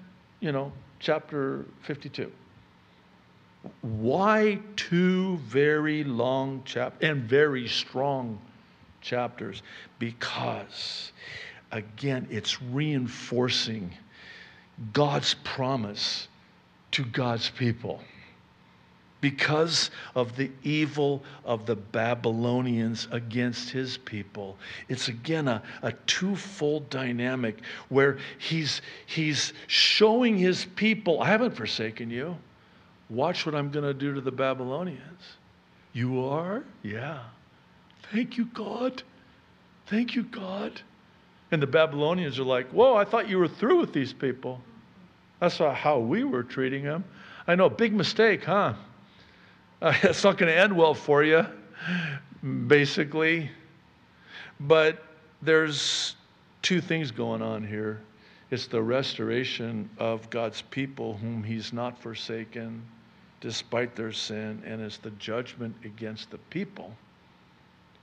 you 0.40 0.50
know, 0.50 0.72
chapter 0.98 1.66
52. 1.82 2.32
Why 3.80 4.60
two 4.76 5.38
very 5.38 6.04
long 6.04 6.62
chapters 6.64 7.08
and 7.10 7.22
very 7.22 7.66
strong 7.68 8.38
chapters? 9.00 9.62
Because, 9.98 11.12
again, 11.72 12.26
it's 12.30 12.60
reinforcing 12.60 13.94
God's 14.92 15.34
promise 15.44 16.28
to 16.92 17.04
God's 17.04 17.50
people 17.50 18.00
because 19.20 19.90
of 20.14 20.36
the 20.36 20.50
evil 20.62 21.22
of 21.46 21.64
the 21.64 21.76
Babylonians 21.76 23.08
against 23.10 23.70
his 23.70 23.96
people. 23.96 24.58
It's 24.90 25.08
again 25.08 25.48
a, 25.48 25.62
a 25.82 25.92
twofold 26.06 26.90
dynamic 26.90 27.60
where 27.88 28.18
he's, 28.36 28.82
he's 29.06 29.54
showing 29.66 30.36
his 30.36 30.66
people, 30.76 31.22
I 31.22 31.28
haven't 31.28 31.56
forsaken 31.56 32.10
you. 32.10 32.36
Watch 33.10 33.46
what 33.46 33.54
I'm 33.54 33.70
going 33.70 33.84
to 33.84 33.94
do 33.94 34.14
to 34.14 34.20
the 34.20 34.32
Babylonians. 34.32 35.22
You 35.92 36.24
are? 36.24 36.64
Yeah. 36.82 37.20
Thank 38.12 38.36
you, 38.36 38.46
God. 38.46 39.02
Thank 39.86 40.14
you, 40.14 40.24
God. 40.24 40.80
And 41.50 41.62
the 41.62 41.66
Babylonians 41.66 42.38
are 42.38 42.44
like, 42.44 42.68
Whoa, 42.70 42.94
I 42.94 43.04
thought 43.04 43.28
you 43.28 43.38
were 43.38 43.48
through 43.48 43.80
with 43.80 43.92
these 43.92 44.12
people. 44.12 44.60
That's 45.40 45.58
how 45.58 45.98
we 45.98 46.24
were 46.24 46.42
treating 46.42 46.84
them. 46.84 47.04
I 47.46 47.54
know, 47.54 47.68
big 47.68 47.92
mistake, 47.92 48.44
huh? 48.44 48.74
Uh, 49.82 49.92
it's 50.02 50.24
not 50.24 50.38
going 50.38 50.50
to 50.50 50.58
end 50.58 50.74
well 50.74 50.94
for 50.94 51.22
you, 51.22 51.46
basically. 52.66 53.50
But 54.60 55.02
there's 55.42 56.16
two 56.62 56.80
things 56.80 57.10
going 57.10 57.42
on 57.42 57.66
here 57.66 58.00
it's 58.54 58.68
the 58.68 58.80
restoration 58.80 59.90
of 59.98 60.30
God's 60.30 60.62
people, 60.62 61.16
whom 61.16 61.42
He's 61.42 61.72
not 61.72 61.98
forsaken 61.98 62.82
despite 63.40 63.96
their 63.96 64.12
sin, 64.12 64.62
and 64.64 64.80
it's 64.80 64.96
the 64.96 65.10
judgment 65.10 65.74
against 65.84 66.30
the 66.30 66.38
people 66.38 66.96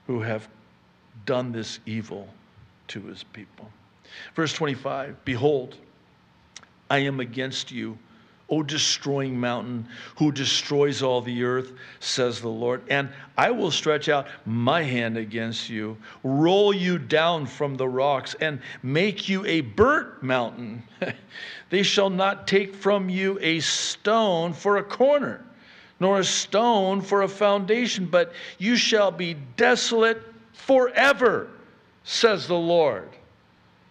who 0.06 0.20
have 0.20 0.46
done 1.24 1.52
this 1.52 1.80
evil 1.86 2.28
to 2.88 3.00
His 3.06 3.24
people. 3.24 3.70
Verse 4.34 4.52
25 4.52 5.24
Behold, 5.24 5.78
I 6.90 6.98
am 6.98 7.20
against 7.20 7.72
you 7.72 7.96
O 8.52 8.62
destroying 8.62 9.40
mountain, 9.40 9.88
who 10.18 10.30
destroys 10.30 11.02
all 11.02 11.22
the 11.22 11.42
earth, 11.42 11.72
says 12.00 12.42
the 12.42 12.50
Lord. 12.50 12.82
And 12.86 13.08
I 13.34 13.50
will 13.50 13.70
stretch 13.70 14.10
out 14.10 14.26
my 14.44 14.82
hand 14.82 15.16
against 15.16 15.70
you, 15.70 15.96
roll 16.22 16.74
you 16.74 16.98
down 16.98 17.46
from 17.46 17.76
the 17.76 17.88
rocks, 17.88 18.36
and 18.42 18.60
make 18.82 19.26
you 19.26 19.42
a 19.46 19.62
burnt 19.62 20.22
mountain. 20.22 20.82
they 21.70 21.82
shall 21.82 22.10
not 22.10 22.46
take 22.46 22.74
from 22.74 23.08
you 23.08 23.38
a 23.40 23.60
stone 23.60 24.52
for 24.52 24.76
a 24.76 24.84
corner, 24.84 25.42
nor 25.98 26.18
a 26.18 26.24
stone 26.24 27.00
for 27.00 27.22
a 27.22 27.28
foundation, 27.28 28.04
but 28.04 28.34
you 28.58 28.76
shall 28.76 29.10
be 29.10 29.32
desolate 29.56 30.22
forever, 30.52 31.48
says 32.04 32.46
the 32.46 32.54
Lord. 32.54 33.08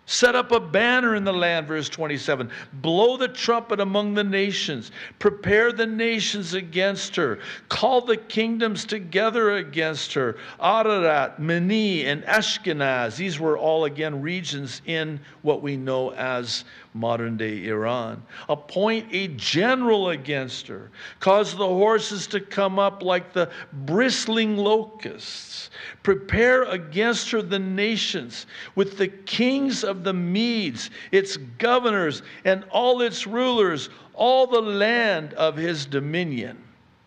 Set 0.08 0.36
up 0.36 0.52
a 0.52 0.60
banner 0.60 1.16
in 1.16 1.24
the 1.24 1.32
land, 1.32 1.68
verse 1.68 1.88
27. 1.88 2.50
Blow 2.74 3.18
the 3.18 3.28
trumpet 3.28 3.80
among 3.80 4.14
the 4.14 4.24
nations. 4.24 4.92
Prepare 5.20 5.72
the 5.72 5.86
nations 5.86 6.54
against 6.54 7.16
her. 7.16 7.40
Call 7.70 8.02
the 8.02 8.18
kingdoms 8.18 8.84
together 8.84 9.52
against 9.52 10.14
her. 10.14 10.38
Ararat, 10.60 11.40
Minni, 11.40 12.06
and 12.06 12.24
Ashkenaz. 12.24 13.16
These 13.16 13.40
were 13.40 13.58
all, 13.58 13.86
again, 13.86 14.22
regions 14.22 14.82
in 14.86 15.20
what 15.44 15.62
we 15.62 15.78
know 15.78 16.12
as 16.14 16.66
modern 16.94 17.38
day 17.38 17.66
Iran. 17.68 18.22
Appoint 18.50 19.08
a 19.12 19.30
general 19.30 20.10
against 20.10 20.68
her. 20.68 20.92
Cause 21.20 21.56
the 21.56 21.68
horses 21.68 22.28
to 22.28 22.40
come 22.40 22.80
up 22.80 23.02
like 23.04 23.34
the 23.34 23.50
bristling 23.72 24.58
locusts. 24.58 25.70
Prepare 26.04 26.64
against 26.64 27.32
her 27.32 27.42
the 27.42 27.60
nations 27.60 28.46
with 28.76 28.98
the 28.98 29.08
kings 29.08 29.84
of 29.84 30.04
the 30.04 30.14
Medes, 30.14 30.90
its 31.12 31.38
governors, 31.58 32.24
and 32.46 32.66
all 32.72 33.02
its 33.02 33.26
rulers, 33.26 33.90
all 34.14 34.46
the 34.46 34.62
land 34.62 35.34
of 35.34 35.56
his 35.56 35.86
dominion. 35.86 36.62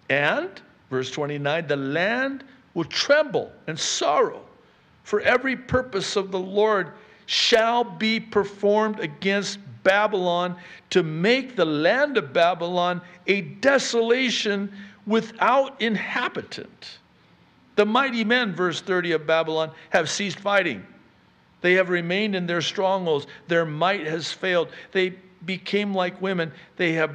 And, 0.08 0.50
verse 0.90 1.10
29, 1.10 1.66
the 1.66 1.76
land 1.76 2.44
will 2.72 2.84
tremble 2.84 3.52
and 3.66 3.78
sorrow, 3.78 4.42
for 5.02 5.20
every 5.20 5.56
purpose 5.56 6.16
of 6.16 6.30
the 6.30 6.40
Lord 6.40 6.92
shall 7.26 7.84
be 7.84 8.20
performed 8.20 9.00
against 9.00 9.58
Babylon 9.84 10.56
to 10.90 11.02
make 11.02 11.54
the 11.54 11.64
land 11.64 12.16
of 12.16 12.32
Babylon 12.32 13.00
a 13.26 13.42
desolation 13.42 14.72
without 15.06 15.80
inhabitant. 15.80 16.98
The 17.76 17.86
mighty 17.86 18.24
men, 18.24 18.54
verse 18.54 18.80
30 18.80 19.12
of 19.12 19.26
Babylon, 19.26 19.70
have 19.90 20.08
ceased 20.10 20.40
fighting. 20.40 20.84
They 21.60 21.74
have 21.74 21.88
remained 21.88 22.34
in 22.34 22.46
their 22.46 22.60
strongholds. 22.60 23.26
Their 23.48 23.64
might 23.64 24.06
has 24.06 24.30
failed. 24.30 24.68
They 24.92 25.14
became 25.44 25.94
like 25.94 26.20
women. 26.20 26.52
They 26.76 26.92
have 26.92 27.14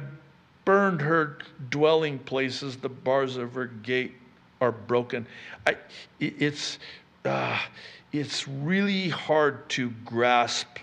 burned 0.64 1.00
her 1.00 1.38
dwelling 1.70 2.18
places. 2.18 2.76
The 2.76 2.88
bars 2.88 3.36
of 3.36 3.54
her 3.54 3.66
gate 3.66 4.14
are 4.60 4.72
broken. 4.72 5.26
I, 5.66 5.76
it's, 6.18 6.78
uh, 7.24 7.58
it's 8.12 8.46
really 8.46 9.08
hard 9.08 9.68
to 9.70 9.90
grasp 10.04 10.78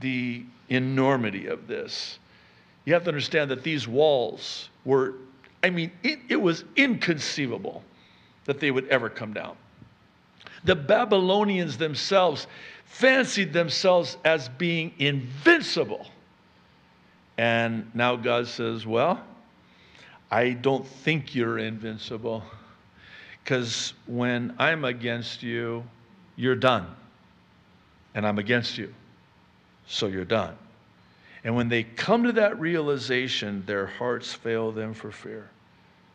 the 0.00 0.44
enormity 0.68 1.46
of 1.46 1.66
this. 1.66 2.18
You 2.84 2.94
have 2.94 3.04
to 3.04 3.08
understand 3.08 3.50
that 3.50 3.62
these 3.62 3.86
walls 3.88 4.68
were, 4.84 5.14
I 5.62 5.70
mean, 5.70 5.90
it, 6.02 6.20
it 6.28 6.36
was 6.40 6.64
inconceivable 6.76 7.82
that 8.44 8.60
they 8.60 8.70
would 8.70 8.88
ever 8.88 9.08
come 9.08 9.32
down. 9.32 9.56
The 10.64 10.76
Babylonians 10.76 11.76
themselves 11.76 12.46
fancied 12.84 13.52
themselves 13.52 14.16
as 14.24 14.48
being 14.48 14.92
invincible. 14.98 16.06
And 17.38 17.90
now 17.94 18.16
God 18.16 18.46
says, 18.46 18.86
Well, 18.86 19.22
I 20.30 20.50
don't 20.50 20.86
think 20.86 21.34
you're 21.34 21.58
invincible 21.58 22.42
because 23.42 23.92
when 24.06 24.54
I'm 24.58 24.84
against 24.84 25.42
you, 25.42 25.84
you're 26.36 26.56
done. 26.56 26.86
And 28.14 28.26
I'm 28.26 28.38
against 28.38 28.78
you 28.78 28.92
so 29.86 30.06
you're 30.06 30.24
done. 30.24 30.56
And 31.44 31.54
when 31.54 31.68
they 31.68 31.84
come 31.84 32.24
to 32.24 32.32
that 32.32 32.58
realization, 32.58 33.62
their 33.66 33.86
hearts 33.86 34.32
fail 34.32 34.72
them 34.72 34.94
for 34.94 35.12
fear. 35.12 35.48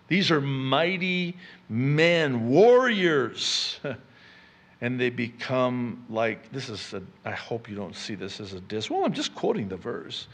These 0.07 0.29
are 0.29 0.41
mighty 0.41 1.37
men, 1.69 2.49
warriors. 2.49 3.79
and 4.81 4.99
they 4.99 5.09
become 5.09 6.03
like 6.09 6.51
this 6.51 6.67
is 6.67 6.93
a, 6.93 7.01
I 7.23 7.31
hope 7.31 7.69
you 7.69 7.75
don't 7.75 7.95
see 7.95 8.15
this 8.15 8.39
as 8.39 8.53
a 8.53 8.59
diss. 8.59 8.89
Well, 8.89 9.05
I'm 9.05 9.13
just 9.13 9.33
quoting 9.35 9.69
the 9.69 9.77
verse. 9.77 10.27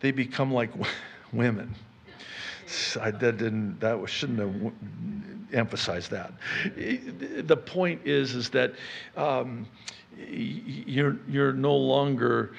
They 0.00 0.10
become 0.12 0.52
like 0.52 0.70
women. 1.32 1.74
I 3.00 3.10
that 3.10 3.38
didn't 3.38 3.80
that 3.80 4.08
shouldn't 4.08 4.38
have 4.38 4.72
emphasized 5.52 6.12
that. 6.12 6.32
The 6.76 7.56
point 7.56 8.02
is 8.04 8.34
is 8.34 8.48
that 8.50 8.74
um, 9.16 9.66
you're, 10.16 11.16
you're 11.28 11.52
no 11.52 11.74
longer, 11.74 12.54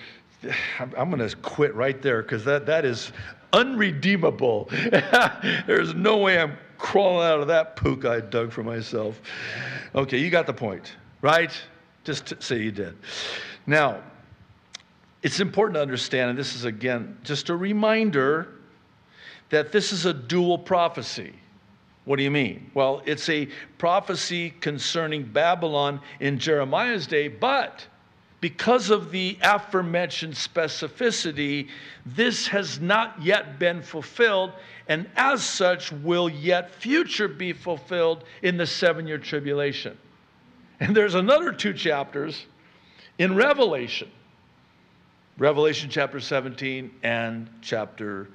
I'm 0.79 1.09
going 1.09 1.27
to 1.27 1.35
quit 1.37 1.73
right 1.75 2.01
there 2.01 2.21
because 2.23 2.43
that, 2.45 2.65
that 2.65 2.85
is 2.85 3.11
unredeemable. 3.53 4.69
There's 5.67 5.93
no 5.93 6.17
way 6.17 6.39
I'm 6.39 6.57
crawling 6.77 7.27
out 7.27 7.39
of 7.39 7.47
that 7.47 7.75
pook 7.75 8.05
I 8.05 8.19
dug 8.19 8.51
for 8.51 8.63
myself. 8.63 9.21
Okay, 9.93 10.17
you 10.17 10.29
got 10.29 10.47
the 10.47 10.53
point, 10.53 10.93
right? 11.21 11.51
Just 12.03 12.41
say 12.41 12.59
you 12.59 12.71
did. 12.71 12.97
Now, 13.67 14.01
it's 15.21 15.39
important 15.39 15.75
to 15.75 15.81
understand, 15.81 16.31
and 16.31 16.39
this 16.39 16.55
is 16.55 16.65
again 16.65 17.17
just 17.23 17.49
a 17.49 17.55
reminder 17.55 18.55
that 19.49 19.71
this 19.71 19.91
is 19.91 20.05
a 20.05 20.13
dual 20.13 20.57
prophecy. 20.57 21.33
What 22.05 22.17
do 22.17 22.23
you 22.23 22.31
mean? 22.31 22.71
Well, 22.73 23.01
it's 23.05 23.29
a 23.29 23.47
prophecy 23.77 24.53
concerning 24.59 25.23
Babylon 25.23 26.01
in 26.19 26.39
Jeremiah's 26.39 27.05
day, 27.05 27.27
but 27.27 27.85
because 28.39 28.89
of 28.89 29.11
the 29.11 29.37
aforementioned 29.43 30.33
specificity, 30.33 31.69
this 32.05 32.47
has 32.47 32.79
not 32.79 33.21
yet 33.21 33.59
been 33.59 33.83
fulfilled, 33.83 34.51
and 34.87 35.07
as 35.15 35.43
such 35.43 35.91
will 35.91 36.27
yet 36.27 36.71
future 36.73 37.27
be 37.27 37.53
fulfilled 37.53 38.23
in 38.41 38.57
the 38.57 38.65
seven 38.65 39.07
year 39.07 39.19
tribulation. 39.19 39.95
And 40.79 40.95
there's 40.95 41.13
another 41.13 41.51
two 41.51 41.73
chapters 41.73 42.47
in 43.19 43.35
Revelation 43.35 44.09
Revelation 45.37 45.89
chapter 45.89 46.19
17 46.19 46.91
and 47.01 47.49
chapter 47.61 48.27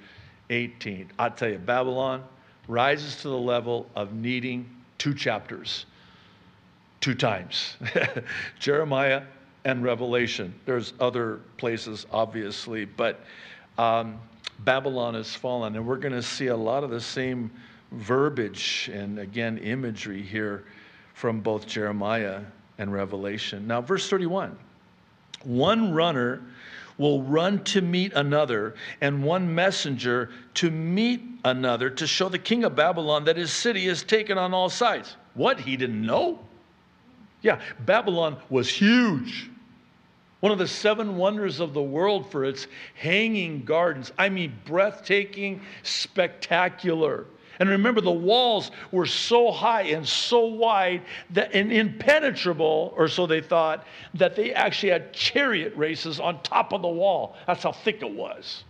18. 0.50 1.10
I'll 1.18 1.30
tell 1.30 1.50
you, 1.50 1.58
Babylon 1.58 2.24
rises 2.68 3.16
to 3.22 3.28
the 3.28 3.38
level 3.38 3.86
of 3.94 4.14
needing 4.14 4.68
two 4.98 5.14
chapters, 5.14 5.86
two 7.00 7.14
times 7.14 7.76
Jeremiah 8.58 9.22
and 9.64 9.82
Revelation. 9.82 10.54
There's 10.64 10.92
other 11.00 11.40
places, 11.56 12.06
obviously, 12.12 12.84
but 12.84 13.20
um, 13.78 14.18
Babylon 14.60 15.14
has 15.14 15.34
fallen, 15.34 15.76
and 15.76 15.86
we're 15.86 15.96
going 15.96 16.14
to 16.14 16.22
see 16.22 16.46
a 16.46 16.56
lot 16.56 16.84
of 16.84 16.90
the 16.90 17.00
same 17.00 17.50
verbiage 17.92 18.90
and 18.92 19.18
again 19.18 19.58
imagery 19.58 20.22
here 20.22 20.64
from 21.14 21.40
both 21.40 21.66
Jeremiah 21.66 22.40
and 22.78 22.92
Revelation. 22.92 23.66
Now, 23.66 23.80
verse 23.80 24.08
31 24.08 24.56
one 25.44 25.92
runner 25.92 26.42
will 26.98 27.22
run 27.22 27.62
to 27.64 27.80
meet 27.80 28.12
another, 28.14 28.74
and 29.00 29.22
one 29.22 29.54
messenger 29.54 30.30
to 30.54 30.70
meet 30.70 31.22
another 31.44 31.90
to 31.90 32.06
show 32.06 32.28
the 32.28 32.38
king 32.38 32.64
of 32.64 32.74
Babylon 32.74 33.24
that 33.24 33.36
his 33.36 33.52
city 33.52 33.86
is 33.86 34.02
taken 34.02 34.38
on 34.38 34.54
all 34.54 34.70
sides. 34.70 35.16
What? 35.34 35.60
He 35.60 35.76
didn't 35.76 36.04
know? 36.04 36.40
Yeah, 37.42 37.60
Babylon 37.80 38.38
was 38.48 38.68
huge. 38.68 39.50
One 40.40 40.52
of 40.52 40.58
the 40.58 40.68
seven 40.68 41.16
wonders 41.16 41.60
of 41.60 41.74
the 41.74 41.82
world 41.82 42.30
for 42.30 42.44
its 42.44 42.66
hanging 42.94 43.64
gardens. 43.64 44.12
I 44.18 44.28
mean, 44.28 44.54
breathtaking, 44.64 45.62
spectacular. 45.82 47.26
And 47.58 47.68
remember, 47.68 48.00
the 48.00 48.10
walls 48.10 48.70
were 48.92 49.06
so 49.06 49.50
high 49.50 49.82
and 49.82 50.06
so 50.06 50.44
wide 50.44 51.02
that, 51.30 51.54
and 51.54 51.72
impenetrable, 51.72 52.92
or 52.96 53.08
so 53.08 53.26
they 53.26 53.40
thought, 53.40 53.86
that 54.14 54.36
they 54.36 54.52
actually 54.52 54.90
had 54.90 55.12
chariot 55.12 55.74
races 55.76 56.20
on 56.20 56.42
top 56.42 56.72
of 56.72 56.82
the 56.82 56.88
wall. 56.88 57.36
That's 57.46 57.62
how 57.62 57.72
thick 57.72 58.02
it 58.02 58.10
was. 58.10 58.64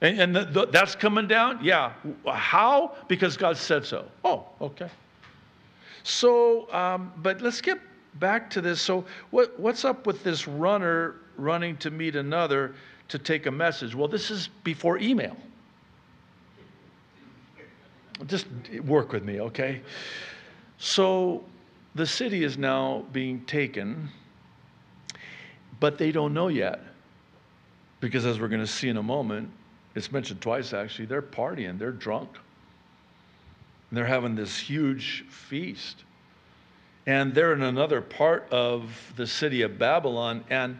And, 0.00 0.20
and 0.20 0.36
the, 0.36 0.44
the, 0.44 0.66
that's 0.66 0.94
coming 0.94 1.26
down? 1.26 1.58
Yeah. 1.62 1.92
How? 2.26 2.94
Because 3.08 3.36
God 3.36 3.56
said 3.56 3.84
so. 3.84 4.06
Oh, 4.24 4.46
okay. 4.60 4.88
So, 6.04 6.72
um, 6.72 7.12
but 7.18 7.42
let's 7.42 7.60
get 7.60 7.78
back 8.14 8.48
to 8.50 8.60
this. 8.60 8.80
So, 8.80 9.04
what, 9.30 9.58
what's 9.58 9.84
up 9.84 10.06
with 10.06 10.22
this 10.24 10.48
runner 10.48 11.16
running 11.36 11.76
to 11.78 11.90
meet 11.90 12.16
another 12.16 12.74
to 13.08 13.18
take 13.18 13.46
a 13.46 13.50
message? 13.50 13.94
Well, 13.94 14.08
this 14.08 14.30
is 14.30 14.48
before 14.64 14.98
email. 14.98 15.36
Just 18.26 18.46
work 18.84 19.12
with 19.12 19.24
me, 19.24 19.40
okay? 19.40 19.82
So 20.78 21.44
the 21.94 22.06
city 22.06 22.44
is 22.44 22.58
now 22.58 23.04
being 23.12 23.44
taken, 23.44 24.08
but 25.80 25.98
they 25.98 26.12
don't 26.12 26.34
know 26.34 26.48
yet. 26.48 26.80
Because 28.00 28.26
as 28.26 28.38
we're 28.38 28.48
going 28.48 28.60
to 28.60 28.66
see 28.66 28.88
in 28.88 28.96
a 28.96 29.02
moment, 29.02 29.50
it's 29.94 30.12
mentioned 30.12 30.40
twice 30.40 30.72
actually, 30.72 31.06
they're 31.06 31.22
partying, 31.22 31.78
they're 31.78 31.90
drunk. 31.90 32.30
And 33.90 33.96
they're 33.96 34.06
having 34.06 34.34
this 34.34 34.58
huge 34.58 35.24
feast. 35.28 36.04
And 37.06 37.34
they're 37.34 37.52
in 37.54 37.62
another 37.62 38.00
part 38.00 38.46
of 38.50 38.90
the 39.16 39.26
city 39.26 39.62
of 39.62 39.78
Babylon, 39.78 40.44
and 40.50 40.78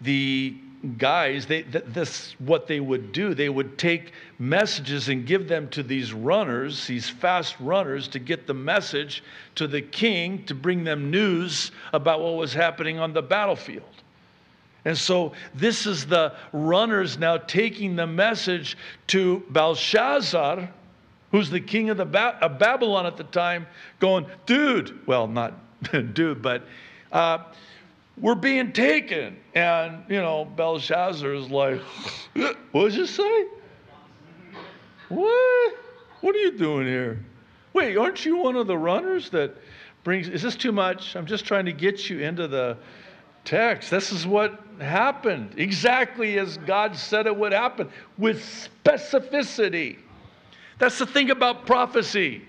the 0.00 0.56
guys, 0.98 1.46
they, 1.46 1.62
this 1.62 2.34
what 2.38 2.66
they 2.66 2.80
would 2.80 3.12
do. 3.12 3.34
They 3.34 3.48
would 3.48 3.78
take 3.78 4.12
messages 4.38 5.08
and 5.08 5.26
give 5.26 5.48
them 5.48 5.68
to 5.70 5.82
these 5.82 6.12
runners, 6.12 6.86
these 6.86 7.08
fast 7.08 7.56
runners, 7.60 8.08
to 8.08 8.18
get 8.18 8.46
the 8.46 8.54
message 8.54 9.22
to 9.56 9.66
the 9.66 9.82
king 9.82 10.44
to 10.44 10.54
bring 10.54 10.84
them 10.84 11.10
news 11.10 11.72
about 11.92 12.20
what 12.20 12.34
was 12.34 12.52
happening 12.52 12.98
on 12.98 13.12
the 13.12 13.22
battlefield. 13.22 13.82
And 14.84 14.96
so 14.96 15.32
this 15.54 15.86
is 15.86 16.06
the 16.06 16.34
runners 16.52 17.18
now 17.18 17.38
taking 17.38 17.96
the 17.96 18.06
message 18.06 18.76
to 19.08 19.42
Belshazzar, 19.50 20.68
who's 21.30 21.50
the 21.50 21.60
king 21.60 21.90
of, 21.90 21.96
the 21.96 22.04
ba- 22.04 22.38
of 22.42 22.58
Babylon 22.58 23.06
at 23.06 23.16
the 23.16 23.24
time, 23.24 23.66
going, 23.98 24.26
dude, 24.44 25.06
well, 25.06 25.26
not 25.26 25.54
dude, 26.12 26.42
but 26.42 26.66
uh, 27.12 27.38
we're 28.20 28.34
being 28.34 28.72
taken. 28.72 29.36
And, 29.54 30.04
you 30.08 30.20
know, 30.20 30.44
Belshazzar 30.44 31.32
is 31.34 31.48
like, 31.48 31.80
what 32.72 32.90
did 32.90 32.94
you 32.94 33.06
say? 33.06 33.46
What? 35.08 35.74
What 36.20 36.34
are 36.34 36.38
you 36.38 36.56
doing 36.56 36.86
here? 36.86 37.24
Wait, 37.72 37.96
aren't 37.96 38.24
you 38.24 38.36
one 38.36 38.56
of 38.56 38.66
the 38.66 38.78
runners 38.78 39.30
that 39.30 39.56
brings, 40.04 40.28
is 40.28 40.42
this 40.42 40.56
too 40.56 40.72
much? 40.72 41.16
I'm 41.16 41.26
just 41.26 41.44
trying 41.44 41.66
to 41.66 41.72
get 41.72 42.08
you 42.08 42.20
into 42.20 42.46
the 42.46 42.76
text. 43.44 43.90
This 43.90 44.12
is 44.12 44.26
what 44.26 44.60
happened, 44.80 45.54
exactly 45.56 46.38
as 46.38 46.56
God 46.58 46.96
said 46.96 47.26
it 47.26 47.36
would 47.36 47.52
happen, 47.52 47.90
with 48.16 48.40
specificity. 48.84 49.98
That's 50.78 50.98
the 50.98 51.06
thing 51.06 51.30
about 51.30 51.66
prophecy. 51.66 52.42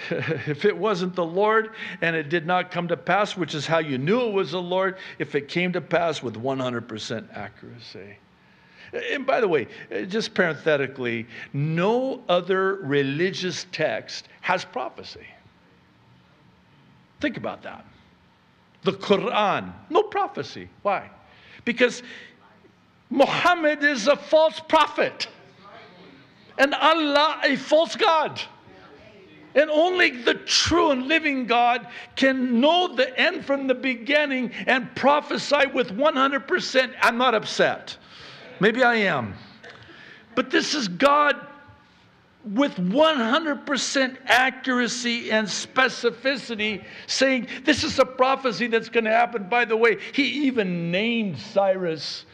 if 0.10 0.64
it 0.64 0.76
wasn't 0.76 1.14
the 1.14 1.24
Lord 1.24 1.70
and 2.00 2.14
it 2.16 2.28
did 2.28 2.46
not 2.46 2.70
come 2.70 2.88
to 2.88 2.96
pass, 2.96 3.36
which 3.36 3.54
is 3.54 3.66
how 3.66 3.78
you 3.78 3.98
knew 3.98 4.20
it 4.28 4.32
was 4.32 4.52
the 4.52 4.62
Lord, 4.62 4.96
if 5.18 5.34
it 5.34 5.48
came 5.48 5.72
to 5.72 5.80
pass 5.80 6.22
with 6.22 6.34
100% 6.34 7.36
accuracy. 7.36 8.16
And 8.92 9.26
by 9.26 9.40
the 9.40 9.48
way, 9.48 9.66
uh, 9.92 10.02
just 10.02 10.34
parenthetically, 10.34 11.26
no 11.52 12.22
other 12.28 12.76
religious 12.76 13.66
text 13.72 14.28
has 14.40 14.64
prophecy. 14.64 15.26
Think 17.20 17.36
about 17.36 17.62
that. 17.62 17.84
The 18.82 18.92
Quran, 18.92 19.72
no 19.90 20.02
prophecy. 20.02 20.68
Why? 20.82 21.10
Because 21.64 22.02
Muhammad 23.10 23.82
is 23.82 24.06
a 24.06 24.16
false 24.16 24.60
prophet 24.60 25.28
and 26.58 26.74
Allah 26.74 27.40
a 27.42 27.56
false 27.56 27.96
God. 27.96 28.40
And 29.54 29.70
only 29.70 30.10
the 30.10 30.34
true 30.34 30.90
and 30.90 31.06
living 31.06 31.46
God 31.46 31.86
can 32.16 32.60
know 32.60 32.94
the 32.94 33.16
end 33.18 33.44
from 33.44 33.66
the 33.66 33.74
beginning 33.74 34.50
and 34.66 34.94
prophesy 34.96 35.66
with 35.72 35.90
100%. 35.90 36.92
I'm 37.00 37.18
not 37.18 37.34
upset. 37.34 37.96
Maybe 38.58 38.82
I 38.82 38.96
am. 38.96 39.34
But 40.34 40.50
this 40.50 40.74
is 40.74 40.88
God 40.88 41.36
with 42.44 42.74
100% 42.76 44.16
accuracy 44.26 45.30
and 45.30 45.46
specificity 45.46 46.84
saying 47.06 47.46
this 47.64 47.84
is 47.84 47.98
a 47.98 48.04
prophecy 48.04 48.66
that's 48.66 48.88
going 48.88 49.04
to 49.04 49.10
happen. 49.10 49.48
By 49.48 49.64
the 49.64 49.76
way, 49.76 49.98
he 50.12 50.46
even 50.46 50.90
named 50.90 51.38
Cyrus 51.38 52.26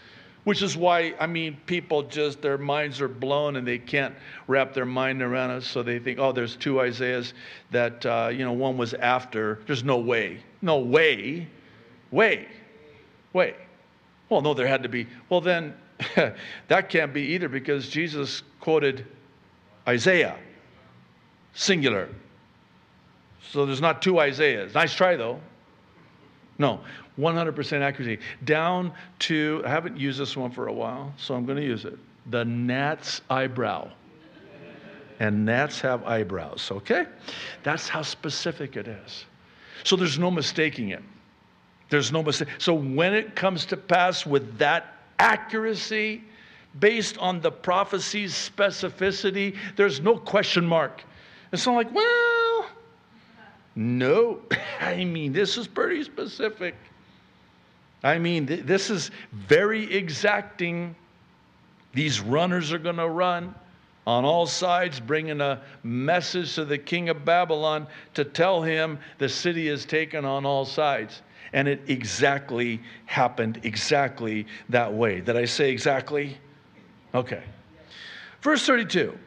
Which 0.45 0.63
is 0.63 0.77
why, 0.77 1.15
I 1.21 1.27
mean, 1.27 1.59
people 1.67 2.03
just, 2.03 2.41
their 2.41 2.57
minds 2.57 3.01
are 3.01 3.09
blown 3.09 3.57
and 3.57 3.67
they 3.67 3.79
can't 3.79 4.15
wrap 4.47 4.73
their 4.73 4.87
mind 4.87 5.21
around 5.21 5.51
it. 5.51 5.63
So 5.65 5.83
they 5.83 5.99
think, 5.99 6.19
oh, 6.19 6.33
there's 6.33 6.57
two 6.57 6.81
Isaiahs 6.81 7.35
that, 7.71 8.07
uh, 8.07 8.31
you 8.33 8.45
know, 8.45 8.53
one 8.53 8.79
was 8.79 8.95
after. 8.95 9.61
There's 9.67 9.85
no 9.85 9.99
way. 9.99 10.41
No 10.63 10.79
way. 10.79 11.47
Way. 12.11 12.49
Way. 13.35 13.55
Well, 14.31 14.41
no, 14.41 14.55
there 14.55 14.67
had 14.67 14.83
to 14.83 14.89
be. 14.89 15.07
Well, 15.29 15.43
then 15.43 15.75
that 16.69 16.89
can't 16.89 17.13
be 17.13 17.23
either 17.23 17.49
because 17.49 17.89
Jesus 17.89 18.43
quoted 18.61 19.07
Isaiah, 19.87 20.39
singular. 21.53 22.09
So 23.51 23.67
there's 23.67 23.81
not 23.81 24.01
two 24.01 24.19
Isaiahs. 24.21 24.75
Nice 24.75 24.95
try, 24.95 25.17
though. 25.17 25.41
No, 26.59 26.81
100% 27.21 27.81
accuracy. 27.81 28.21
Down 28.45 28.93
to, 29.21 29.63
I 29.65 29.69
haven't 29.69 29.97
used 29.97 30.19
this 30.19 30.37
one 30.37 30.51
for 30.51 30.69
a 30.69 30.73
while, 30.73 31.13
so 31.17 31.35
I'm 31.35 31.45
going 31.45 31.59
to 31.59 31.65
use 31.65 31.85
it. 31.85 31.99
The 32.31 32.45
gnat's 32.45 33.21
eyebrow. 33.31 33.91
And 35.21 35.45
gnats 35.45 35.81
have 35.83 36.03
eyebrows, 36.05 36.71
okay? 36.73 37.05
That's 37.63 37.89
how 37.89 38.01
specific 38.01 38.77
it 38.77 38.89
is. 38.89 39.27
So 39.85 39.95
there's 39.95 40.19
no 40.19 40.31
mistaking 40.31 40.91
it. 40.91 41.03
There's 41.91 42.11
no 42.11 42.23
mistake. 42.23 42.49
So 42.59 42.73
when 42.73 43.13
it 43.13 43.37
comes 43.37 43.67
to 43.67 43.77
pass 43.77 44.25
with 44.25 44.57
that 44.59 44.97
accuracy, 45.19 46.23
based 46.79 47.19
on 47.19 47.41
the 47.41 47.51
prophecy's 47.51 48.33
specificity, 48.33 49.57
there's 49.77 50.01
no 50.01 50.17
question 50.17 50.65
mark. 50.65 51.03
It's 51.53 51.67
not 51.67 51.75
like, 51.75 51.93
well, 51.93 52.67
no. 53.75 54.41
I 54.81 55.05
mean, 55.05 55.33
this 55.33 55.59
is 55.59 55.67
pretty 55.67 56.03
specific. 56.05 56.77
I 58.03 58.19
mean, 58.19 58.47
th- 58.47 58.65
this 58.65 58.91
is 58.91 59.11
very 59.33 59.93
exacting. 59.93 60.95
These 61.93 62.21
runners 62.21 62.73
are 62.73 62.79
going 62.79 62.97
to 62.97 63.09
run 63.09 63.55
on 64.07 64.25
all 64.25 64.47
sides, 64.47 64.99
bringing 64.99 65.41
a 65.41 65.61
message 65.83 66.55
to 66.55 66.65
the 66.65 66.79
king 66.79 67.09
of 67.11 67.25
Babylon 67.25 67.87
to 68.15 68.25
tell 68.25 68.63
him 68.63 68.99
the 69.19 69.29
city 69.29 69.69
is 69.69 69.85
taken 69.85 70.25
on 70.25 70.47
all 70.47 70.65
sides. 70.65 71.23
And 71.53 71.69
it 71.69 71.83
exactly 71.89 72.81
happened 73.07 73.61
exactly 73.65 74.47
that 74.69 74.93
way. 74.93 75.21
Did 75.21 75.37
I 75.37 75.45
say 75.45 75.71
exactly? 75.71 76.39
Okay. 77.15 77.43
Verse 78.41 78.65
32. 78.65 79.19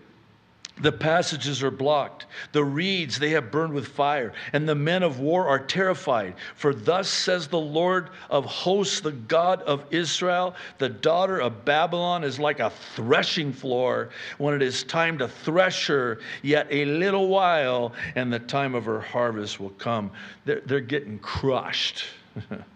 The 0.81 0.91
passages 0.91 1.61
are 1.61 1.71
blocked. 1.71 2.25
The 2.51 2.63
reeds 2.63 3.19
they 3.19 3.29
have 3.29 3.51
burned 3.51 3.73
with 3.73 3.87
fire, 3.87 4.33
and 4.53 4.67
the 4.67 4.75
men 4.75 5.03
of 5.03 5.19
war 5.19 5.47
are 5.47 5.59
terrified. 5.59 6.33
For 6.55 6.73
thus 6.73 7.07
says 7.07 7.47
the 7.47 7.59
Lord 7.59 8.09
of 8.29 8.45
hosts, 8.45 8.99
the 8.99 9.11
God 9.11 9.61
of 9.61 9.85
Israel 9.91 10.55
The 10.79 10.89
daughter 10.89 11.39
of 11.39 11.63
Babylon 11.63 12.23
is 12.23 12.39
like 12.39 12.59
a 12.59 12.71
threshing 12.95 13.53
floor 13.53 14.09
when 14.39 14.55
it 14.55 14.63
is 14.63 14.83
time 14.83 15.19
to 15.19 15.27
thresh 15.27 15.87
her, 15.87 16.19
yet 16.41 16.67
a 16.71 16.85
little 16.85 17.27
while, 17.27 17.93
and 18.15 18.33
the 18.33 18.39
time 18.39 18.73
of 18.73 18.85
her 18.85 18.99
harvest 18.99 19.59
will 19.59 19.69
come. 19.71 20.09
They're, 20.45 20.61
they're 20.65 20.79
getting 20.79 21.19
crushed. 21.19 22.05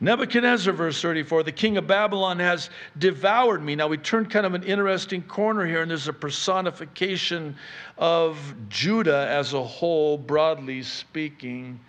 Nebuchadnezzar, 0.00 0.72
verse 0.72 1.02
34, 1.02 1.42
the 1.42 1.52
king 1.52 1.76
of 1.76 1.88
Babylon 1.88 2.38
has 2.38 2.70
devoured 2.98 3.62
me. 3.62 3.74
Now 3.74 3.88
we 3.88 3.96
turn 3.96 4.26
kind 4.26 4.46
of 4.46 4.54
an 4.54 4.62
interesting 4.62 5.22
corner 5.22 5.66
here, 5.66 5.82
and 5.82 5.90
there's 5.90 6.06
a 6.06 6.12
personification 6.12 7.56
of 7.96 8.38
Judah 8.68 9.26
as 9.28 9.54
a 9.54 9.62
whole, 9.62 10.16
broadly 10.16 10.84
speaking. 10.84 11.80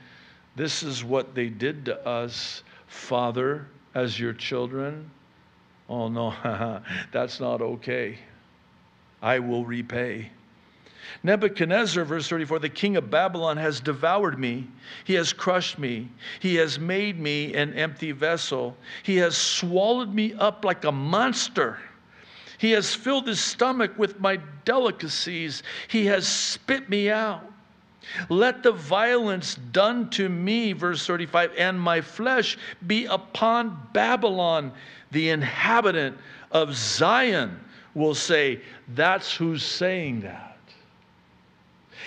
This 0.55 0.81
is 0.81 1.03
what 1.03 1.35
they 1.35 1.49
did 1.49 1.85
to 1.85 2.07
us, 2.07 2.63
Father, 2.87 3.67
as 3.93 4.19
your 4.19 4.33
children. 4.33 5.11
Oh, 5.87 6.07
no, 6.07 6.33
that's 7.11 7.39
not 7.39 7.61
okay. 7.61 8.17
I 9.21 9.37
will 9.37 9.65
repay. 9.65 10.31
Nebuchadnezzar, 11.23 12.05
verse 12.05 12.27
34, 12.27 12.59
the 12.59 12.69
king 12.69 12.97
of 12.97 13.09
Babylon 13.09 13.57
has 13.57 13.79
devoured 13.79 14.39
me. 14.39 14.67
He 15.03 15.13
has 15.15 15.33
crushed 15.33 15.77
me. 15.77 16.09
He 16.39 16.55
has 16.55 16.79
made 16.79 17.19
me 17.19 17.53
an 17.53 17.73
empty 17.73 18.11
vessel. 18.11 18.77
He 19.03 19.17
has 19.17 19.37
swallowed 19.37 20.13
me 20.13 20.33
up 20.33 20.63
like 20.63 20.85
a 20.85 20.91
monster. 20.91 21.79
He 22.57 22.71
has 22.71 22.93
filled 22.93 23.27
his 23.27 23.39
stomach 23.39 23.97
with 23.97 24.19
my 24.19 24.39
delicacies. 24.65 25.63
He 25.87 26.05
has 26.07 26.27
spit 26.27 26.89
me 26.89 27.09
out. 27.09 27.45
Let 28.29 28.63
the 28.63 28.71
violence 28.71 29.55
done 29.55 30.09
to 30.11 30.29
me, 30.29 30.73
verse 30.73 31.05
35, 31.05 31.51
and 31.57 31.79
my 31.79 32.01
flesh 32.01 32.57
be 32.87 33.05
upon 33.05 33.77
Babylon. 33.93 34.71
The 35.11 35.29
inhabitant 35.29 36.17
of 36.51 36.75
Zion 36.75 37.59
will 37.93 38.15
say, 38.15 38.61
That's 38.95 39.35
who's 39.35 39.63
saying 39.63 40.21
that 40.21 40.48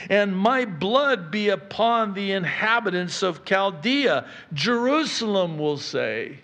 and 0.08 0.36
my 0.36 0.64
blood 0.64 1.30
be 1.30 1.50
upon 1.50 2.14
the 2.14 2.32
inhabitants 2.32 3.22
of 3.22 3.44
Chaldea. 3.44 4.26
Jerusalem 4.52 5.58
will 5.58 5.78
say, 5.78 6.38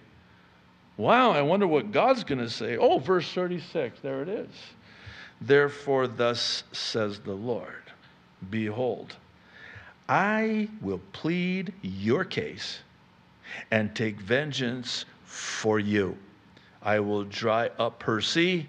Wow, 0.97 1.31
I 1.31 1.43
wonder 1.43 1.67
what 1.67 1.93
God's 1.93 2.25
going 2.25 2.41
to 2.41 2.51
say. 2.51 2.77
Oh, 2.77 2.99
verse 2.99 3.33
36, 3.33 4.01
there 4.01 4.23
it 4.23 4.29
is. 4.29 4.49
Therefore, 5.41 6.09
thus 6.09 6.65
says 6.73 7.21
the 7.21 7.35
Lord 7.35 7.93
Behold, 8.51 9.15
I 10.09 10.69
will 10.81 11.01
plead 11.13 11.73
your 11.83 12.25
case 12.25 12.81
and 13.71 13.95
take 13.95 14.21
vengeance 14.21 15.05
for 15.25 15.79
you. 15.79 16.17
I 16.83 17.01
will 17.01 17.25
dry 17.25 17.71
up 17.79 18.03
her 18.05 18.21
sea 18.21 18.67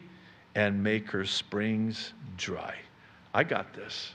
and 0.56 0.84
make 0.84 1.10
her 1.12 1.26
springs 1.26 2.14
dry. 2.38 2.76
I 3.34 3.44
got 3.44 3.74
this. 3.74 4.14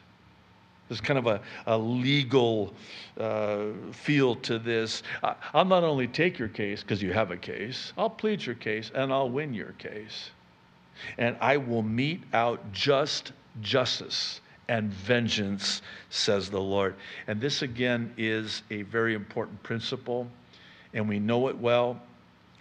There's 0.88 1.00
kind 1.00 1.18
of 1.18 1.26
a, 1.26 1.40
a 1.66 1.78
legal 1.78 2.74
uh, 3.18 3.66
feel 3.92 4.36
to 4.36 4.58
this. 4.58 5.02
I, 5.22 5.34
will 5.54 5.64
not 5.64 5.82
only 5.82 6.06
take 6.06 6.38
your 6.38 6.48
case 6.48 6.82
because 6.82 7.02
you 7.02 7.12
have 7.12 7.30
a 7.30 7.36
case, 7.36 7.92
I'll 7.96 8.10
plead 8.10 8.44
your 8.44 8.54
case 8.54 8.90
and 8.94 9.12
I'll 9.12 9.30
win 9.30 9.54
your 9.54 9.72
case. 9.72 10.30
And 11.18 11.36
I 11.40 11.56
will 11.56 11.82
mete 11.82 12.22
out 12.32 12.72
just 12.72 13.32
justice 13.60 14.40
and 14.68 14.92
vengeance, 14.92 15.82
says 16.10 16.50
the 16.50 16.60
Lord. 16.60 16.94
And 17.26 17.40
this 17.40 17.62
again 17.62 18.12
is 18.16 18.62
a 18.70 18.82
very 18.82 19.14
important 19.14 19.62
principle, 19.62 20.28
and 20.92 21.08
we 21.08 21.18
know 21.18 21.48
it 21.48 21.58
well. 21.58 22.00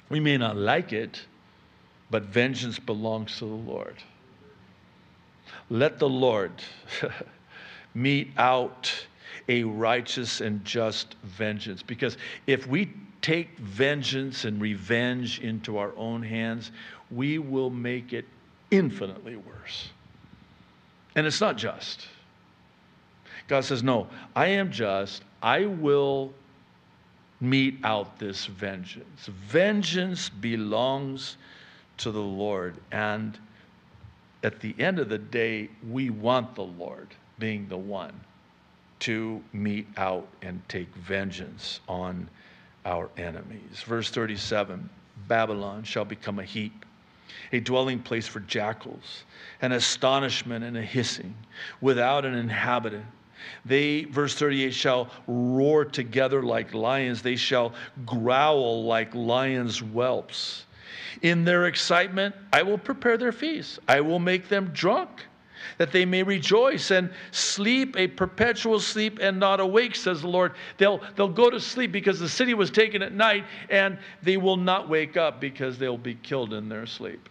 We 0.10 0.20
may 0.20 0.38
not 0.38 0.58
like 0.58 0.94
it, 0.94 1.26
but 2.10 2.24
vengeance 2.24 2.80
belongs 2.80 3.38
to 3.40 3.46
the 3.46 3.54
Lord. 3.54 3.96
Let 5.70 6.00
the 6.00 6.10
Lord. 6.10 6.52
mete 7.94 8.32
out 8.38 8.92
a 9.48 9.64
righteous 9.64 10.42
and 10.42 10.64
just 10.64 11.16
vengeance. 11.24 11.84
Because 11.84 12.18
if 12.48 12.68
we 12.68 12.92
take 13.22 13.58
vengeance 13.58 14.46
and 14.46 14.62
revenge 14.62 15.40
into 15.40 15.78
our 15.78 15.94
own 15.98 16.22
hands, 16.22 16.72
we 17.12 17.40
will 17.40 17.70
make 17.70 18.14
it 18.14 18.26
infinitely 18.72 19.36
worse. 19.36 19.90
And 21.16 21.28
it's 21.28 21.42
not 21.42 21.58
just. 21.58 22.08
God 23.48 23.64
says, 23.66 23.84
No, 23.84 24.08
I 24.36 24.48
am 24.48 24.72
just. 24.72 25.24
I 25.42 25.66
will 25.66 26.34
mete 27.40 27.78
out 27.84 28.18
this 28.18 28.46
vengeance. 28.46 29.26
Vengeance 29.28 30.30
belongs 30.30 31.38
to 31.98 32.12
the 32.12 32.22
Lord. 32.22 32.76
And 32.92 33.38
at 34.44 34.60
the 34.62 34.74
end 34.80 35.00
of 35.00 35.10
the 35.10 35.18
day, 35.18 35.70
we 35.90 36.10
want 36.10 36.56
the 36.56 36.64
Lord 36.64 37.10
being 37.40 37.68
the 37.68 37.78
one 37.78 38.14
to 39.00 39.42
mete 39.52 39.88
out 39.98 40.28
and 40.42 40.62
take 40.70 40.88
vengeance 40.96 41.82
on 41.88 42.30
our 42.86 43.10
enemies. 43.18 43.84
Verse 43.86 44.10
37 44.10 44.90
Babylon 45.28 45.84
shall 45.84 46.06
become 46.06 46.40
a 46.40 46.44
heap, 46.44 46.86
a 47.52 47.60
dwelling 47.60 48.00
place 48.00 48.28
for 48.28 48.40
jackals, 48.42 49.24
an 49.62 49.72
astonishment 49.72 50.64
and 50.64 50.78
a 50.78 50.82
hissing, 50.82 51.36
without 51.82 52.26
an 52.26 52.34
inhabitant. 52.34 53.06
They, 53.66 54.06
verse 54.06 54.36
38, 54.36 54.74
shall 54.74 55.10
roar 55.28 55.86
together 55.86 56.42
like 56.42 56.74
lions. 56.74 57.22
They 57.22 57.36
shall 57.36 57.74
growl 58.06 58.86
like 58.86 59.14
lions' 59.14 59.80
whelps. 59.80 60.66
In 61.22 61.44
their 61.44 61.68
excitement, 61.68 62.36
I 62.52 62.64
will 62.64 62.78
prepare 62.78 63.18
their 63.18 63.32
feast. 63.32 63.80
I 63.88 64.02
will 64.02 64.20
make 64.20 64.48
them 64.48 64.72
drunk 64.74 65.10
that 65.78 65.92
they 65.92 66.06
may 66.06 66.24
rejoice 66.24 66.92
and 66.92 67.10
sleep 67.32 67.96
a 67.98 68.08
perpetual 68.08 68.80
sleep 68.80 69.20
and 69.22 69.40
not 69.40 69.60
awake, 69.60 69.96
says 69.96 70.22
the 70.22 70.28
Lord. 70.28 70.54
They'll, 70.78 71.02
they'll 71.16 71.28
go 71.28 71.50
to 71.50 71.60
sleep 71.60 71.92
because 71.92 72.20
the 72.20 72.30
city 72.30 72.54
was 72.54 72.72
taken 72.72 73.02
at 73.02 73.14
night, 73.14 73.46
and 73.70 73.98
they 74.22 74.38
will 74.38 74.58
not 74.58 74.90
wake 74.90 75.18
up 75.18 75.40
because 75.40 75.78
they'll 75.78 75.98
be 75.98 76.16
killed 76.16 76.54
in 76.54 76.70
their 76.70 76.86
sleep. 76.86 77.30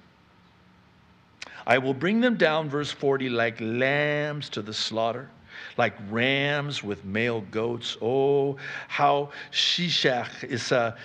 I 1.66 1.78
will 1.78 1.94
bring 1.94 2.20
them 2.20 2.36
down, 2.36 2.68
verse 2.68 2.90
40, 2.90 3.28
like 3.28 3.60
lambs 3.60 4.48
to 4.50 4.62
the 4.62 4.74
slaughter. 4.74 5.30
Like 5.76 5.94
rams 6.10 6.82
with 6.82 7.04
male 7.04 7.42
goats. 7.50 7.96
Oh, 8.00 8.56
how 8.88 9.30
Sheshach 9.50 10.44
is 10.44 10.72
a 10.72 10.96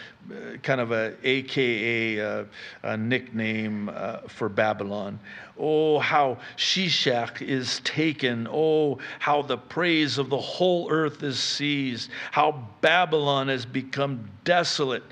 kind 0.62 0.82
of 0.82 0.92
a 0.92 1.14
AKA 1.24 2.18
a, 2.18 2.46
a 2.84 2.98
nickname 2.98 3.90
uh, 3.94 4.20
for 4.28 4.50
Babylon. 4.50 5.20
Oh, 5.58 6.00
how 6.00 6.38
Sheshach 6.58 7.42
is 7.42 7.80
taken. 7.84 8.48
Oh, 8.52 9.00
how 9.20 9.42
the 9.42 9.58
praise 9.58 10.18
of 10.18 10.30
the 10.30 10.38
whole 10.38 10.92
earth 10.92 11.24
is 11.24 11.40
seized. 11.40 12.10
How 12.32 12.68
Babylon 12.82 13.48
has 13.48 13.66
become 13.66 14.30
desolate 14.44 15.04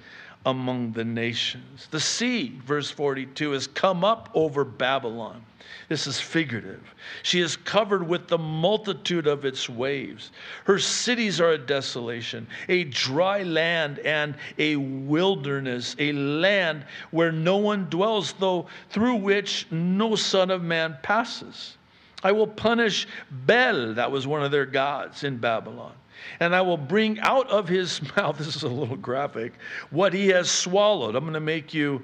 among 0.45 0.91
the 0.91 1.03
nations. 1.03 1.87
The 1.89 1.99
sea, 1.99 2.59
verse 2.65 2.91
42, 2.91 3.51
has 3.51 3.67
come 3.67 4.03
up 4.03 4.29
over 4.33 4.63
Babylon. 4.63 5.43
This 5.89 6.05
is 6.07 6.19
figurative. 6.19 6.93
She 7.23 7.41
is 7.41 7.55
covered 7.55 8.07
with 8.07 8.27
the 8.27 8.37
multitude 8.37 9.27
of 9.27 9.45
its 9.45 9.67
waves. 9.67 10.31
Her 10.65 10.79
cities 10.79 11.41
are 11.41 11.51
a 11.51 11.57
desolation, 11.57 12.47
a 12.69 12.85
dry 12.85 13.43
land 13.43 13.99
and 13.99 14.35
a 14.57 14.75
wilderness, 14.75 15.95
a 15.99 16.11
land 16.11 16.85
where 17.11 17.31
no 17.31 17.57
one 17.57 17.87
dwells, 17.89 18.33
though 18.33 18.67
through 18.89 19.15
which 19.15 19.67
no 19.71 20.15
son 20.15 20.51
of 20.51 20.63
man 20.63 20.97
passes. 21.01 21.77
I 22.23 22.31
will 22.31 22.47
punish 22.47 23.07
Bel, 23.29 23.93
that 23.95 24.11
was 24.11 24.25
one 24.25 24.43
of 24.43 24.51
their 24.51 24.65
gods 24.65 25.23
in 25.23 25.37
Babylon 25.37 25.93
and 26.39 26.55
I 26.55 26.61
will 26.61 26.77
bring 26.77 27.19
out 27.19 27.49
of 27.49 27.67
his 27.67 28.01
mouth, 28.17 28.37
this 28.37 28.55
is 28.55 28.63
a 28.63 28.67
little 28.67 28.97
graphic, 28.97 29.53
what 29.89 30.13
he 30.13 30.27
has 30.29 30.49
swallowed. 30.49 31.15
I'm 31.15 31.23
going 31.23 31.33
to 31.33 31.39
make 31.39 31.73
you, 31.73 32.03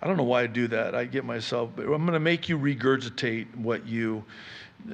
I 0.00 0.06
don't 0.06 0.16
know 0.16 0.24
why 0.24 0.42
I 0.42 0.46
do 0.46 0.68
that. 0.68 0.94
I 0.94 1.04
get 1.04 1.24
myself, 1.24 1.70
but 1.74 1.82
I'm 1.82 2.02
going 2.02 2.12
to 2.12 2.20
make 2.20 2.48
you 2.48 2.58
regurgitate 2.58 3.54
what 3.56 3.86
you 3.86 4.24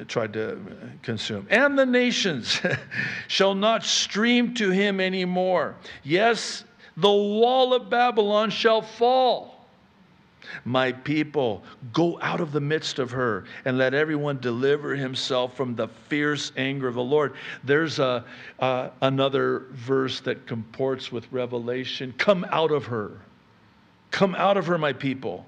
tried 0.09 0.33
to 0.33 0.61
consume. 1.03 1.47
And 1.51 1.79
the 1.79 1.87
nations 1.87 2.61
shall 3.29 3.55
not 3.55 3.85
stream 3.85 4.55
to 4.55 4.71
him 4.71 5.01
anymore. 5.01 5.77
Yes, 6.03 6.65
the 6.97 7.11
wall 7.11 7.75
of 7.75 7.89
Babylon 7.91 8.51
shall 8.51 8.83
fall 8.83 9.56
my 10.65 10.93
people, 10.93 11.63
go 11.93 12.19
out 12.21 12.41
of 12.41 12.53
the 12.53 12.61
midst 12.61 12.99
of 12.99 13.11
her 13.11 13.45
and 13.65 13.79
let 13.79 13.95
everyone 13.95 14.39
deliver 14.41 14.95
himself 14.95 15.57
from 15.57 15.75
the 15.75 15.89
fierce 16.09 16.53
anger 16.57 16.89
of 16.89 16.95
the 16.95 17.03
Lord. 17.03 17.35
There's 17.65 17.99
a, 17.99 18.25
uh, 18.59 18.91
another 19.01 19.67
verse 19.71 20.21
that 20.21 20.47
comports 20.47 21.11
with 21.13 21.31
Revelation. 21.33 22.15
Come 22.19 22.47
out 22.51 22.71
of 22.71 22.87
her. 22.87 23.21
Come 24.11 24.35
out 24.35 24.57
of 24.57 24.67
her, 24.67 24.79
my 24.79 24.93
people. 24.93 25.47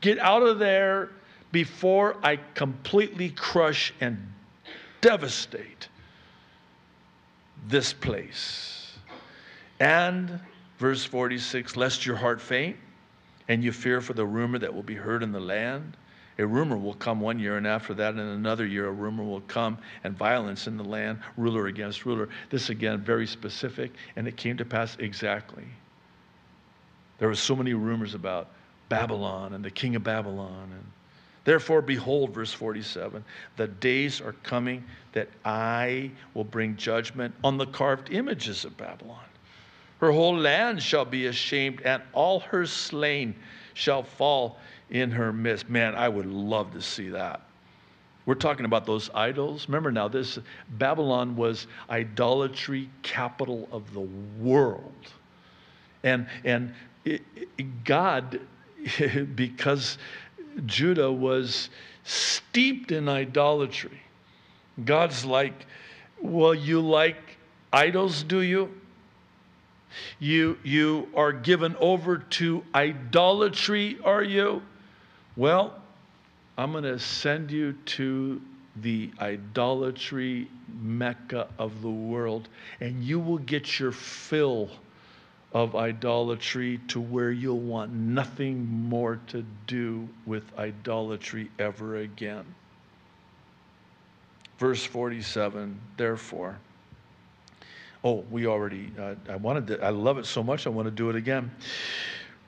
Get 0.00 0.18
out 0.18 0.42
of 0.42 0.58
there 0.58 1.10
before 1.52 2.16
I 2.22 2.36
completely 2.54 3.30
crush 3.30 3.94
and 4.00 4.32
devastate 5.00 5.88
this 7.68 7.92
place. 7.92 8.92
And, 9.80 10.40
verse 10.78 11.04
46, 11.04 11.76
lest 11.76 12.06
your 12.06 12.16
heart 12.16 12.40
faint 12.40 12.76
and 13.48 13.62
you 13.62 13.72
fear 13.72 14.00
for 14.00 14.14
the 14.14 14.26
rumor 14.26 14.58
that 14.58 14.74
will 14.74 14.82
be 14.82 14.94
heard 14.94 15.22
in 15.22 15.32
the 15.32 15.40
land? 15.40 15.96
A 16.38 16.46
rumor 16.46 16.76
will 16.76 16.94
come 16.94 17.20
one 17.20 17.38
year, 17.38 17.56
and 17.56 17.66
after 17.66 17.94
that, 17.94 18.14
in 18.14 18.18
another 18.18 18.66
year, 18.66 18.88
a 18.88 18.92
rumor 18.92 19.22
will 19.22 19.42
come, 19.42 19.78
and 20.02 20.16
violence 20.16 20.66
in 20.66 20.76
the 20.76 20.84
land, 20.84 21.20
ruler 21.36 21.68
against 21.68 22.04
ruler. 22.04 22.28
This 22.50 22.70
again, 22.70 23.00
very 23.00 23.26
specific, 23.26 23.92
and 24.16 24.26
it 24.26 24.36
came 24.36 24.56
to 24.56 24.64
pass 24.64 24.96
exactly. 24.98 25.64
There 27.18 27.28
were 27.28 27.36
so 27.36 27.54
many 27.54 27.72
rumors 27.74 28.14
about 28.14 28.48
Babylon 28.88 29.54
and 29.54 29.64
the 29.64 29.70
king 29.70 29.94
of 29.94 30.02
Babylon. 30.02 30.70
And 30.72 30.84
therefore, 31.44 31.82
behold, 31.82 32.34
verse 32.34 32.52
47 32.52 33.24
the 33.56 33.68
days 33.68 34.20
are 34.20 34.34
coming 34.42 34.84
that 35.12 35.28
I 35.44 36.10
will 36.34 36.44
bring 36.44 36.76
judgment 36.76 37.34
on 37.44 37.58
the 37.58 37.66
carved 37.66 38.12
images 38.12 38.64
of 38.64 38.76
Babylon 38.76 39.24
her 40.04 40.12
whole 40.12 40.36
land 40.36 40.82
shall 40.82 41.06
be 41.06 41.26
ashamed, 41.26 41.80
and 41.82 42.02
all 42.12 42.40
her 42.40 42.66
slain 42.66 43.34
shall 43.72 44.02
fall 44.02 44.58
in 44.90 45.10
her 45.10 45.32
midst. 45.32 45.70
Man, 45.70 45.94
I 45.94 46.10
would 46.10 46.26
love 46.26 46.72
to 46.74 46.82
see 46.82 47.08
that. 47.08 47.40
We're 48.26 48.34
talking 48.34 48.66
about 48.66 48.84
those 48.84 49.08
idols. 49.14 49.66
Remember 49.66 49.90
now, 49.90 50.08
this 50.08 50.38
Babylon 50.72 51.36
was 51.36 51.66
idolatry 51.88 52.90
capital 53.02 53.66
of 53.72 53.94
the 53.94 54.06
world. 54.40 54.92
And, 56.02 56.26
and 56.44 56.74
it, 57.06 57.22
it, 57.34 57.84
God, 57.84 58.40
because 59.34 59.96
Judah 60.66 61.10
was 61.10 61.70
steeped 62.04 62.92
in 62.92 63.08
idolatry, 63.08 64.02
God's 64.84 65.24
like, 65.24 65.64
Well, 66.20 66.54
you 66.54 66.82
like 66.82 67.38
idols, 67.72 68.22
do 68.22 68.42
you? 68.42 68.70
You, 70.18 70.58
you 70.62 71.08
are 71.14 71.32
given 71.32 71.76
over 71.76 72.18
to 72.18 72.64
idolatry, 72.74 73.98
are 74.04 74.22
you? 74.22 74.62
Well, 75.36 75.74
I'm 76.56 76.72
going 76.72 76.84
to 76.84 76.98
send 76.98 77.50
you 77.50 77.72
to 77.72 78.40
the 78.76 79.10
idolatry 79.20 80.48
mecca 80.80 81.48
of 81.58 81.82
the 81.82 81.90
world, 81.90 82.48
and 82.80 83.02
you 83.02 83.20
will 83.20 83.38
get 83.38 83.78
your 83.78 83.92
fill 83.92 84.70
of 85.52 85.76
idolatry 85.76 86.80
to 86.88 87.00
where 87.00 87.30
you'll 87.30 87.60
want 87.60 87.92
nothing 87.92 88.66
more 88.66 89.20
to 89.28 89.44
do 89.68 90.08
with 90.26 90.42
idolatry 90.58 91.50
ever 91.60 91.98
again. 91.98 92.44
Verse 94.58 94.84
47 94.84 95.80
Therefore, 95.96 96.58
Oh, 98.04 98.22
we 98.30 98.46
already, 98.46 98.92
uh, 99.00 99.14
I 99.30 99.36
wanted 99.36 99.66
to, 99.68 99.82
I 99.82 99.88
love 99.88 100.18
it 100.18 100.26
so 100.26 100.42
much, 100.42 100.66
I 100.66 100.70
want 100.70 100.86
to 100.86 100.92
do 100.92 101.08
it 101.08 101.16
again. 101.16 101.50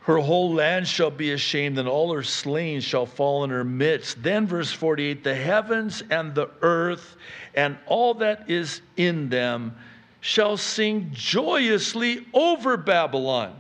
Her 0.01 0.19
whole 0.19 0.53
land 0.53 0.87
shall 0.87 1.11
be 1.11 1.33
ashamed, 1.33 1.79
and 1.79 1.89
all 1.89 2.13
her 2.13 2.23
slain 2.23 2.81
shall 2.81 3.07
fall 3.07 3.43
in 3.43 3.51
her 3.51 3.65
midst. 3.65 4.23
Then, 4.23 4.47
verse 4.47 4.71
48 4.71 5.25
the 5.25 5.35
heavens 5.35 6.03
and 6.11 6.35
the 6.35 6.51
earth 6.63 7.17
and 7.55 7.79
all 7.87 8.15
that 8.15 8.49
is 8.51 8.83
in 8.97 9.31
them 9.31 9.75
shall 10.21 10.57
sing 10.57 11.11
joyously 11.13 12.27
over 12.35 12.77
Babylon. 12.77 13.57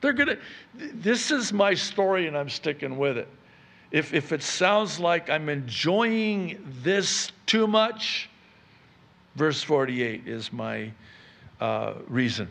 They're 0.00 0.12
going 0.12 0.28
to, 0.28 0.38
this 0.74 1.30
is 1.30 1.52
my 1.52 1.74
story, 1.74 2.26
and 2.26 2.36
I'm 2.36 2.50
sticking 2.50 2.98
with 2.98 3.16
it. 3.16 3.28
If, 3.90 4.12
if 4.12 4.32
it 4.32 4.42
sounds 4.42 5.00
like 5.00 5.30
I'm 5.30 5.48
enjoying 5.48 6.62
this 6.82 7.32
too 7.46 7.66
much, 7.66 8.28
Verse 9.34 9.62
48 9.62 10.26
is 10.26 10.52
my 10.52 10.92
uh, 11.60 11.94
reason. 12.08 12.48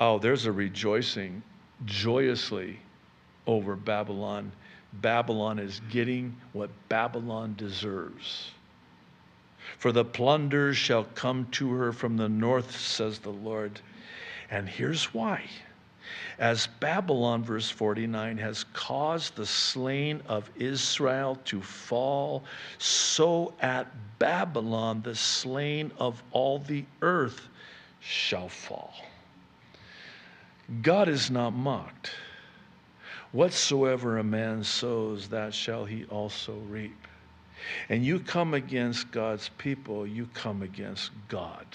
Oh, 0.00 0.18
there's 0.18 0.46
a 0.46 0.52
rejoicing 0.52 1.42
joyously 1.84 2.78
over 3.46 3.76
Babylon. 3.76 4.52
Babylon 4.94 5.58
is 5.58 5.80
getting 5.90 6.36
what 6.52 6.70
Babylon 6.88 7.54
deserves. 7.56 8.52
For 9.78 9.92
the 9.92 10.04
plunder 10.04 10.72
shall 10.72 11.04
come 11.04 11.46
to 11.52 11.70
her 11.72 11.92
from 11.92 12.16
the 12.16 12.28
north, 12.28 12.76
says 12.76 13.18
the 13.18 13.30
Lord. 13.30 13.80
And 14.50 14.68
here's 14.68 15.12
why 15.12 15.44
as 16.38 16.68
Babylon, 16.80 17.42
verse 17.42 17.70
49, 17.70 18.38
has 18.38 18.64
caused 18.72 19.36
the 19.36 19.46
slain 19.46 20.22
of 20.28 20.50
Israel 20.56 21.38
to 21.46 21.60
fall, 21.60 22.44
so 22.78 23.54
at 23.60 23.88
Babylon 24.18 25.02
the 25.02 25.14
slain 25.14 25.92
of 25.98 26.22
all 26.32 26.58
the 26.60 26.84
earth 27.02 27.48
shall 28.00 28.48
fall. 28.48 28.94
God 30.82 31.08
is 31.08 31.30
not 31.30 31.50
mocked. 31.50 32.12
Whatsoever 33.32 34.18
a 34.18 34.24
man 34.24 34.64
sows, 34.64 35.28
that 35.28 35.52
shall 35.52 35.84
he 35.84 36.04
also 36.06 36.54
reap. 36.68 37.06
And 37.88 38.04
you 38.04 38.20
come 38.20 38.54
against 38.54 39.10
God's 39.10 39.50
people, 39.58 40.06
you 40.06 40.28
come 40.34 40.62
against 40.62 41.10
God. 41.28 41.66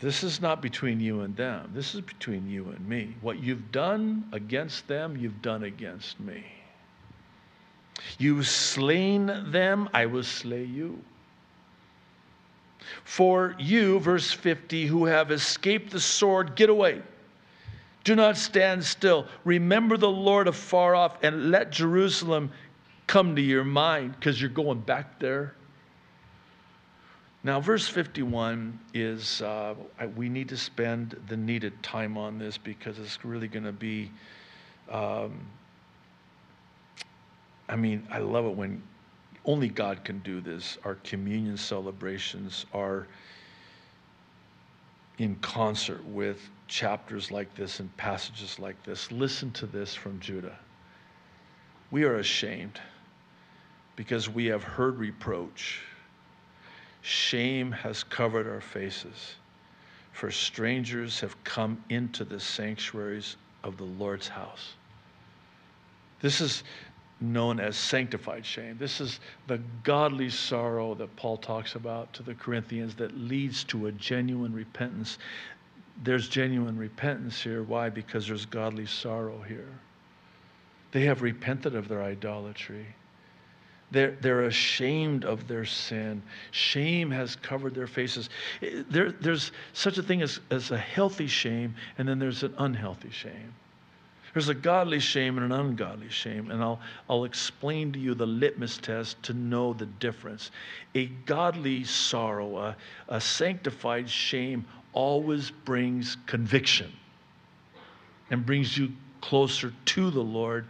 This 0.00 0.22
is 0.22 0.40
not 0.40 0.62
between 0.62 1.00
you 1.00 1.22
and 1.22 1.36
them. 1.36 1.70
This 1.74 1.94
is 1.94 2.00
between 2.00 2.48
you 2.48 2.68
and 2.68 2.88
me. 2.88 3.16
What 3.20 3.42
you've 3.42 3.72
done 3.72 4.28
against 4.32 4.86
them, 4.86 5.16
you've 5.16 5.42
done 5.42 5.64
against 5.64 6.20
me. 6.20 6.44
You've 8.18 8.46
slain 8.46 9.26
them, 9.50 9.88
I 9.92 10.06
will 10.06 10.22
slay 10.22 10.64
you. 10.64 11.02
For 13.02 13.56
you, 13.58 13.98
verse 13.98 14.30
50, 14.30 14.86
who 14.86 15.04
have 15.06 15.32
escaped 15.32 15.90
the 15.90 16.00
sword, 16.00 16.54
get 16.54 16.70
away. 16.70 17.02
Do 18.04 18.14
not 18.14 18.36
stand 18.36 18.84
still. 18.84 19.26
Remember 19.44 19.96
the 19.96 20.08
Lord 20.08 20.46
afar 20.46 20.94
off 20.94 21.18
and 21.22 21.50
let 21.50 21.72
Jerusalem 21.72 22.52
come 23.08 23.34
to 23.34 23.42
your 23.42 23.64
mind 23.64 24.14
because 24.14 24.40
you're 24.40 24.48
going 24.48 24.80
back 24.80 25.18
there. 25.18 25.54
Now, 27.44 27.60
verse 27.60 27.86
51 27.86 28.78
is, 28.94 29.42
uh, 29.42 29.74
we 30.16 30.28
need 30.28 30.48
to 30.48 30.56
spend 30.56 31.16
the 31.28 31.36
needed 31.36 31.80
time 31.82 32.18
on 32.18 32.38
this 32.38 32.58
because 32.58 32.98
it's 32.98 33.24
really 33.24 33.46
going 33.46 33.64
to 33.64 33.72
be, 33.72 34.10
um, 34.90 35.46
I 37.68 37.76
mean, 37.76 38.06
I 38.10 38.18
love 38.18 38.44
it 38.46 38.56
when 38.56 38.82
only 39.44 39.68
God 39.68 40.04
can 40.04 40.18
do 40.20 40.40
this. 40.40 40.78
Our 40.84 40.96
communion 40.96 41.56
celebrations 41.56 42.66
are 42.74 43.06
in 45.18 45.36
concert 45.36 46.04
with 46.06 46.50
chapters 46.66 47.30
like 47.30 47.54
this 47.54 47.80
and 47.80 47.94
passages 47.96 48.58
like 48.58 48.82
this. 48.84 49.12
Listen 49.12 49.50
to 49.52 49.66
this 49.66 49.94
from 49.94 50.18
Judah. 50.18 50.58
We 51.90 52.04
are 52.04 52.16
ashamed 52.16 52.80
because 53.96 54.28
we 54.28 54.46
have 54.46 54.62
heard 54.62 54.98
reproach. 54.98 55.82
Shame 57.02 57.72
has 57.72 58.02
covered 58.04 58.46
our 58.46 58.60
faces, 58.60 59.34
for 60.12 60.30
strangers 60.30 61.20
have 61.20 61.42
come 61.44 61.82
into 61.88 62.24
the 62.24 62.40
sanctuaries 62.40 63.36
of 63.62 63.76
the 63.76 63.84
Lord's 63.84 64.28
house. 64.28 64.74
This 66.20 66.40
is 66.40 66.64
known 67.20 67.58
as 67.60 67.76
sanctified 67.76 68.44
shame. 68.44 68.76
This 68.78 69.00
is 69.00 69.20
the 69.46 69.60
godly 69.82 70.30
sorrow 70.30 70.94
that 70.94 71.14
Paul 71.16 71.36
talks 71.36 71.74
about 71.74 72.12
to 72.14 72.22
the 72.22 72.34
Corinthians 72.34 72.94
that 72.96 73.16
leads 73.16 73.64
to 73.64 73.86
a 73.86 73.92
genuine 73.92 74.52
repentance. 74.52 75.18
There's 76.02 76.28
genuine 76.28 76.76
repentance 76.76 77.42
here. 77.42 77.62
Why? 77.62 77.90
Because 77.90 78.26
there's 78.26 78.46
godly 78.46 78.86
sorrow 78.86 79.40
here. 79.40 79.68
They 80.92 81.02
have 81.02 81.22
repented 81.22 81.74
of 81.74 81.88
their 81.88 82.02
idolatry. 82.02 82.86
They're, 83.90 84.16
they're 84.20 84.44
ashamed 84.44 85.24
of 85.24 85.48
their 85.48 85.64
sin. 85.64 86.22
Shame 86.50 87.10
has 87.10 87.36
covered 87.36 87.74
their 87.74 87.86
faces. 87.86 88.28
Eh, 88.60 88.82
there, 88.90 89.12
there's 89.12 89.52
such 89.72 89.96
a 89.96 90.02
thing 90.02 90.20
as, 90.20 90.40
as 90.50 90.70
a 90.70 90.78
healthy 90.78 91.26
shame, 91.26 91.74
and 91.96 92.06
then 92.06 92.18
there's 92.18 92.42
an 92.42 92.54
unhealthy 92.58 93.10
shame. 93.10 93.54
There's 94.34 94.50
a 94.50 94.54
godly 94.54 95.00
shame 95.00 95.38
and 95.38 95.52
an 95.52 95.58
ungodly 95.58 96.10
shame, 96.10 96.50
and 96.50 96.62
I'll, 96.62 96.80
I'll 97.08 97.24
explain 97.24 97.92
to 97.92 97.98
you 97.98 98.14
the 98.14 98.26
litmus 98.26 98.76
test 98.76 99.22
to 99.24 99.32
know 99.32 99.72
the 99.72 99.86
difference. 99.86 100.50
A 100.94 101.06
godly 101.24 101.84
sorrow, 101.84 102.58
a, 102.58 102.76
a 103.08 103.20
sanctified 103.20 104.08
shame, 104.08 104.66
always 104.92 105.50
brings 105.50 106.18
conviction 106.26 106.92
and 108.30 108.44
brings 108.44 108.76
you 108.76 108.92
closer 109.20 109.72
to 109.86 110.10
the 110.10 110.22
Lord, 110.22 110.66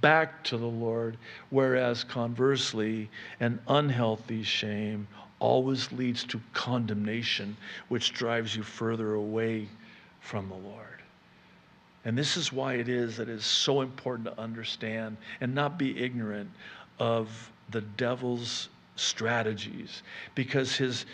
back 0.00 0.42
to 0.44 0.56
the 0.56 0.66
Lord, 0.66 1.16
whereas 1.50 2.04
conversely, 2.04 3.10
an 3.40 3.60
unhealthy 3.68 4.42
shame 4.42 5.06
always 5.38 5.90
leads 5.92 6.24
to 6.24 6.40
condemnation, 6.52 7.56
which 7.88 8.12
drives 8.12 8.54
you 8.54 8.62
further 8.62 9.14
away 9.14 9.68
from 10.20 10.48
the 10.48 10.54
Lord. 10.54 11.02
And 12.04 12.16
this 12.16 12.36
is 12.36 12.52
why 12.52 12.74
it 12.74 12.88
is 12.88 13.16
that 13.16 13.28
it 13.28 13.34
is 13.34 13.44
so 13.44 13.80
important 13.80 14.26
to 14.26 14.40
understand 14.40 15.16
and 15.40 15.54
not 15.54 15.78
be 15.78 15.98
ignorant 16.02 16.50
of 16.98 17.50
the 17.70 17.80
devil's 17.80 18.68
strategies 18.96 20.02
because 20.34 20.76
his 20.76 21.06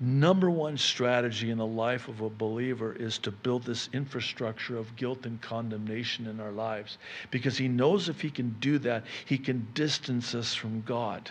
number 0.00 0.50
one 0.50 0.78
strategy 0.78 1.50
in 1.50 1.58
the 1.58 1.66
life 1.66 2.08
of 2.08 2.22
a 2.22 2.30
believer 2.30 2.94
is 2.94 3.18
to 3.18 3.30
build 3.30 3.62
this 3.64 3.90
infrastructure 3.92 4.78
of 4.78 4.96
guilt 4.96 5.26
and 5.26 5.40
condemnation 5.42 6.26
in 6.26 6.40
our 6.40 6.52
lives 6.52 6.96
because 7.30 7.58
he 7.58 7.68
knows 7.68 8.08
if 8.08 8.20
he 8.20 8.30
can 8.30 8.56
do 8.60 8.78
that, 8.78 9.04
he 9.26 9.36
can 9.36 9.66
distance 9.74 10.34
us 10.34 10.54
from 10.54 10.82
God. 10.82 11.30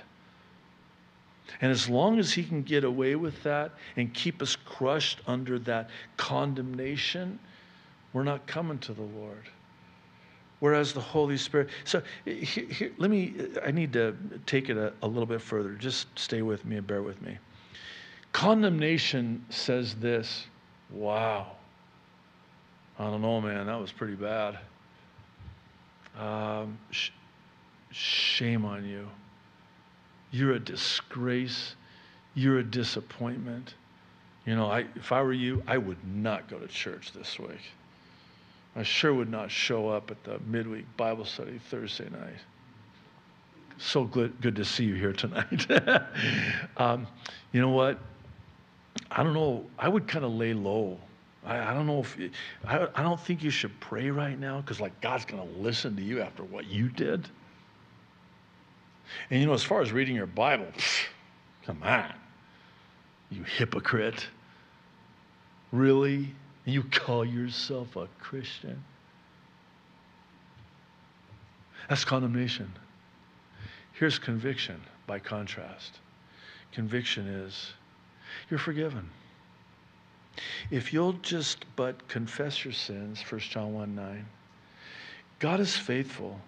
And 1.61 1.71
as 1.71 1.89
long 1.89 2.19
as 2.19 2.31
he 2.31 2.43
can 2.43 2.61
get 2.61 2.83
away 2.83 3.15
with 3.15 3.41
that 3.41 3.71
and 3.97 4.13
keep 4.13 4.41
us 4.41 4.55
crushed 4.55 5.19
under 5.25 5.57
that 5.59 5.89
condemnation, 6.15 7.39
we're 8.13 8.23
not 8.23 8.45
coming 8.45 8.77
to 8.79 8.93
the 8.93 9.01
Lord. 9.01 9.49
Whereas 10.59 10.93
the 10.93 11.01
Holy 11.01 11.37
Spirit. 11.37 11.69
So 11.85 12.03
here, 12.25 12.65
here, 12.65 12.91
let 12.97 13.09
me, 13.09 13.33
I 13.65 13.71
need 13.71 13.93
to 13.93 14.15
take 14.45 14.69
it 14.69 14.77
a, 14.77 14.93
a 15.01 15.07
little 15.07 15.25
bit 15.25 15.41
further. 15.41 15.71
Just 15.71 16.07
stay 16.19 16.41
with 16.41 16.65
me 16.65 16.77
and 16.77 16.85
bear 16.85 17.01
with 17.01 17.19
me. 17.21 17.37
Condemnation 18.31 19.45
says 19.49 19.95
this 19.95 20.45
wow. 20.91 21.47
I 22.97 23.05
don't 23.05 23.21
know, 23.21 23.39
man, 23.39 23.67
that 23.67 23.79
was 23.79 23.91
pretty 23.91 24.15
bad. 24.15 24.59
Um, 26.17 26.77
sh- 26.91 27.11
shame 27.91 28.65
on 28.65 28.85
you. 28.85 29.07
You're 30.31 30.53
a 30.53 30.59
disgrace. 30.59 31.75
You're 32.35 32.59
a 32.59 32.63
disappointment. 32.63 33.75
You 34.45 34.55
know, 34.55 34.69
I, 34.69 34.85
if 34.95 35.11
I 35.11 35.21
were 35.21 35.33
you, 35.33 35.63
I 35.65 35.77
would 35.77 35.97
not 36.05 36.49
go 36.49 36.59
to 36.59 36.67
church 36.67 37.13
this 37.13 37.39
week. 37.39 37.61
I 38.75 38.83
sure 38.83 39.13
would 39.13 39.29
not 39.29 39.49
show 39.49 39.89
up 39.89 40.11
at 40.11 40.23
the 40.23 40.39
midweek 40.45 40.85
Bible 40.97 41.25
study 41.25 41.59
Thursday 41.69 42.09
night. 42.09 42.39
So 43.77 44.03
good, 44.03 44.39
good 44.41 44.55
to 44.57 44.65
see 44.65 44.83
you 44.83 44.95
here 44.95 45.13
tonight. 45.13 45.67
um, 46.77 47.07
you 47.51 47.61
know 47.61 47.69
what? 47.69 47.99
I 49.11 49.23
don't 49.23 49.33
know. 49.33 49.65
I 49.77 49.89
would 49.89 50.07
kind 50.07 50.25
of 50.25 50.31
lay 50.31 50.53
low. 50.53 50.97
I, 51.45 51.71
I 51.71 51.73
don't 51.73 51.87
know 51.87 51.99
if 51.99 52.17
I, 52.65 52.87
I 52.95 53.03
don't 53.03 53.19
think 53.19 53.43
you 53.43 53.49
should 53.49 53.77
pray 53.79 54.09
right 54.09 54.37
now 54.37 54.61
because 54.61 54.79
like 54.79 54.99
God's 55.01 55.25
going 55.25 55.41
to 55.41 55.59
listen 55.59 55.95
to 55.95 56.01
you 56.01 56.21
after 56.21 56.43
what 56.43 56.67
you 56.67 56.89
did. 56.89 57.27
And 59.29 59.39
you 59.39 59.47
know, 59.47 59.53
as 59.53 59.63
far 59.63 59.81
as 59.81 59.91
reading 59.91 60.15
your 60.15 60.27
Bible, 60.27 60.67
pff, 60.77 61.05
come 61.65 61.81
on, 61.83 62.13
you 63.31 63.43
hypocrite. 63.43 64.27
Really? 65.71 66.33
You 66.65 66.83
call 66.83 67.25
yourself 67.25 67.95
a 67.95 68.07
Christian? 68.19 68.83
That's 71.87 72.05
condemnation. 72.05 72.71
Here's 73.93 74.19
conviction 74.19 74.79
by 75.07 75.19
contrast. 75.19 75.99
Conviction 76.71 77.27
is 77.27 77.73
you're 78.49 78.59
forgiven. 78.59 79.09
If 80.71 80.93
you'll 80.93 81.13
just 81.13 81.65
but 81.75 82.07
confess 82.07 82.63
your 82.63 82.73
sins, 82.73 83.23
1 83.27 83.41
John 83.41 83.73
1 83.73 83.95
9, 83.95 84.25
God 85.39 85.59
is 85.59 85.75
faithful. 85.75 86.39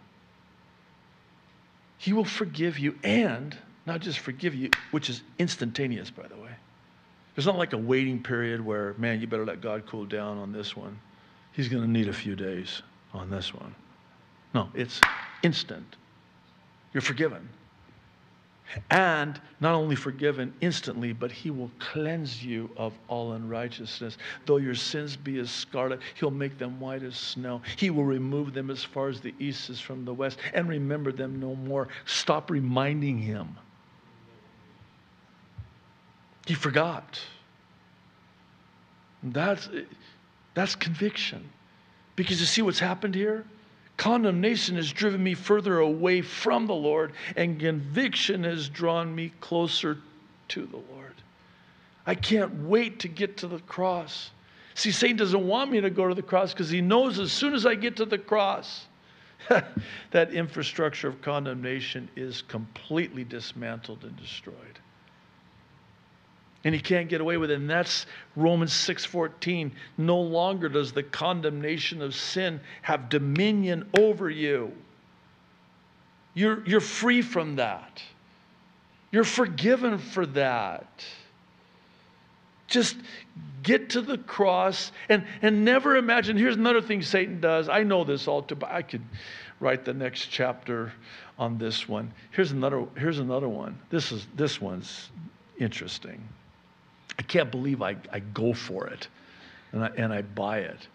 He 1.98 2.14
will 2.14 2.26
forgive 2.26 2.80
you 2.80 2.96
and 3.04 3.58
not 3.86 4.02
just 4.02 4.20
forgive 4.20 4.56
you, 4.56 4.70
which 4.92 5.10
is 5.10 5.22
instantaneous, 5.40 6.10
by 6.10 6.28
the 6.28 6.36
way. 6.36 6.52
There's 7.36 7.46
not 7.46 7.58
like 7.58 7.74
a 7.74 7.78
waiting 7.78 8.22
period 8.22 8.64
where, 8.64 8.94
man, 8.98 9.22
you 9.22 9.28
better 9.28 9.46
let 9.46 9.62
God 9.62 9.86
cool 9.88 10.06
down 10.06 10.38
on 10.38 10.52
this 10.52 10.76
one. 10.76 11.00
He's 11.54 11.70
going 11.70 11.84
to 11.84 11.90
need 11.90 12.08
a 12.08 12.14
few 12.14 12.36
days 12.36 12.82
on 13.14 13.30
this 13.30 13.54
one. 13.54 13.74
No, 14.54 14.70
it's 14.74 15.00
instant. 15.44 15.96
You're 16.94 17.02
forgiven. 17.02 17.48
And 18.90 19.40
not 19.60 19.74
only 19.74 19.96
forgiven 19.96 20.54
instantly, 20.62 21.14
but 21.14 21.32
he 21.32 21.52
will 21.52 21.72
cleanse 21.80 22.44
you 22.44 22.70
of 22.78 22.94
all 23.08 23.34
unrighteousness. 23.34 24.18
Though 24.46 24.58
your 24.58 24.76
sins 24.76 25.16
be 25.16 25.40
as 25.40 25.50
scarlet, 25.50 26.00
he'll 26.16 26.32
make 26.32 26.58
them 26.58 26.80
white 26.80 27.04
as 27.04 27.16
snow. 27.16 27.62
He 27.76 27.90
will 27.90 28.06
remove 28.06 28.54
them 28.54 28.70
as 28.70 28.84
far 28.84 29.10
as 29.10 29.20
the 29.22 29.34
east 29.40 29.70
is 29.70 29.80
from 29.80 30.06
the 30.06 30.14
west 30.14 30.40
and 30.54 30.68
remember 30.70 31.12
them 31.12 31.40
no 31.40 31.56
more. 31.56 31.88
Stop 32.06 32.50
reminding 32.50 33.18
him. 33.18 33.58
He 36.46 36.54
forgot. 36.54 37.20
That's, 39.24 39.70
that's 40.54 40.76
conviction. 40.76 41.50
Because 42.16 42.40
you 42.40 42.46
see 42.46 42.62
what's 42.62 42.80
happened 42.80 43.16
here? 43.16 43.46
Condemnation 44.02 44.78
has 44.78 44.92
driven 44.92 45.24
me 45.24 45.36
further 45.36 45.78
away 45.78 46.24
from 46.24 46.66
the 46.66 46.74
Lord, 46.74 47.14
and 47.36 47.60
conviction 47.60 48.44
has 48.46 48.68
drawn 48.68 49.14
me 49.14 49.32
closer 49.42 50.00
to 50.48 50.66
the 50.66 50.82
Lord. 50.92 51.14
I 52.08 52.16
can't 52.16 52.64
wait 52.64 52.98
to 53.02 53.08
get 53.08 53.38
to 53.38 53.48
the 53.48 53.60
cross. 53.60 54.32
See, 54.74 54.90
Satan 54.90 55.18
doesn't 55.18 55.46
want 55.46 55.72
me 55.72 55.82
to 55.82 55.92
go 55.92 56.08
to 56.08 56.16
the 56.16 56.24
cross 56.24 56.52
because 56.52 56.72
he 56.72 56.82
knows 56.82 57.20
as 57.20 57.32
soon 57.32 57.54
as 57.54 57.68
I 57.68 57.76
get 57.76 57.96
to 57.98 58.06
the 58.06 58.18
cross, 58.18 58.88
that 60.10 60.34
infrastructure 60.34 61.08
of 61.08 61.22
condemnation 61.22 62.10
is 62.16 62.42
completely 62.42 63.24
dismantled 63.24 64.04
and 64.04 64.18
destroyed 64.18 64.80
and 66.64 66.76
he 66.76 66.82
can't 66.82 67.10
get 67.10 67.22
away 67.22 67.38
with 67.38 67.52
it. 67.52 67.56
And 67.56 67.70
that's 67.70 68.06
romans 68.36 68.72
6.14 68.72 69.72
no 69.98 70.20
longer 70.20 70.70
does 70.70 70.92
the 70.92 71.04
condemnation 71.04 72.02
of 72.02 72.14
sin 72.16 72.60
have 72.82 73.10
dominion 73.10 73.90
over 73.98 74.30
you. 74.30 74.72
You're, 76.34 76.66
you're 76.66 76.80
free 76.80 77.22
from 77.22 77.58
that. 77.58 78.02
You're 79.12 79.24
forgiven 79.24 79.98
for 79.98 80.26
that. 80.28 81.06
Just 82.68 82.96
get 83.64 83.90
to 83.92 84.02
the 84.02 84.18
cross 84.18 84.94
and, 85.10 85.26
and 85.42 85.66
never 85.66 85.98
imagine. 85.98 86.38
Here's 86.38 86.56
another 86.56 86.82
thing 86.82 87.02
satan 87.02 87.42
does. 87.42 87.68
I 87.68 87.84
know 87.84 88.04
this 88.04 88.28
all 88.28 88.42
too 88.44 88.56
but 88.56 88.72
i 88.72 88.82
could 88.82 89.04
write 89.60 89.84
the 89.84 89.94
next 89.94 90.28
chapter 90.28 90.94
on 91.38 91.58
this 91.58 91.90
one. 91.90 92.14
Here's 92.32 92.52
another 92.52 92.86
here's 92.96 93.20
another 93.20 93.50
one. 93.50 93.78
This 93.90 94.12
is 94.12 94.26
this 94.36 94.62
one's 94.62 95.10
interesting 95.60 96.24
I 97.20 97.24
can't 97.24 97.52
believe 97.52 97.82
I, 97.82 97.96
I 98.12 98.20
go 98.20 98.54
for 98.54 98.88
it 98.88 99.08
and 99.72 99.84
I, 99.84 99.92
and 99.98 100.14
I 100.14 100.22
buy 100.22 100.60
it. 100.60 100.88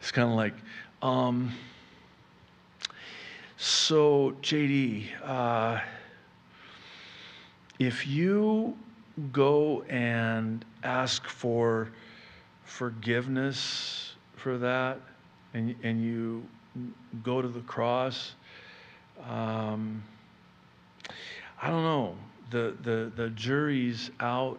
It's 0.00 0.10
kind 0.10 0.28
of 0.28 0.36
like, 0.36 0.54
um, 1.02 1.52
so 3.56 4.34
JD, 4.42 5.06
uh, 5.22 5.80
if 7.78 8.06
you 8.06 8.76
go 9.32 9.82
and 9.82 10.64
ask 10.82 11.26
for 11.26 11.90
forgiveness 12.64 14.14
for 14.36 14.56
that 14.58 14.98
and, 15.54 15.74
and 15.82 16.02
you 16.02 16.44
go 17.22 17.42
to 17.42 17.48
the 17.48 17.60
cross, 17.60 18.34
um, 19.28 20.02
I 21.60 21.68
don't 21.68 21.82
know. 21.82 22.16
The, 22.50 22.76
the, 22.82 23.12
the 23.14 23.30
jury's 23.30 24.10
out. 24.20 24.58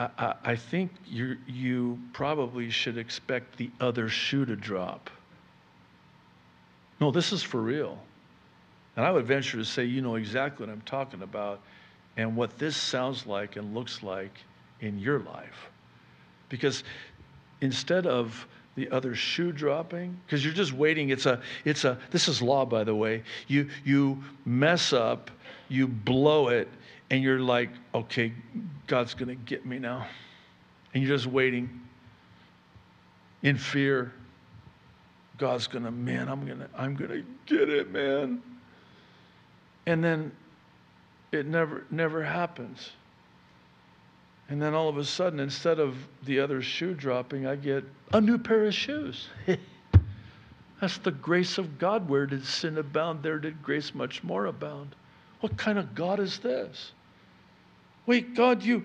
I, 0.00 0.34
I, 0.44 0.56
think 0.56 0.92
you 1.06 1.36
you 1.46 1.98
probably 2.14 2.70
should 2.70 2.96
expect 2.96 3.58
the 3.58 3.70
other 3.80 4.08
shoe 4.08 4.46
to 4.46 4.56
drop. 4.56 5.10
No, 7.00 7.10
this 7.10 7.32
is 7.32 7.42
for 7.42 7.60
real. 7.60 7.98
And 8.96 9.04
I 9.04 9.10
would 9.10 9.26
venture 9.26 9.58
to 9.58 9.64
say 9.64 9.84
you 9.84 10.00
know 10.00 10.14
exactly 10.14 10.66
what 10.66 10.72
I'm 10.72 10.80
talking 10.82 11.22
about 11.22 11.60
and 12.16 12.34
what 12.34 12.58
this 12.58 12.76
sounds 12.76 13.26
like 13.26 13.56
and 13.56 13.74
looks 13.74 14.02
like 14.02 14.32
in 14.80 14.98
your 14.98 15.18
life. 15.20 15.68
Because 16.48 16.82
instead 17.60 18.06
of 18.06 18.46
the 18.76 18.88
other 18.90 19.14
shoe 19.14 19.52
dropping 19.52 20.18
because 20.24 20.42
you're 20.44 20.54
just 20.54 20.72
waiting 20.72 21.10
it's 21.10 21.26
a 21.26 21.42
it's 21.64 21.84
a 21.84 21.98
this 22.12 22.28
is 22.28 22.40
law 22.40 22.64
by 22.64 22.84
the 22.84 22.94
way 22.94 23.22
you 23.48 23.68
you 23.84 24.22
mess 24.46 24.92
up 24.92 25.30
you 25.68 25.86
blow 25.86 26.48
it 26.48 26.68
and 27.10 27.22
you're 27.22 27.40
like 27.40 27.70
okay 27.94 28.32
god's 28.86 29.14
going 29.14 29.28
to 29.28 29.34
get 29.34 29.66
me 29.66 29.78
now 29.78 30.06
and 30.94 31.02
you're 31.02 31.16
just 31.16 31.26
waiting 31.26 31.80
in 33.42 33.56
fear 33.56 34.12
god's 35.38 35.66
going 35.66 35.84
to 35.84 35.90
man 35.90 36.28
i'm 36.28 36.46
going 36.46 36.58
to 36.58 36.68
i'm 36.76 36.94
going 36.94 37.10
to 37.10 37.24
get 37.46 37.68
it 37.68 37.90
man 37.90 38.42
and 39.86 40.02
then 40.02 40.30
it 41.32 41.46
never 41.46 41.84
never 41.90 42.22
happens 42.22 42.92
and 44.50 44.60
then 44.60 44.74
all 44.74 44.88
of 44.88 44.98
a 44.98 45.04
sudden, 45.04 45.38
instead 45.38 45.78
of 45.78 45.96
the 46.24 46.40
other 46.40 46.60
shoe 46.60 46.92
dropping, 46.92 47.46
I 47.46 47.54
get 47.54 47.84
a 48.12 48.20
new 48.20 48.36
pair 48.36 48.64
of 48.64 48.74
shoes. 48.74 49.28
That's 50.80 50.98
the 50.98 51.12
grace 51.12 51.56
of 51.56 51.78
God. 51.78 52.08
Where 52.08 52.26
did 52.26 52.44
sin 52.44 52.76
abound, 52.76 53.22
there 53.22 53.38
did 53.38 53.62
grace 53.62 53.94
much 53.94 54.24
more 54.24 54.46
abound. 54.46 54.96
What 55.38 55.56
kind 55.56 55.78
of 55.78 55.94
God 55.94 56.18
is 56.18 56.40
this? 56.40 56.90
Wait, 58.06 58.34
God, 58.34 58.62
you, 58.62 58.84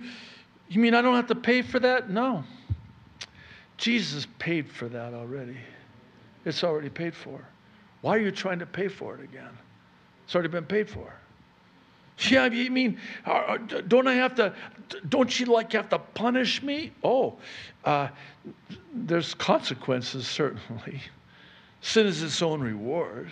you 0.68 0.80
mean 0.80 0.93
I 0.93 1.01
don't 1.01 1.16
have 1.16 1.28
to 1.28 1.36
pay 1.36 1.61
for 1.61 1.80
that? 1.80 2.09
No. 2.09 2.43
Jesus 3.78 4.28
paid 4.39 4.70
for 4.70 4.88
that 4.89 5.13
already. 5.13 5.57
It's 6.45 6.63
already 6.63 6.89
paid 6.89 7.16
for. 7.16 7.45
Why 8.01 8.16
are 8.16 8.20
you 8.20 8.32
trying 8.32 8.59
to 8.59 8.66
pay 8.66 8.88
for 8.88 9.16
it 9.16 9.24
again? 9.24 9.57
It's 10.24 10.36
already 10.36 10.49
been 10.49 10.66
paid 10.66 10.89
for. 10.89 11.13
Yeah, 12.30 12.45
you 12.45 12.72
mean, 12.72 12.97
uh, 13.26 13.32
uh, 13.32 13.57
don't 13.88 14.07
I 14.07 14.13
have 14.13 14.36
to, 14.36 14.53
don't 15.09 15.38
you 15.38 15.47
like 15.47 15.74
have 15.74 15.89
to 15.89 15.99
punish 15.99 16.63
me? 16.63 16.93
Oh, 17.03 17.36
uh, 17.84 18.07
there's 18.93 19.34
consequences, 19.34 20.26
certainly. 20.26 21.01
Sin 21.82 22.07
is 22.07 22.24
its 22.24 22.41
own 22.41 22.61
reward. 22.61 23.32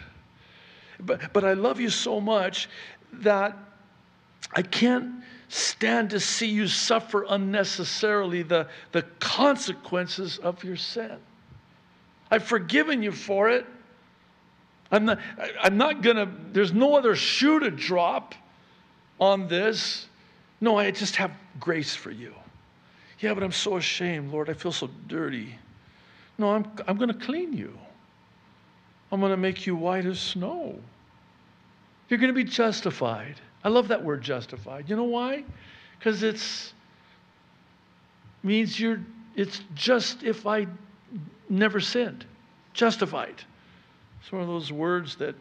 But, 0.99 1.31
but 1.31 1.45
I 1.45 1.53
love 1.53 1.79
you 1.79 1.89
so 1.89 2.19
much 2.19 2.69
that 3.13 3.57
I 4.53 4.61
can't 4.61 5.23
stand 5.49 6.09
to 6.11 6.19
see 6.19 6.47
you 6.47 6.67
suffer 6.67 7.25
unnecessarily 7.29 8.43
the, 8.43 8.67
the 8.91 9.03
consequences 9.19 10.37
of 10.39 10.63
your 10.63 10.77
sin. 10.77 11.17
I've 12.31 12.43
forgiven 12.43 13.03
you 13.03 13.11
for 13.11 13.49
it. 13.49 13.65
I'm 14.91 15.05
not, 15.05 15.19
I'm 15.61 15.77
not 15.77 16.01
going 16.01 16.15
to, 16.17 16.29
there's 16.51 16.73
no 16.73 16.95
other 16.95 17.15
shoe 17.15 17.59
to 17.59 17.71
drop 17.71 18.35
on 19.19 19.47
this. 19.47 20.07
No, 20.61 20.77
I 20.77 20.91
just 20.91 21.15
have 21.17 21.31
grace 21.59 21.95
for 21.95 22.11
you. 22.11 22.33
Yeah, 23.19 23.33
but 23.33 23.43
I'm 23.43 23.51
so 23.51 23.77
ashamed, 23.77 24.31
Lord. 24.31 24.49
I 24.49 24.53
feel 24.53 24.71
so 24.71 24.89
dirty. 25.07 25.55
No, 26.37 26.53
I'm, 26.53 26.65
I'm 26.87 26.97
going 26.97 27.11
to 27.11 27.25
clean 27.25 27.53
you. 27.53 27.77
I'm 29.11 29.19
going 29.19 29.31
to 29.31 29.37
make 29.37 29.65
you 29.67 29.75
white 29.75 30.05
as 30.05 30.19
snow. 30.19 30.79
You're 32.09 32.19
going 32.19 32.33
to 32.33 32.35
be 32.35 32.43
justified. 32.43 33.35
I 33.63 33.69
love 33.69 33.87
that 33.87 34.03
word 34.03 34.21
justified. 34.21 34.89
You 34.89 34.95
know 34.95 35.03
why? 35.03 35.43
Because 35.97 36.23
it's 36.23 36.73
means 38.43 38.79
you're 38.79 38.99
it's 39.35 39.61
just 39.73 40.23
if 40.23 40.45
I 40.45 40.67
never 41.49 41.79
sinned. 41.79 42.25
Justified. 42.73 43.35
It's 44.21 44.31
one 44.31 44.41
of 44.41 44.47
those 44.47 44.71
words 44.71 45.15
that 45.17 45.35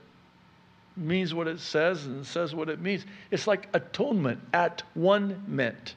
means 0.96 1.34
what 1.34 1.48
it 1.48 1.60
says 1.60 2.06
and 2.06 2.24
says 2.26 2.54
what 2.54 2.68
it 2.68 2.80
means. 2.80 3.06
It's 3.30 3.46
like 3.46 3.68
atonement, 3.74 4.40
at 4.52 4.82
one 4.94 5.42
meant. 5.46 5.94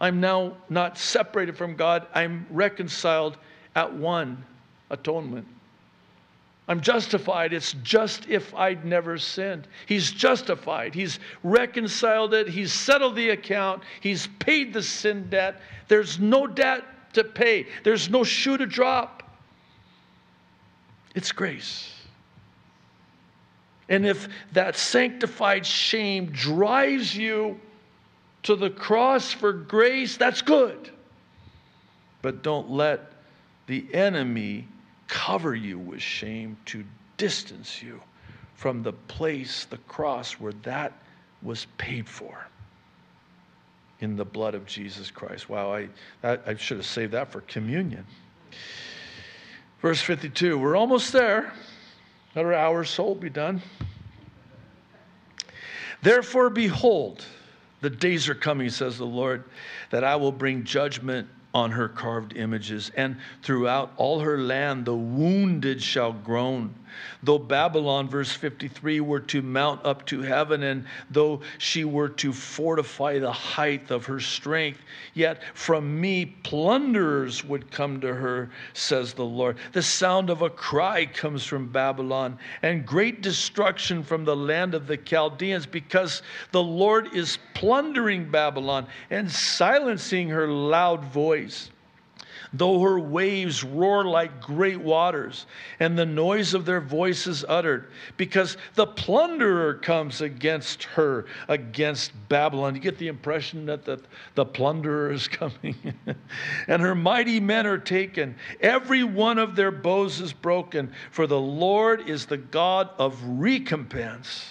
I'm 0.00 0.20
now 0.20 0.56
not 0.68 0.98
separated 0.98 1.56
from 1.56 1.76
God, 1.76 2.06
I'm 2.14 2.46
reconciled 2.50 3.36
at 3.76 3.92
one 3.92 4.44
atonement. 4.88 5.46
I'm 6.70 6.80
justified. 6.80 7.52
It's 7.52 7.72
just 7.82 8.28
if 8.28 8.54
I'd 8.54 8.84
never 8.84 9.18
sinned. 9.18 9.66
He's 9.86 10.12
justified. 10.12 10.94
He's 10.94 11.18
reconciled 11.42 12.32
it. 12.32 12.46
He's 12.46 12.72
settled 12.72 13.16
the 13.16 13.30
account. 13.30 13.82
He's 14.00 14.28
paid 14.38 14.72
the 14.72 14.80
sin 14.80 15.28
debt. 15.30 15.60
There's 15.88 16.20
no 16.20 16.46
debt 16.46 16.84
to 17.14 17.24
pay, 17.24 17.66
there's 17.82 18.08
no 18.08 18.22
shoe 18.22 18.56
to 18.56 18.66
drop. 18.66 19.36
It's 21.16 21.32
grace. 21.32 21.92
And 23.88 24.06
if 24.06 24.28
that 24.52 24.76
sanctified 24.76 25.66
shame 25.66 26.26
drives 26.26 27.16
you 27.16 27.58
to 28.44 28.54
the 28.54 28.70
cross 28.70 29.32
for 29.32 29.52
grace, 29.52 30.16
that's 30.16 30.40
good. 30.40 30.92
But 32.22 32.44
don't 32.44 32.70
let 32.70 33.10
the 33.66 33.92
enemy 33.92 34.68
cover 35.10 35.54
you 35.54 35.78
with 35.78 36.00
shame 36.00 36.56
to 36.64 36.84
distance 37.16 37.82
you 37.82 38.00
from 38.54 38.82
the 38.82 38.92
place, 38.92 39.66
the 39.66 39.76
cross, 39.78 40.34
where 40.34 40.52
that 40.62 40.92
was 41.42 41.66
paid 41.76 42.08
for 42.08 42.46
in 43.98 44.16
the 44.16 44.24
blood 44.24 44.54
of 44.54 44.64
Jesus 44.66 45.10
Christ. 45.10 45.48
Wow, 45.48 45.74
I, 45.74 45.88
I 46.22 46.54
should 46.54 46.78
have 46.78 46.86
saved 46.86 47.12
that 47.12 47.30
for 47.30 47.42
communion. 47.42 48.06
Verse 49.82 50.00
52, 50.00 50.56
we're 50.58 50.76
almost 50.76 51.12
there. 51.12 51.52
Another 52.34 52.54
hour 52.54 52.80
or 52.80 52.84
so 52.84 53.04
will 53.04 53.14
be 53.14 53.30
done. 53.30 53.60
Therefore, 56.02 56.50
behold, 56.50 57.24
the 57.80 57.90
days 57.90 58.28
are 58.28 58.34
coming, 58.34 58.70
says 58.70 58.96
the 58.96 59.06
Lord, 59.06 59.44
that 59.90 60.04
I 60.04 60.16
will 60.16 60.32
bring 60.32 60.64
judgment 60.64 61.28
on 61.52 61.72
her 61.72 61.88
carved 61.88 62.36
images, 62.36 62.90
and 62.96 63.16
throughout 63.42 63.92
all 63.96 64.20
her 64.20 64.38
land 64.38 64.84
the 64.84 64.94
wounded 64.94 65.82
shall 65.82 66.12
groan. 66.12 66.74
Though 67.22 67.38
Babylon, 67.38 68.08
verse 68.08 68.32
53, 68.32 69.00
were 69.00 69.20
to 69.20 69.42
mount 69.42 69.84
up 69.84 70.04
to 70.06 70.22
heaven, 70.22 70.62
and 70.62 70.86
though 71.10 71.40
she 71.58 71.84
were 71.84 72.08
to 72.08 72.32
fortify 72.32 73.18
the 73.18 73.32
height 73.32 73.90
of 73.90 74.06
her 74.06 74.20
strength, 74.20 74.80
yet 75.14 75.42
from 75.54 76.00
me 76.00 76.26
plunderers 76.26 77.44
would 77.44 77.70
come 77.70 78.00
to 78.00 78.12
her, 78.12 78.50
says 78.72 79.14
the 79.14 79.24
Lord. 79.24 79.56
The 79.72 79.82
sound 79.82 80.30
of 80.30 80.42
a 80.42 80.50
cry 80.50 81.06
comes 81.06 81.44
from 81.44 81.68
Babylon, 81.68 82.38
and 82.62 82.84
great 82.84 83.22
destruction 83.22 84.02
from 84.02 84.24
the 84.24 84.36
land 84.36 84.74
of 84.74 84.86
the 84.86 84.96
Chaldeans, 84.96 85.66
because 85.66 86.22
the 86.50 86.62
Lord 86.62 87.14
is 87.14 87.38
plundering 87.54 88.30
Babylon 88.30 88.86
and 89.10 89.30
silencing 89.30 90.28
her 90.28 90.48
loud 90.48 91.04
voice 91.04 91.39
though 92.52 92.80
her 92.80 92.98
waves 92.98 93.62
roar 93.62 94.04
like 94.04 94.40
great 94.40 94.80
waters, 94.80 95.46
and 95.78 95.98
the 95.98 96.06
noise 96.06 96.54
of 96.54 96.64
their 96.64 96.80
voices 96.80 97.44
uttered, 97.48 97.90
because 98.16 98.56
the 98.74 98.86
plunderer 98.86 99.74
comes 99.74 100.20
against 100.20 100.84
her, 100.84 101.26
against 101.48 102.12
Babylon. 102.28 102.74
You 102.74 102.80
get 102.80 102.98
the 102.98 103.08
impression 103.08 103.66
that 103.66 103.84
the, 103.84 104.00
the 104.34 104.44
plunderer 104.44 105.12
is 105.12 105.28
coming. 105.28 105.76
and 106.66 106.82
her 106.82 106.94
mighty 106.94 107.40
men 107.40 107.66
are 107.66 107.78
taken. 107.78 108.34
Every 108.60 109.04
one 109.04 109.38
of 109.38 109.54
their 109.54 109.70
bows 109.70 110.20
is 110.20 110.32
broken, 110.32 110.92
for 111.10 111.26
the 111.26 111.40
Lord 111.40 112.08
is 112.08 112.26
the 112.26 112.36
God 112.36 112.90
of 112.98 113.22
recompense. 113.24 114.46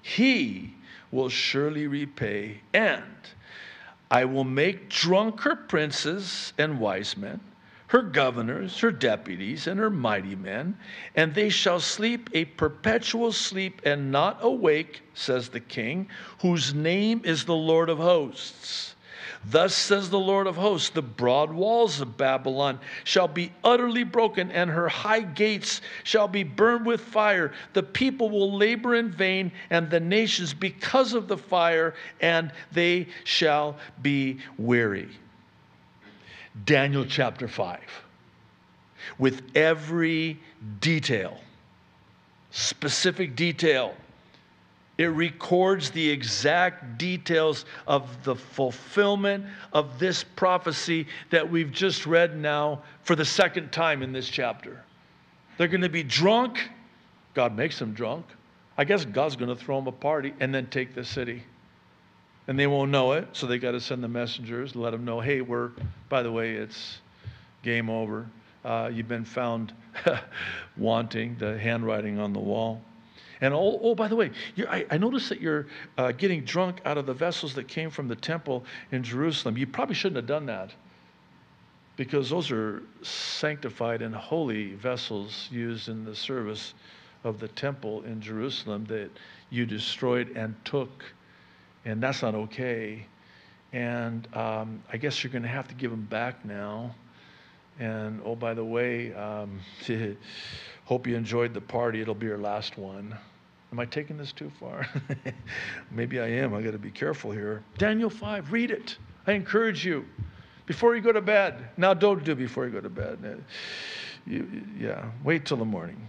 He 0.00 0.74
will 1.10 1.28
surely 1.28 1.86
repay 1.86 2.60
and 2.72 3.02
I 4.10 4.24
will 4.24 4.44
make 4.44 4.88
drunk 4.88 5.40
her 5.42 5.56
princes 5.56 6.52
and 6.58 6.80
wise 6.80 7.16
men, 7.16 7.40
her 7.88 8.02
governors, 8.02 8.80
her 8.80 8.90
deputies, 8.90 9.66
and 9.66 9.78
her 9.78 9.90
mighty 9.90 10.34
men, 10.34 10.76
and 11.14 11.34
they 11.34 11.48
shall 11.48 11.80
sleep 11.80 12.28
a 12.34 12.44
perpetual 12.44 13.32
sleep 13.32 13.80
and 13.84 14.10
not 14.10 14.38
awake, 14.40 15.02
says 15.14 15.48
the 15.50 15.60
king, 15.60 16.08
whose 16.40 16.74
name 16.74 17.20
is 17.24 17.44
the 17.44 17.54
Lord 17.54 17.88
of 17.88 17.98
hosts. 17.98 18.95
Thus 19.48 19.74
says 19.76 20.10
the 20.10 20.18
Lord 20.18 20.48
of 20.48 20.56
hosts 20.56 20.90
the 20.90 21.02
broad 21.02 21.52
walls 21.52 22.00
of 22.00 22.16
Babylon 22.16 22.80
shall 23.04 23.28
be 23.28 23.52
utterly 23.62 24.02
broken, 24.02 24.50
and 24.50 24.68
her 24.68 24.88
high 24.88 25.20
gates 25.20 25.80
shall 26.02 26.26
be 26.26 26.42
burned 26.42 26.84
with 26.84 27.00
fire. 27.00 27.52
The 27.72 27.84
people 27.84 28.28
will 28.28 28.56
labor 28.56 28.96
in 28.96 29.08
vain, 29.10 29.52
and 29.70 29.88
the 29.88 30.00
nations 30.00 30.52
because 30.52 31.14
of 31.14 31.28
the 31.28 31.38
fire, 31.38 31.94
and 32.20 32.52
they 32.72 33.06
shall 33.22 33.76
be 34.02 34.38
weary. 34.58 35.10
Daniel 36.64 37.04
chapter 37.04 37.46
5, 37.46 37.78
with 39.18 39.42
every 39.54 40.40
detail, 40.80 41.38
specific 42.50 43.36
detail 43.36 43.94
it 44.98 45.06
records 45.06 45.90
the 45.90 46.08
exact 46.08 46.96
details 46.96 47.66
of 47.86 48.24
the 48.24 48.34
fulfillment 48.34 49.44
of 49.72 49.98
this 49.98 50.24
prophecy 50.24 51.06
that 51.30 51.50
we've 51.50 51.70
just 51.70 52.06
read 52.06 52.38
now 52.38 52.82
for 53.02 53.14
the 53.14 53.24
second 53.24 53.72
time 53.72 54.02
in 54.02 54.12
this 54.12 54.28
chapter. 54.28 54.82
They're 55.58 55.68
going 55.68 55.82
to 55.82 55.90
be 55.90 56.02
drunk. 56.02 56.70
God 57.34 57.54
makes 57.54 57.78
them 57.78 57.92
drunk. 57.92 58.24
I 58.78 58.84
guess 58.84 59.04
God's 59.04 59.36
going 59.36 59.54
to 59.54 59.56
throw 59.56 59.76
them 59.76 59.86
a 59.86 59.92
party 59.92 60.32
and 60.40 60.54
then 60.54 60.66
take 60.66 60.94
the 60.94 61.04
city. 61.04 61.42
And 62.48 62.58
they 62.58 62.66
won't 62.66 62.90
know 62.90 63.12
it, 63.12 63.28
so 63.32 63.46
they 63.46 63.58
got 63.58 63.72
to 63.72 63.80
send 63.80 64.02
the 64.02 64.08
messengers, 64.08 64.76
let 64.76 64.90
them 64.90 65.04
know, 65.04 65.20
hey, 65.20 65.40
we're, 65.40 65.72
by 66.08 66.22
the 66.22 66.30
way, 66.30 66.52
it's 66.52 66.98
game 67.62 67.90
over. 67.90 68.26
Uh, 68.64 68.90
you've 68.92 69.08
been 69.08 69.24
found 69.24 69.74
wanting 70.76 71.36
the 71.38 71.58
handwriting 71.58 72.18
on 72.18 72.32
the 72.32 72.38
wall. 72.38 72.80
And 73.40 73.52
oh, 73.52 73.78
oh 73.82 73.94
by 73.94 74.08
the 74.08 74.16
way, 74.16 74.30
I, 74.68 74.86
I 74.90 74.98
noticed 74.98 75.28
that 75.28 75.40
you're 75.40 75.66
uh, 75.98 76.12
getting 76.12 76.44
drunk 76.44 76.80
out 76.84 76.98
of 76.98 77.06
the 77.06 77.14
vessels 77.14 77.54
that 77.54 77.68
came 77.68 77.90
from 77.90 78.08
the 78.08 78.16
temple 78.16 78.64
in 78.92 79.02
Jerusalem. 79.02 79.56
You 79.56 79.66
probably 79.66 79.94
shouldn't 79.94 80.16
have 80.16 80.26
done 80.26 80.46
that 80.46 80.72
because 81.96 82.30
those 82.30 82.50
are 82.50 82.82
sanctified 83.02 84.02
and 84.02 84.14
holy 84.14 84.74
vessels 84.74 85.48
used 85.50 85.88
in 85.88 86.04
the 86.04 86.14
service 86.14 86.74
of 87.24 87.40
the 87.40 87.48
temple 87.48 88.02
in 88.04 88.20
Jerusalem 88.20 88.84
that 88.86 89.10
you 89.50 89.66
destroyed 89.66 90.36
and 90.36 90.54
took. 90.64 91.04
And 91.84 92.02
that's 92.02 92.22
not 92.22 92.34
okay. 92.34 93.06
And 93.72 94.28
um, 94.34 94.82
I 94.92 94.96
guess 94.96 95.22
you're 95.22 95.32
going 95.32 95.42
to 95.42 95.48
have 95.48 95.68
to 95.68 95.74
give 95.74 95.90
them 95.90 96.04
back 96.04 96.44
now. 96.44 96.94
And 97.78 98.20
oh, 98.24 98.34
by 98.34 98.54
the 98.54 98.64
way, 98.64 99.12
um, 99.14 99.60
Hope 100.86 101.04
you 101.08 101.16
enjoyed 101.16 101.52
the 101.52 101.60
party. 101.60 102.00
It'll 102.00 102.14
be 102.14 102.26
your 102.26 102.38
last 102.38 102.78
one. 102.78 103.16
Am 103.72 103.80
I 103.80 103.84
taking 103.84 104.16
this 104.16 104.30
too 104.30 104.52
far? 104.60 104.88
Maybe 105.90 106.20
I 106.20 106.28
am. 106.28 106.54
I 106.54 106.62
got 106.62 106.70
to 106.70 106.78
be 106.78 106.92
careful 106.92 107.32
here. 107.32 107.64
Daniel 107.76 108.08
5, 108.08 108.52
read 108.52 108.70
it. 108.70 108.96
I 109.26 109.32
encourage 109.32 109.84
you 109.84 110.04
before 110.64 110.94
you 110.94 111.02
go 111.02 111.10
to 111.10 111.20
bed. 111.20 111.70
Now, 111.76 111.92
don't 111.92 112.22
do 112.22 112.36
before 112.36 112.66
you 112.66 112.70
go 112.70 112.80
to 112.80 112.88
bed. 112.88 113.18
Uh, 113.24 113.42
you, 114.30 114.48
yeah, 114.78 115.10
wait 115.24 115.44
till 115.44 115.56
the 115.56 115.64
morning. 115.64 116.00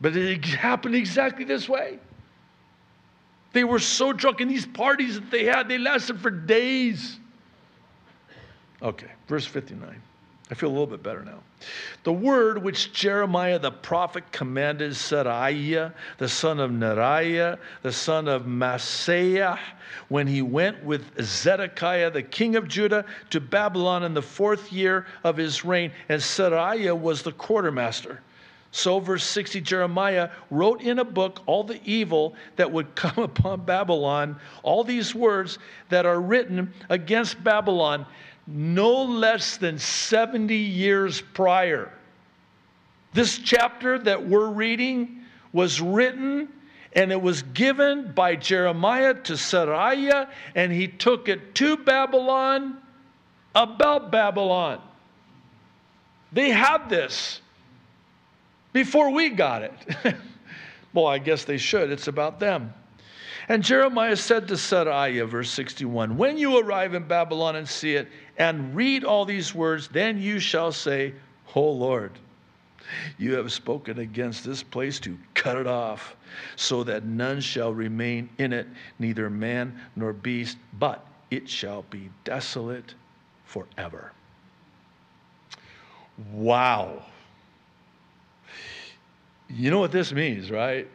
But 0.00 0.16
it 0.16 0.44
happened 0.44 0.96
exactly 0.96 1.44
this 1.44 1.68
way. 1.68 2.00
They 3.52 3.62
were 3.62 3.78
so 3.78 4.12
drunk 4.12 4.40
in 4.40 4.48
these 4.48 4.66
parties 4.66 5.14
that 5.14 5.30
they 5.30 5.44
had, 5.44 5.68
they 5.68 5.78
lasted 5.78 6.18
for 6.18 6.30
days. 6.30 7.20
Okay, 8.82 9.12
verse 9.28 9.46
59. 9.46 10.02
I 10.54 10.56
feel 10.56 10.68
a 10.68 10.70
little 10.70 10.86
bit 10.86 11.02
better 11.02 11.24
now. 11.24 11.40
The 12.04 12.12
word 12.12 12.62
which 12.62 12.92
Jeremiah 12.92 13.58
the 13.58 13.72
prophet 13.72 14.30
commanded 14.30 14.92
Seraiah, 14.92 15.92
the 16.18 16.28
son 16.28 16.60
of 16.60 16.70
Neriah, 16.70 17.58
the 17.82 17.90
son 17.90 18.28
of 18.28 18.44
Maaseiah, 18.44 19.58
when 20.10 20.28
he 20.28 20.42
went 20.42 20.84
with 20.84 21.20
Zedekiah, 21.20 22.12
the 22.12 22.22
king 22.22 22.54
of 22.54 22.68
Judah, 22.68 23.04
to 23.30 23.40
Babylon 23.40 24.04
in 24.04 24.14
the 24.14 24.22
fourth 24.22 24.72
year 24.72 25.06
of 25.24 25.36
his 25.36 25.64
reign, 25.64 25.90
and 26.08 26.22
Seraiah 26.22 26.96
was 26.96 27.22
the 27.22 27.32
quartermaster. 27.32 28.20
So, 28.70 29.00
verse 29.00 29.24
60, 29.24 29.60
Jeremiah 29.60 30.30
wrote 30.50 30.82
in 30.82 31.00
a 31.00 31.04
book 31.04 31.42
all 31.46 31.64
the 31.64 31.80
evil 31.84 32.36
that 32.54 32.70
would 32.70 32.94
come 32.94 33.24
upon 33.24 33.64
Babylon, 33.64 34.38
all 34.62 34.84
these 34.84 35.16
words 35.16 35.58
that 35.88 36.06
are 36.06 36.20
written 36.20 36.72
against 36.90 37.42
Babylon 37.42 38.06
no 38.46 39.02
less 39.02 39.56
than 39.56 39.78
70 39.78 40.54
years 40.54 41.20
prior. 41.20 41.92
This 43.12 43.38
chapter 43.38 43.98
that 44.00 44.26
we're 44.26 44.50
reading 44.50 45.22
was 45.52 45.80
written 45.80 46.48
and 46.94 47.10
it 47.10 47.20
was 47.20 47.42
given 47.42 48.12
by 48.12 48.36
Jeremiah 48.36 49.14
to 49.14 49.32
Seraiah, 49.32 50.30
and 50.54 50.72
he 50.72 50.86
took 50.86 51.28
it 51.28 51.54
to 51.56 51.76
Babylon 51.76 52.78
about 53.54 54.12
Babylon. 54.12 54.80
They 56.32 56.50
had 56.50 56.88
this 56.88 57.40
before 58.72 59.10
we 59.10 59.30
got 59.30 59.62
it. 59.62 59.72
well, 60.92 61.06
I 61.06 61.18
guess 61.18 61.44
they 61.44 61.58
should. 61.58 61.90
It's 61.90 62.08
about 62.08 62.38
them. 62.38 62.72
And 63.48 63.62
Jeremiah 63.62 64.16
said 64.16 64.48
to 64.48 64.54
Seraiah, 64.54 65.28
verse 65.28 65.50
61, 65.50 66.16
When 66.16 66.38
you 66.38 66.58
arrive 66.58 66.94
in 66.94 67.06
Babylon 67.06 67.56
and 67.56 67.68
see 67.68 67.94
it, 67.94 68.08
and 68.38 68.74
read 68.74 69.04
all 69.04 69.24
these 69.24 69.54
words, 69.54 69.88
then 69.88 70.18
you 70.20 70.38
shall 70.38 70.72
say, 70.72 71.14
O 71.54 71.70
Lord, 71.70 72.12
you 73.18 73.34
have 73.34 73.52
spoken 73.52 73.98
against 73.98 74.44
this 74.44 74.62
place 74.62 74.98
to 75.00 75.18
cut 75.34 75.56
it 75.56 75.66
off, 75.66 76.16
so 76.56 76.84
that 76.84 77.04
none 77.04 77.40
shall 77.40 77.72
remain 77.72 78.28
in 78.38 78.52
it, 78.52 78.66
neither 78.98 79.30
man 79.30 79.78
nor 79.94 80.12
beast, 80.12 80.56
but 80.78 81.06
it 81.30 81.48
shall 81.48 81.82
be 81.90 82.10
desolate 82.24 82.94
forever. 83.44 84.12
Wow. 86.32 87.02
You 89.48 89.70
know 89.70 89.80
what 89.80 89.92
this 89.92 90.12
means, 90.12 90.50
right? 90.50 90.88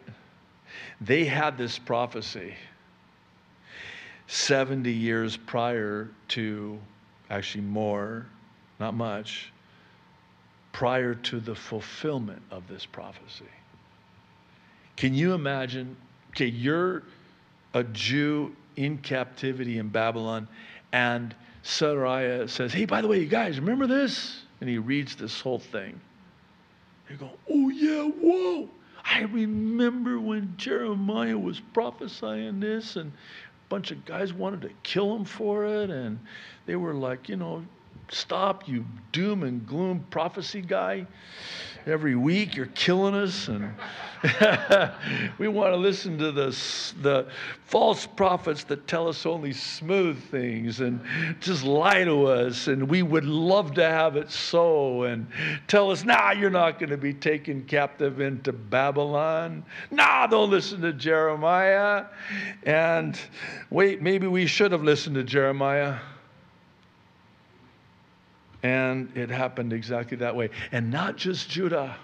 They 1.01 1.25
had 1.25 1.57
this 1.57 1.79
prophecy 1.79 2.55
70 4.27 4.91
years 4.91 5.37
prior 5.37 6.09
to, 6.29 6.79
actually 7.29 7.63
more, 7.63 8.25
not 8.79 8.93
much, 8.93 9.51
prior 10.71 11.15
to 11.15 11.39
the 11.39 11.55
fulfillment 11.55 12.41
of 12.51 12.67
this 12.67 12.85
prophecy. 12.85 13.45
Can 14.97 15.13
you 15.13 15.33
imagine? 15.33 15.95
Okay, 16.31 16.45
you're 16.45 17.03
a 17.73 17.83
Jew 17.83 18.55
in 18.75 18.97
captivity 18.99 19.77
in 19.77 19.89
Babylon, 19.89 20.47
and 20.91 21.33
Seraiah 21.63 22.49
says, 22.49 22.73
Hey, 22.73 22.85
by 22.85 23.01
the 23.01 23.07
way, 23.07 23.19
you 23.19 23.25
guys, 23.25 23.59
remember 23.59 23.87
this? 23.87 24.41
And 24.61 24.69
he 24.69 24.77
reads 24.77 25.15
this 25.15 25.39
whole 25.39 25.59
thing. 25.59 25.99
You 27.09 27.15
go, 27.15 27.31
Oh, 27.49 27.69
yeah, 27.69 28.03
whoa. 28.03 28.69
I 29.09 29.21
remember 29.21 30.19
when 30.19 30.53
Jeremiah 30.57 31.37
was 31.37 31.59
prophesying 31.73 32.59
this, 32.59 32.95
and 32.95 33.11
a 33.11 33.69
bunch 33.69 33.91
of 33.91 34.05
guys 34.05 34.33
wanted 34.33 34.61
to 34.61 34.69
kill 34.83 35.15
him 35.15 35.25
for 35.25 35.65
it, 35.65 35.89
and 35.89 36.19
they 36.67 36.75
were 36.75 36.93
like, 36.93 37.27
you 37.27 37.35
know, 37.35 37.65
stop, 38.09 38.67
you 38.67 38.85
doom 39.11 39.43
and 39.43 39.65
gloom 39.65 40.05
prophecy 40.11 40.61
guy. 40.61 41.07
Every 41.85 42.15
week 42.15 42.55
you're 42.55 42.67
killing 42.67 43.15
us, 43.15 43.47
and 43.47 43.73
we 45.37 45.47
want 45.47 45.71
to 45.71 45.77
listen 45.77 46.17
to 46.17 46.31
the, 46.31 46.47
the 47.01 47.27
false 47.65 48.05
prophets 48.05 48.65
that 48.65 48.85
tell 48.85 49.07
us 49.07 49.25
only 49.25 49.53
smooth 49.53 50.21
things 50.29 50.81
and 50.81 50.99
just 51.39 51.63
lie 51.63 52.03
to 52.03 52.25
us. 52.25 52.67
And 52.67 52.89
we 52.89 53.01
would 53.01 53.23
love 53.23 53.73
to 53.75 53.83
have 53.83 54.17
it 54.17 54.29
so 54.29 55.03
and 55.03 55.25
tell 55.67 55.89
us, 55.89 56.03
nah, 56.03 56.31
you're 56.31 56.49
not 56.49 56.79
going 56.79 56.89
to 56.89 56.97
be 56.97 57.13
taken 57.13 57.63
captive 57.63 58.19
into 58.19 58.51
Babylon. 58.51 59.63
Nah, 59.89 60.27
don't 60.27 60.49
listen 60.49 60.81
to 60.81 60.91
Jeremiah. 60.91 62.05
And 62.63 63.17
wait, 63.69 64.01
maybe 64.01 64.27
we 64.27 64.47
should 64.47 64.73
have 64.73 64.83
listened 64.83 65.15
to 65.15 65.23
Jeremiah. 65.23 65.97
And 68.63 69.15
it 69.15 69.29
happened 69.29 69.71
exactly 69.71 70.17
that 70.17 70.35
way. 70.35 70.49
And 70.71 70.91
not 70.91 71.15
just 71.15 71.49
Judah. 71.49 71.95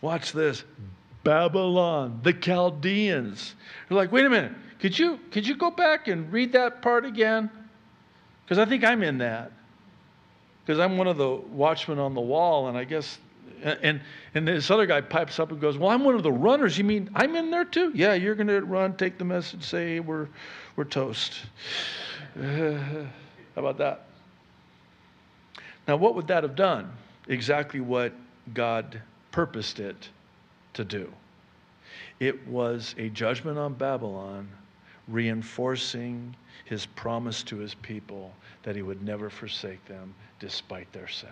Watch 0.00 0.32
this. 0.32 0.64
Babylon, 1.22 2.20
the 2.22 2.32
Chaldeans. 2.32 3.54
They're 3.88 3.96
like, 3.96 4.10
wait 4.10 4.24
a 4.24 4.30
minute, 4.30 4.52
could 4.80 4.98
you, 4.98 5.20
could 5.30 5.46
you 5.46 5.56
go 5.56 5.70
back 5.70 6.08
and 6.08 6.32
read 6.32 6.52
that 6.52 6.80
part 6.80 7.04
again? 7.04 7.50
Because 8.44 8.58
I 8.58 8.64
think 8.64 8.84
I'm 8.84 9.02
in 9.02 9.18
that. 9.18 9.52
Because 10.64 10.80
I'm 10.80 10.96
one 10.96 11.06
of 11.06 11.16
the 11.16 11.28
watchmen 11.28 11.98
on 11.98 12.14
the 12.14 12.20
wall, 12.20 12.68
and 12.68 12.78
I 12.78 12.84
guess, 12.84 13.18
and, 13.62 14.00
and 14.34 14.48
this 14.48 14.70
other 14.70 14.86
guy 14.86 15.00
pipes 15.00 15.38
up 15.38 15.50
and 15.52 15.60
goes, 15.60 15.76
Well, 15.76 15.90
I'm 15.90 16.04
one 16.04 16.14
of 16.14 16.22
the 16.22 16.32
runners. 16.32 16.78
You 16.78 16.84
mean 16.84 17.10
I'm 17.14 17.36
in 17.36 17.50
there 17.50 17.64
too? 17.64 17.92
Yeah, 17.94 18.14
you're 18.14 18.34
to 18.34 18.60
run, 18.60 18.96
take 18.96 19.18
the 19.18 19.24
message, 19.24 19.62
say, 19.64 20.00
We're, 20.00 20.28
we're 20.76 20.84
toast. 20.84 21.34
How 22.40 23.06
about 23.56 23.78
that? 23.78 24.06
Now, 25.88 25.96
what 25.96 26.14
would 26.14 26.26
that 26.28 26.42
have 26.42 26.56
done? 26.56 26.92
Exactly 27.28 27.80
what 27.80 28.12
God 28.54 29.00
purposed 29.32 29.80
it 29.80 30.08
to 30.74 30.84
do. 30.84 31.12
It 32.18 32.46
was 32.46 32.94
a 32.98 33.08
judgment 33.08 33.58
on 33.58 33.74
Babylon 33.74 34.48
reinforcing 35.08 36.34
his 36.64 36.86
promise 36.86 37.42
to 37.44 37.56
his 37.56 37.74
people 37.74 38.32
that 38.62 38.76
he 38.76 38.82
would 38.82 39.02
never 39.02 39.30
forsake 39.30 39.84
them 39.86 40.14
despite 40.38 40.92
their 40.92 41.08
sin. 41.08 41.28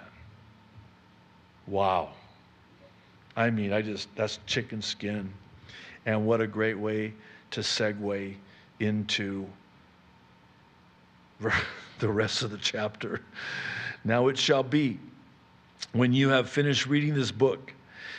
Wow. 1.66 2.10
I 3.36 3.50
mean, 3.50 3.72
I 3.72 3.82
just, 3.82 4.08
that's 4.16 4.40
chicken 4.46 4.82
skin. 4.82 5.32
And 6.06 6.26
what 6.26 6.40
a 6.40 6.46
great 6.46 6.78
way 6.78 7.12
to 7.52 7.60
segue 7.60 8.34
into 8.80 9.46
the 11.98 12.08
rest 12.08 12.42
of 12.42 12.50
the 12.50 12.58
chapter. 12.58 13.20
Now 14.04 14.28
it 14.28 14.38
shall 14.38 14.62
be, 14.62 14.98
when 15.92 16.12
you 16.12 16.28
have 16.30 16.48
finished 16.48 16.86
reading 16.86 17.14
this 17.14 17.30
book, 17.30 17.72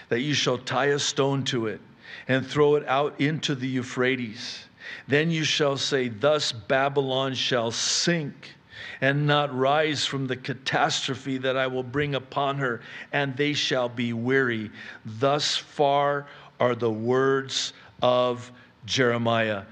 that 0.10 0.22
you 0.22 0.34
shall 0.34 0.58
tie 0.58 0.88
a 0.88 1.00
stone 1.00 1.44
to 1.46 1.68
it 1.68 1.82
and 2.28 2.46
throw 2.46 2.76
it 2.76 2.88
out 2.88 3.20
into 3.20 3.56
the 3.56 3.68
Euphrates. 3.68 4.66
Then 5.08 5.32
you 5.32 5.44
shall 5.44 5.78
say, 5.78 6.10
Thus 6.10 6.52
Babylon 6.52 7.34
shall 7.34 7.72
sink 7.72 8.56
and 9.02 9.28
not 9.28 9.56
rise 9.56 10.06
from 10.06 10.28
the 10.28 10.36
catastrophe 10.36 11.38
that 11.38 11.58
I 11.58 11.68
will 11.68 11.84
bring 11.84 12.16
upon 12.16 12.58
her, 12.58 12.82
and 13.12 13.36
they 13.36 13.54
shall 13.54 13.90
be 13.90 14.14
weary. 14.14 14.72
Thus 15.06 15.56
far 15.56 16.28
are 16.60 16.76
the 16.76 16.92
words 16.92 17.74
of 18.02 18.52
Jeremiah. 18.86 19.64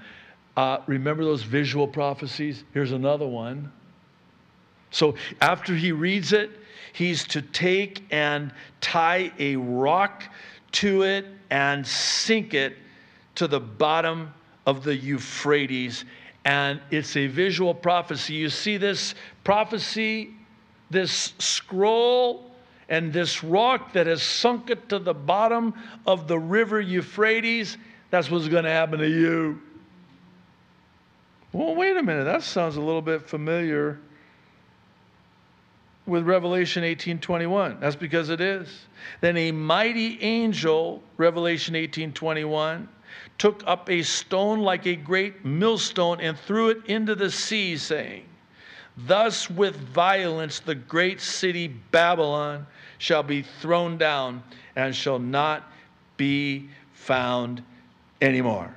Uh, 0.56 0.78
remember 0.86 1.24
those 1.24 1.42
visual 1.42 1.86
prophecies? 1.86 2.64
Here's 2.72 2.92
another 2.92 3.26
one. 3.26 3.72
So 4.90 5.14
after 5.40 5.74
he 5.74 5.92
reads 5.92 6.32
it, 6.32 6.50
he's 6.92 7.24
to 7.28 7.42
take 7.42 8.04
and 8.10 8.52
tie 8.80 9.32
a 9.38 9.56
rock 9.56 10.24
to 10.72 11.02
it 11.02 11.26
and 11.50 11.86
sink 11.86 12.54
it 12.54 12.76
to 13.36 13.46
the 13.46 13.60
bottom 13.60 14.32
of 14.66 14.84
the 14.84 14.96
Euphrates. 14.96 16.04
And 16.44 16.80
it's 16.90 17.16
a 17.16 17.26
visual 17.26 17.74
prophecy. 17.74 18.34
You 18.34 18.48
see 18.48 18.76
this 18.76 19.14
prophecy, 19.44 20.34
this 20.90 21.34
scroll, 21.38 22.50
and 22.88 23.12
this 23.12 23.44
rock 23.44 23.92
that 23.92 24.06
has 24.06 24.22
sunk 24.22 24.70
it 24.70 24.88
to 24.88 24.98
the 24.98 25.14
bottom 25.14 25.74
of 26.06 26.26
the 26.26 26.38
river 26.38 26.80
Euphrates. 26.80 27.76
That's 28.10 28.30
what's 28.30 28.48
going 28.48 28.64
to 28.64 28.70
happen 28.70 28.98
to 28.98 29.08
you. 29.08 29.60
Well, 31.52 31.74
wait 31.74 31.96
a 31.96 32.02
minute. 32.02 32.24
That 32.24 32.42
sounds 32.42 32.76
a 32.76 32.80
little 32.80 33.02
bit 33.02 33.28
familiar 33.28 33.98
with 36.08 36.24
Revelation 36.24 36.82
18:21. 36.82 37.78
That's 37.80 37.94
because 37.94 38.30
it 38.30 38.40
is. 38.40 38.86
Then 39.20 39.36
a 39.36 39.52
mighty 39.52 40.20
angel, 40.22 41.02
Revelation 41.16 41.74
18:21, 41.76 42.88
took 43.36 43.62
up 43.66 43.88
a 43.88 44.02
stone 44.02 44.60
like 44.60 44.86
a 44.86 44.96
great 44.96 45.44
millstone 45.44 46.20
and 46.20 46.36
threw 46.38 46.70
it 46.70 46.84
into 46.86 47.14
the 47.14 47.30
sea, 47.30 47.76
saying, 47.76 48.24
Thus 48.96 49.48
with 49.48 49.76
violence 49.76 50.58
the 50.58 50.74
great 50.74 51.20
city 51.20 51.68
Babylon 51.68 52.66
shall 52.98 53.22
be 53.22 53.42
thrown 53.42 53.96
down 53.96 54.42
and 54.74 54.94
shall 54.94 55.20
not 55.20 55.70
be 56.16 56.68
found 56.94 57.62
anymore. 58.20 58.74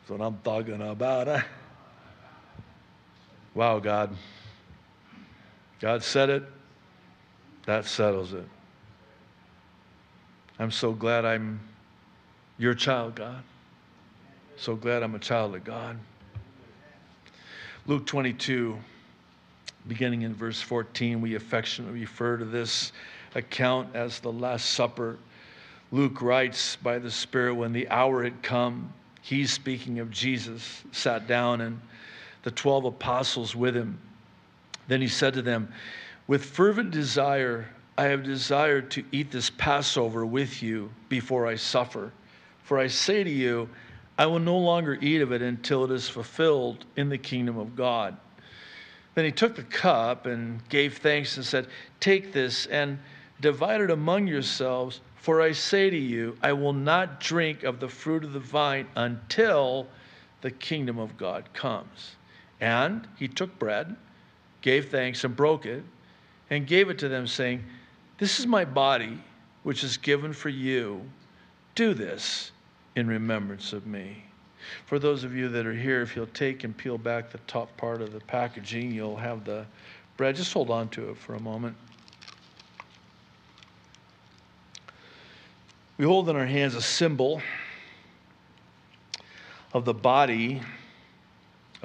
That's 0.00 0.18
what 0.18 0.24
I'm 0.24 0.38
talking 0.42 0.80
about. 0.80 1.44
Wow, 3.54 3.78
God. 3.78 4.14
God 5.80 6.02
said 6.02 6.30
it. 6.30 6.44
That 7.66 7.84
settles 7.84 8.32
it. 8.32 8.46
I'm 10.58 10.70
so 10.70 10.92
glad 10.92 11.24
I'm 11.24 11.60
your 12.58 12.74
child, 12.74 13.16
God. 13.16 13.42
So 14.56 14.74
glad 14.74 15.02
I'm 15.02 15.14
a 15.14 15.18
child 15.18 15.54
of 15.54 15.64
God. 15.64 15.98
Luke 17.86 18.06
22, 18.06 18.78
beginning 19.86 20.22
in 20.22 20.34
verse 20.34 20.60
14, 20.62 21.20
we 21.20 21.34
affectionately 21.34 22.00
refer 22.00 22.38
to 22.38 22.44
this 22.44 22.92
account 23.34 23.94
as 23.94 24.18
the 24.20 24.32
Last 24.32 24.70
Supper. 24.70 25.18
Luke 25.92 26.22
writes 26.22 26.76
by 26.76 26.98
the 26.98 27.10
Spirit, 27.10 27.54
when 27.54 27.72
the 27.72 27.88
hour 27.90 28.24
had 28.24 28.42
come, 28.42 28.92
he, 29.20 29.46
speaking 29.46 29.98
of 29.98 30.10
Jesus, 30.10 30.84
sat 30.90 31.26
down 31.26 31.60
and 31.60 31.80
the 32.44 32.50
12 32.50 32.86
apostles 32.86 33.54
with 33.54 33.76
him. 33.76 33.98
Then 34.88 35.00
he 35.00 35.08
said 35.08 35.34
to 35.34 35.42
them, 35.42 35.72
With 36.26 36.44
fervent 36.44 36.90
desire, 36.90 37.68
I 37.98 38.04
have 38.04 38.22
desired 38.22 38.90
to 38.92 39.04
eat 39.10 39.30
this 39.30 39.50
Passover 39.50 40.24
with 40.24 40.62
you 40.62 40.90
before 41.08 41.46
I 41.46 41.56
suffer. 41.56 42.12
For 42.62 42.78
I 42.78 42.88
say 42.88 43.24
to 43.24 43.30
you, 43.30 43.68
I 44.18 44.26
will 44.26 44.38
no 44.38 44.56
longer 44.56 44.98
eat 45.00 45.20
of 45.20 45.32
it 45.32 45.42
until 45.42 45.84
it 45.84 45.90
is 45.90 46.08
fulfilled 46.08 46.84
in 46.96 47.08
the 47.08 47.18
kingdom 47.18 47.58
of 47.58 47.76
God. 47.76 48.16
Then 49.14 49.24
he 49.24 49.32
took 49.32 49.56
the 49.56 49.62
cup 49.62 50.26
and 50.26 50.66
gave 50.68 50.98
thanks 50.98 51.36
and 51.36 51.44
said, 51.44 51.68
Take 52.00 52.32
this 52.32 52.66
and 52.66 52.98
divide 53.40 53.80
it 53.80 53.90
among 53.90 54.26
yourselves. 54.26 55.00
For 55.16 55.40
I 55.40 55.52
say 55.52 55.90
to 55.90 55.96
you, 55.96 56.36
I 56.42 56.52
will 56.52 56.72
not 56.72 57.18
drink 57.18 57.62
of 57.62 57.80
the 57.80 57.88
fruit 57.88 58.24
of 58.24 58.32
the 58.32 58.40
vine 58.40 58.86
until 58.94 59.88
the 60.42 60.50
kingdom 60.50 60.98
of 60.98 61.16
God 61.16 61.52
comes. 61.54 62.16
And 62.60 63.08
he 63.16 63.26
took 63.26 63.58
bread 63.58 63.96
gave 64.66 64.88
thanks 64.88 65.22
and 65.22 65.36
broke 65.36 65.64
it 65.64 65.84
and 66.50 66.66
gave 66.66 66.90
it 66.90 66.98
to 66.98 67.08
them, 67.08 67.24
saying, 67.24 67.64
This 68.18 68.40
is 68.40 68.48
my 68.48 68.64
body, 68.64 69.22
which 69.62 69.84
is 69.84 69.96
given 69.96 70.32
for 70.32 70.48
you. 70.48 71.02
Do 71.76 71.94
this 71.94 72.50
in 72.96 73.06
remembrance 73.06 73.72
of 73.72 73.86
me. 73.86 74.24
For 74.86 74.98
those 74.98 75.22
of 75.22 75.36
you 75.36 75.48
that 75.50 75.66
are 75.66 75.72
here, 75.72 76.02
if 76.02 76.16
you'll 76.16 76.26
take 76.26 76.64
and 76.64 76.76
peel 76.76 76.98
back 76.98 77.30
the 77.30 77.38
top 77.46 77.76
part 77.76 78.02
of 78.02 78.12
the 78.12 78.18
packaging, 78.18 78.90
you'll 78.90 79.14
have 79.14 79.44
the 79.44 79.64
bread. 80.16 80.34
Just 80.34 80.52
hold 80.52 80.70
on 80.70 80.88
to 80.88 81.10
it 81.10 81.16
for 81.16 81.36
a 81.36 81.40
moment. 81.40 81.76
We 85.96 86.06
hold 86.06 86.28
in 86.28 86.34
our 86.34 86.44
hands 86.44 86.74
a 86.74 86.82
symbol 86.82 87.40
of 89.72 89.84
the 89.84 89.94
body 89.94 90.60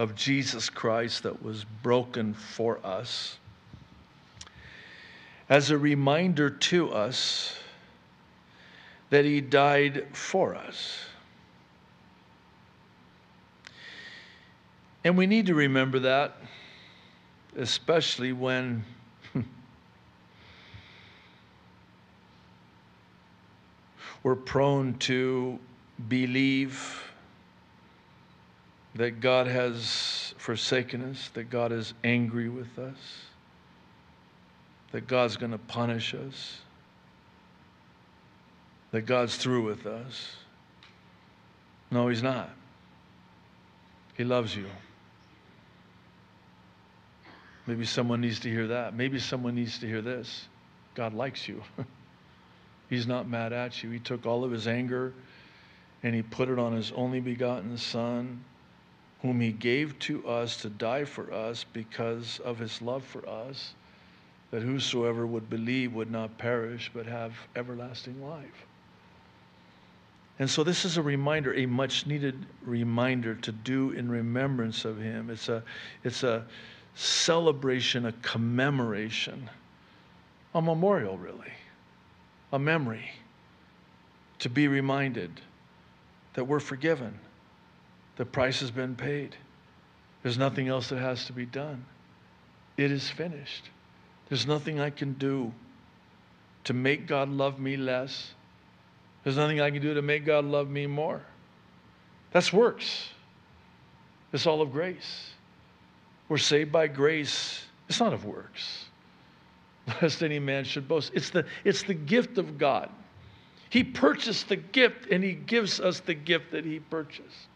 of 0.01 0.15
Jesus 0.15 0.67
Christ 0.67 1.21
that 1.21 1.43
was 1.43 1.63
broken 1.83 2.33
for 2.33 2.83
us 2.83 3.37
as 5.47 5.69
a 5.69 5.77
reminder 5.77 6.49
to 6.49 6.91
us 6.91 7.55
that 9.11 9.25
he 9.25 9.41
died 9.41 10.07
for 10.13 10.55
us. 10.55 11.05
And 15.03 15.15
we 15.15 15.27
need 15.27 15.45
to 15.45 15.53
remember 15.53 15.99
that, 15.99 16.35
especially 17.55 18.33
when 18.33 18.83
we're 24.23 24.35
prone 24.35 24.95
to 24.95 25.59
believe 26.09 27.10
that 28.95 29.21
God 29.21 29.47
has 29.47 30.33
forsaken 30.37 31.03
us, 31.03 31.29
that 31.33 31.49
God 31.49 31.71
is 31.71 31.93
angry 32.03 32.49
with 32.49 32.77
us, 32.77 32.97
that 34.91 35.07
God's 35.07 35.37
going 35.37 35.51
to 35.51 35.57
punish 35.57 36.13
us, 36.13 36.59
that 38.91 39.05
God's 39.05 39.37
through 39.37 39.65
with 39.65 39.85
us. 39.85 40.35
No, 41.89 42.09
He's 42.09 42.23
not. 42.23 42.49
He 44.17 44.23
loves 44.23 44.55
you. 44.55 44.65
Maybe 47.67 47.85
someone 47.85 48.19
needs 48.21 48.39
to 48.41 48.49
hear 48.49 48.67
that. 48.67 48.93
Maybe 48.95 49.19
someone 49.19 49.55
needs 49.55 49.79
to 49.79 49.87
hear 49.87 50.01
this. 50.01 50.47
God 50.95 51.13
likes 51.13 51.47
you. 51.47 51.63
He's 52.89 53.07
not 53.07 53.29
mad 53.29 53.53
at 53.53 53.81
you. 53.81 53.89
He 53.89 53.99
took 53.99 54.25
all 54.25 54.43
of 54.43 54.51
his 54.51 54.67
anger 54.67 55.13
and 56.03 56.13
he 56.13 56.21
put 56.21 56.49
it 56.49 56.59
on 56.59 56.73
his 56.73 56.91
only 56.91 57.21
begotten 57.21 57.77
Son 57.77 58.43
whom 59.21 59.39
he 59.39 59.51
gave 59.51 59.97
to 59.99 60.27
us 60.27 60.57
to 60.57 60.69
die 60.69 61.05
for 61.05 61.31
us 61.31 61.65
because 61.73 62.39
of 62.39 62.57
his 62.57 62.81
love 62.81 63.03
for 63.03 63.27
us, 63.27 63.73
that 64.49 64.61
whosoever 64.61 65.25
would 65.27 65.49
believe 65.49 65.93
would 65.93 66.11
not 66.11 66.37
perish 66.37 66.89
but 66.93 67.05
have 67.05 67.33
everlasting 67.55 68.21
life. 68.27 68.65
And 70.39 70.49
so 70.49 70.63
this 70.63 70.85
is 70.85 70.97
a 70.97 71.01
reminder, 71.03 71.53
a 71.53 71.67
much 71.67 72.07
needed 72.07 72.47
reminder 72.65 73.35
to 73.35 73.51
do 73.51 73.91
in 73.91 74.09
remembrance 74.09 74.85
of 74.85 74.99
him. 74.99 75.29
It's 75.29 75.49
a, 75.49 75.63
it's 76.03 76.23
a 76.23 76.45
celebration, 76.95 78.07
a 78.07 78.11
commemoration, 78.23 79.49
a 80.55 80.61
memorial, 80.61 81.17
really, 81.17 81.53
a 82.51 82.57
memory 82.57 83.11
to 84.39 84.49
be 84.49 84.67
reminded 84.67 85.29
that 86.33 86.45
we're 86.45 86.59
forgiven 86.59 87.19
the 88.17 88.25
price 88.25 88.59
has 88.59 88.71
been 88.71 88.95
paid. 88.95 89.35
There's 90.23 90.37
nothing 90.37 90.67
else 90.67 90.89
that 90.89 90.99
has 90.99 91.25
to 91.25 91.33
be 91.33 91.45
done. 91.45 91.85
It 92.77 92.91
is 92.91 93.09
finished. 93.09 93.69
There's 94.29 94.45
nothing 94.45 94.79
I 94.79 94.89
can 94.89 95.13
do 95.13 95.51
to 96.65 96.73
make 96.73 97.07
God 97.07 97.29
love 97.29 97.59
me 97.59 97.77
less. 97.77 98.33
There's 99.23 99.37
nothing 99.37 99.61
I 99.61 99.71
can 99.71 99.81
do 99.81 99.93
to 99.93 100.01
make 100.01 100.25
God 100.25 100.45
love 100.45 100.69
me 100.69 100.87
more. 100.87 101.21
That's 102.31 102.53
works. 102.53 103.09
It's 104.31 104.47
all 104.47 104.61
of 104.61 104.71
grace. 104.71 105.31
We're 106.29 106.37
saved 106.37 106.71
by 106.71 106.87
grace. 106.87 107.65
It's 107.89 107.99
not 107.99 108.13
of 108.13 108.25
works. 108.25 108.85
Lest 110.01 110.23
any 110.23 110.39
man 110.39 110.63
should 110.63 110.87
boast. 110.87 111.11
It's 111.13 111.29
the, 111.29 111.45
it's 111.65 111.83
the 111.83 111.93
gift 111.93 112.37
of 112.37 112.57
God. 112.57 112.89
He 113.69 113.83
purchased 113.83 114.47
the 114.47 114.55
gift 114.55 115.11
and 115.11 115.23
He 115.23 115.33
gives 115.33 115.79
us 115.79 115.99
the 115.99 116.13
gift 116.13 116.51
that 116.51 116.63
He 116.63 116.79
purchased 116.79 117.47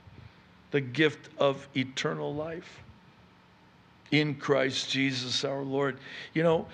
the 0.76 0.82
gift 0.82 1.30
of 1.38 1.70
eternal 1.78 2.36
life 2.36 2.84
in 4.12 4.36
Christ 4.36 4.90
Jesus 4.90 5.46
our 5.46 5.64
Lord. 5.64 5.98
You 6.34 6.44
know, 6.44 6.68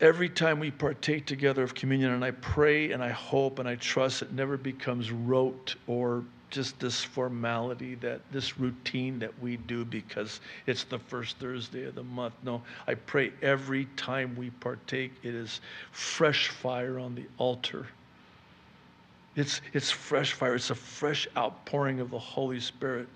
every 0.00 0.30
time 0.30 0.58
we 0.58 0.70
partake 0.70 1.26
together 1.26 1.62
of 1.62 1.74
communion, 1.74 2.12
and 2.12 2.24
I 2.24 2.30
pray 2.30 2.92
and 2.92 3.04
I 3.04 3.10
hope 3.10 3.58
and 3.58 3.68
I 3.68 3.74
trust 3.74 4.22
it 4.22 4.32
never 4.32 4.56
becomes 4.56 5.10
rote 5.10 5.74
or 5.86 6.24
just 6.48 6.80
this 6.80 7.04
formality 7.04 7.94
that 7.96 8.22
this 8.32 8.58
routine 8.58 9.18
that 9.18 9.38
we 9.38 9.58
do 9.58 9.84
because 9.84 10.40
it's 10.64 10.84
the 10.84 10.98
first 10.98 11.36
Thursday 11.36 11.84
of 11.84 11.94
the 11.94 12.04
month. 12.04 12.32
No, 12.42 12.62
I 12.86 12.94
pray 12.94 13.32
every 13.42 13.84
time 13.96 14.34
we 14.34 14.48
partake, 14.48 15.12
it 15.22 15.34
is 15.34 15.60
fresh 15.92 16.48
fire 16.48 16.98
on 16.98 17.14
the 17.14 17.26
altar. 17.36 17.86
It's, 19.38 19.60
it's 19.72 19.90
fresh 19.90 20.32
fire. 20.32 20.56
It's 20.56 20.70
a 20.70 20.74
fresh 20.74 21.28
outpouring 21.36 22.00
of 22.00 22.10
the 22.10 22.18
Holy 22.18 22.58
Spirit, 22.58 23.08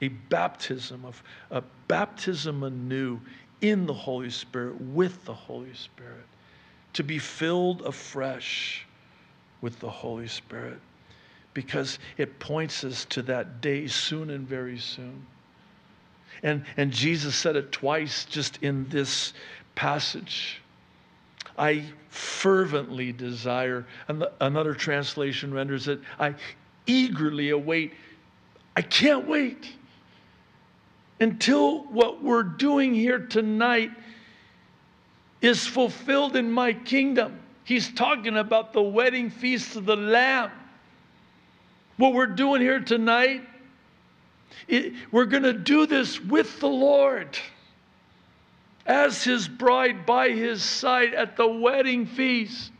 a 0.00 0.08
baptism 0.08 1.04
of 1.04 1.20
a 1.50 1.62
baptism 1.88 2.62
anew 2.62 3.20
in 3.60 3.86
the 3.86 3.94
Holy 3.94 4.30
Spirit 4.30 4.80
with 4.80 5.24
the 5.24 5.34
Holy 5.34 5.74
Spirit, 5.74 6.26
to 6.92 7.02
be 7.02 7.18
filled 7.18 7.82
afresh 7.82 8.86
with 9.62 9.80
the 9.80 9.90
Holy 9.90 10.28
Spirit 10.28 10.78
because 11.54 11.98
it 12.18 12.38
points 12.38 12.84
us 12.84 13.04
to 13.06 13.22
that 13.22 13.60
day 13.60 13.86
soon 13.88 14.30
and 14.30 14.46
very 14.46 14.78
soon. 14.78 15.26
And, 16.42 16.64
and 16.76 16.92
Jesus 16.92 17.34
said 17.34 17.56
it 17.56 17.72
twice 17.72 18.26
just 18.26 18.58
in 18.62 18.88
this 18.90 19.32
passage. 19.74 20.60
I 21.58 21.84
fervently 22.08 23.12
desire, 23.12 23.86
another 24.40 24.74
translation 24.74 25.52
renders 25.52 25.88
it, 25.88 26.00
I 26.18 26.34
eagerly 26.86 27.50
await. 27.50 27.92
I 28.76 28.82
can't 28.82 29.26
wait 29.26 29.72
until 31.20 31.84
what 31.84 32.22
we're 32.22 32.42
doing 32.42 32.94
here 32.94 33.20
tonight 33.20 33.90
is 35.40 35.66
fulfilled 35.66 36.36
in 36.36 36.50
my 36.50 36.72
kingdom. 36.72 37.38
He's 37.64 37.92
talking 37.92 38.36
about 38.36 38.72
the 38.72 38.82
wedding 38.82 39.30
feast 39.30 39.76
of 39.76 39.86
the 39.86 39.96
Lamb. 39.96 40.50
What 41.96 42.14
we're 42.14 42.26
doing 42.26 42.60
here 42.60 42.80
tonight, 42.80 43.42
it, 44.66 44.92
we're 45.12 45.24
going 45.24 45.44
to 45.44 45.52
do 45.52 45.86
this 45.86 46.20
with 46.20 46.60
the 46.60 46.68
Lord 46.68 47.38
as 48.86 49.24
his 49.24 49.48
bride 49.48 50.04
by 50.04 50.30
his 50.30 50.62
side 50.62 51.14
at 51.14 51.36
the 51.36 51.46
wedding 51.46 52.06
feast. 52.06 52.72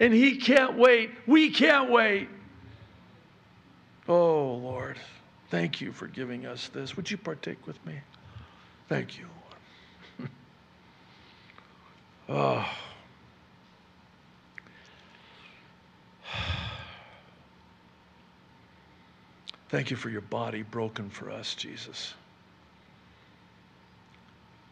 And 0.00 0.12
he 0.12 0.36
can't 0.36 0.76
wait. 0.76 1.10
We 1.26 1.50
can't 1.50 1.90
wait. 1.90 2.28
Oh, 4.08 4.54
Lord, 4.54 4.98
thank 5.50 5.80
you 5.80 5.92
for 5.92 6.06
giving 6.06 6.46
us 6.46 6.68
this. 6.68 6.96
Would 6.96 7.10
you 7.10 7.16
partake 7.16 7.66
with 7.66 7.84
me? 7.84 7.94
Thank 8.88 9.18
you, 9.18 9.26
Lord. 10.18 10.30
oh. 12.28 12.68
Thank 19.68 19.90
you 19.90 19.96
for 19.96 20.10
your 20.10 20.20
body 20.20 20.62
broken 20.62 21.10
for 21.10 21.30
us, 21.30 21.54
Jesus. 21.54 22.14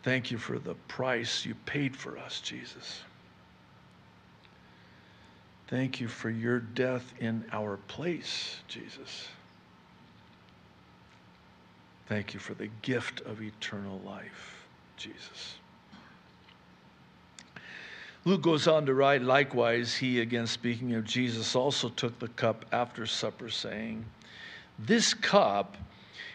Thank 0.05 0.31
you 0.31 0.37
for 0.37 0.59
the 0.59 0.75
price 0.87 1.47
you 1.47 1.55
paid 1.65 1.97
for 1.97 2.19
us, 2.19 2.43
Jesus. 2.43 3.01
Thank 5.69 5.99
you 5.99 6.09
for 6.09 6.29
your 6.29 6.61
death 6.61 7.15
in 7.21 7.43
our 7.51 7.79
place, 7.89 8.59
Jesus. 8.69 9.29
Thank 12.07 12.35
you 12.35 12.39
for 12.39 12.53
the 12.53 12.69
gift 12.83 13.23
of 13.23 13.41
eternal 13.41 13.99
life, 14.05 14.67
Jesus. 14.99 15.55
Luke 18.27 18.43
goes 18.43 18.69
on 18.69 18.85
to 18.85 18.93
write, 18.93 19.23
likewise, 19.23 19.97
he, 19.97 20.21
again 20.21 20.47
speaking 20.47 20.95
of 20.95 21.05
Jesus, 21.05 21.57
also 21.57 21.89
took 21.89 22.19
the 22.19 22.29
cup 22.29 22.67
after 22.73 23.07
supper, 23.07 23.49
saying, 23.49 24.05
this 24.79 25.15
cup 25.15 25.79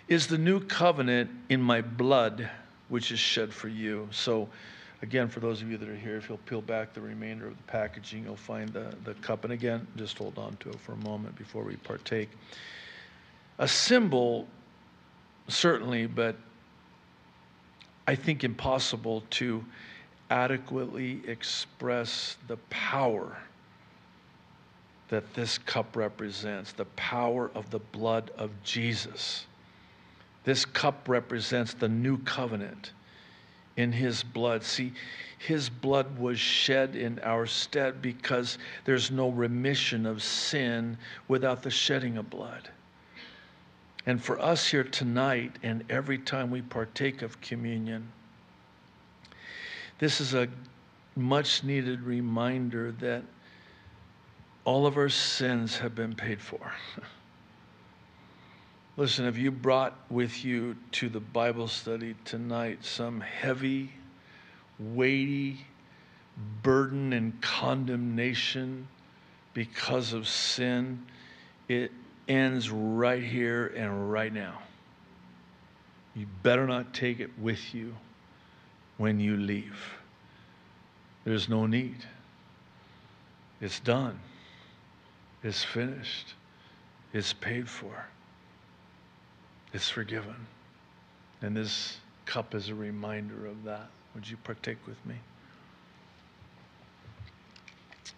is 0.07 0.25
the 0.25 0.39
new 0.39 0.59
covenant 0.59 1.29
in 1.49 1.61
my 1.61 1.81
blood, 1.81 2.49
which 2.89 3.11
is 3.11 3.19
shed 3.19 3.53
for 3.53 3.67
you. 3.67 4.07
So, 4.11 4.49
again, 5.01 5.29
for 5.29 5.39
those 5.39 5.61
of 5.61 5.71
you 5.71 5.77
that 5.77 5.87
are 5.87 5.95
here, 5.95 6.17
if 6.17 6.27
you'll 6.27 6.39
peel 6.39 6.61
back 6.61 6.93
the 6.93 7.01
remainder 7.01 7.47
of 7.47 7.55
the 7.55 7.63
packaging, 7.63 8.25
you'll 8.25 8.35
find 8.35 8.69
the, 8.69 8.93
the 9.05 9.13
cup. 9.15 9.43
And 9.43 9.53
again, 9.53 9.87
just 9.95 10.17
hold 10.17 10.37
on 10.37 10.57
to 10.57 10.69
it 10.69 10.79
for 10.79 10.93
a 10.93 10.97
moment 10.97 11.35
before 11.37 11.63
we 11.63 11.75
partake. 11.77 12.29
A 13.59 13.67
symbol, 13.67 14.47
certainly, 15.47 16.07
but 16.07 16.35
I 18.07 18.15
think 18.15 18.43
impossible 18.43 19.23
to 19.31 19.63
adequately 20.29 21.21
express 21.27 22.37
the 22.47 22.57
power 22.69 23.37
that 25.09 25.33
this 25.33 25.57
cup 25.57 25.95
represents 25.95 26.71
the 26.71 26.85
power 26.85 27.51
of 27.55 27.69
the 27.71 27.79
blood 27.79 28.31
of 28.37 28.51
Jesus. 28.63 29.45
This 30.49 30.65
cup 30.65 31.07
represents 31.07 31.75
the 31.75 31.87
new 31.87 32.17
covenant 32.23 32.93
in 33.77 33.91
his 33.91 34.23
blood. 34.23 34.63
See, 34.63 34.93
his 35.37 35.69
blood 35.69 36.17
was 36.17 36.39
shed 36.39 36.95
in 36.95 37.19
our 37.19 37.45
stead 37.45 38.01
because 38.01 38.57
there's 38.83 39.11
no 39.11 39.29
remission 39.29 40.07
of 40.07 40.23
sin 40.23 40.97
without 41.27 41.61
the 41.61 41.69
shedding 41.69 42.17
of 42.17 42.31
blood. 42.31 42.67
And 44.07 44.19
for 44.19 44.39
us 44.39 44.67
here 44.67 44.83
tonight 44.83 45.55
and 45.61 45.83
every 45.87 46.17
time 46.17 46.49
we 46.49 46.63
partake 46.63 47.21
of 47.21 47.39
communion, 47.41 48.11
this 49.99 50.19
is 50.19 50.33
a 50.33 50.47
much 51.15 51.63
needed 51.63 52.01
reminder 52.01 52.91
that 52.93 53.21
all 54.65 54.87
of 54.87 54.97
our 54.97 55.09
sins 55.09 55.77
have 55.77 55.93
been 55.93 56.15
paid 56.15 56.41
for. 56.41 56.73
Listen, 58.99 59.23
have 59.23 59.37
you 59.37 59.49
brought 59.49 59.95
with 60.09 60.43
you 60.43 60.75
to 60.91 61.07
the 61.07 61.21
Bible 61.21 61.69
study 61.69 62.15
tonight 62.25 62.83
some 62.83 63.21
heavy, 63.21 63.93
weighty 64.77 65.65
burden 66.61 67.13
and 67.13 67.39
condemnation 67.41 68.89
because 69.53 70.11
of 70.11 70.27
sin? 70.27 71.01
It 71.69 71.93
ends 72.27 72.69
right 72.69 73.23
here 73.23 73.67
and 73.67 74.11
right 74.11 74.33
now. 74.33 74.59
You 76.13 76.27
better 76.43 76.67
not 76.67 76.93
take 76.93 77.21
it 77.21 77.31
with 77.39 77.73
you 77.73 77.95
when 78.97 79.17
you 79.17 79.37
leave. 79.37 79.79
There's 81.23 81.47
no 81.47 81.67
need. 81.67 82.03
It's 83.61 83.79
done 83.79 84.19
it's 85.41 85.63
finished, 85.63 86.33
it's 87.13 87.31
paid 87.31 87.69
for, 87.69 88.07
it's 89.73 89.89
forgiven. 89.89 90.35
And 91.41 91.55
this 91.55 91.97
cup 92.25 92.53
is 92.55 92.69
a 92.69 92.75
reminder 92.75 93.45
of 93.45 93.63
that. 93.63 93.89
Would 94.15 94.29
you 94.29 94.37
partake 94.37 94.77
with 94.87 95.03
me? 95.05 95.15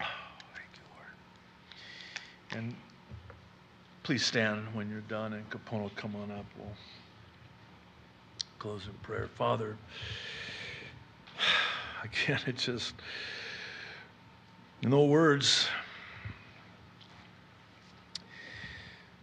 Oh, 0.01 0.05
thank 0.53 0.69
you, 0.73 0.81
Lord. 0.95 2.63
And 2.63 2.75
please 4.03 4.25
stand 4.25 4.73
when 4.73 4.89
you're 4.89 5.01
done, 5.01 5.33
and 5.33 5.49
Kapono, 5.49 5.93
come 5.95 6.15
on 6.15 6.31
up. 6.31 6.45
We'll 6.57 6.67
close 8.59 8.85
in 8.85 8.93
prayer. 9.03 9.27
Father, 9.35 9.77
again, 12.03 12.39
it 12.47 12.57
just, 12.57 12.93
no 14.81 15.05
words. 15.05 15.67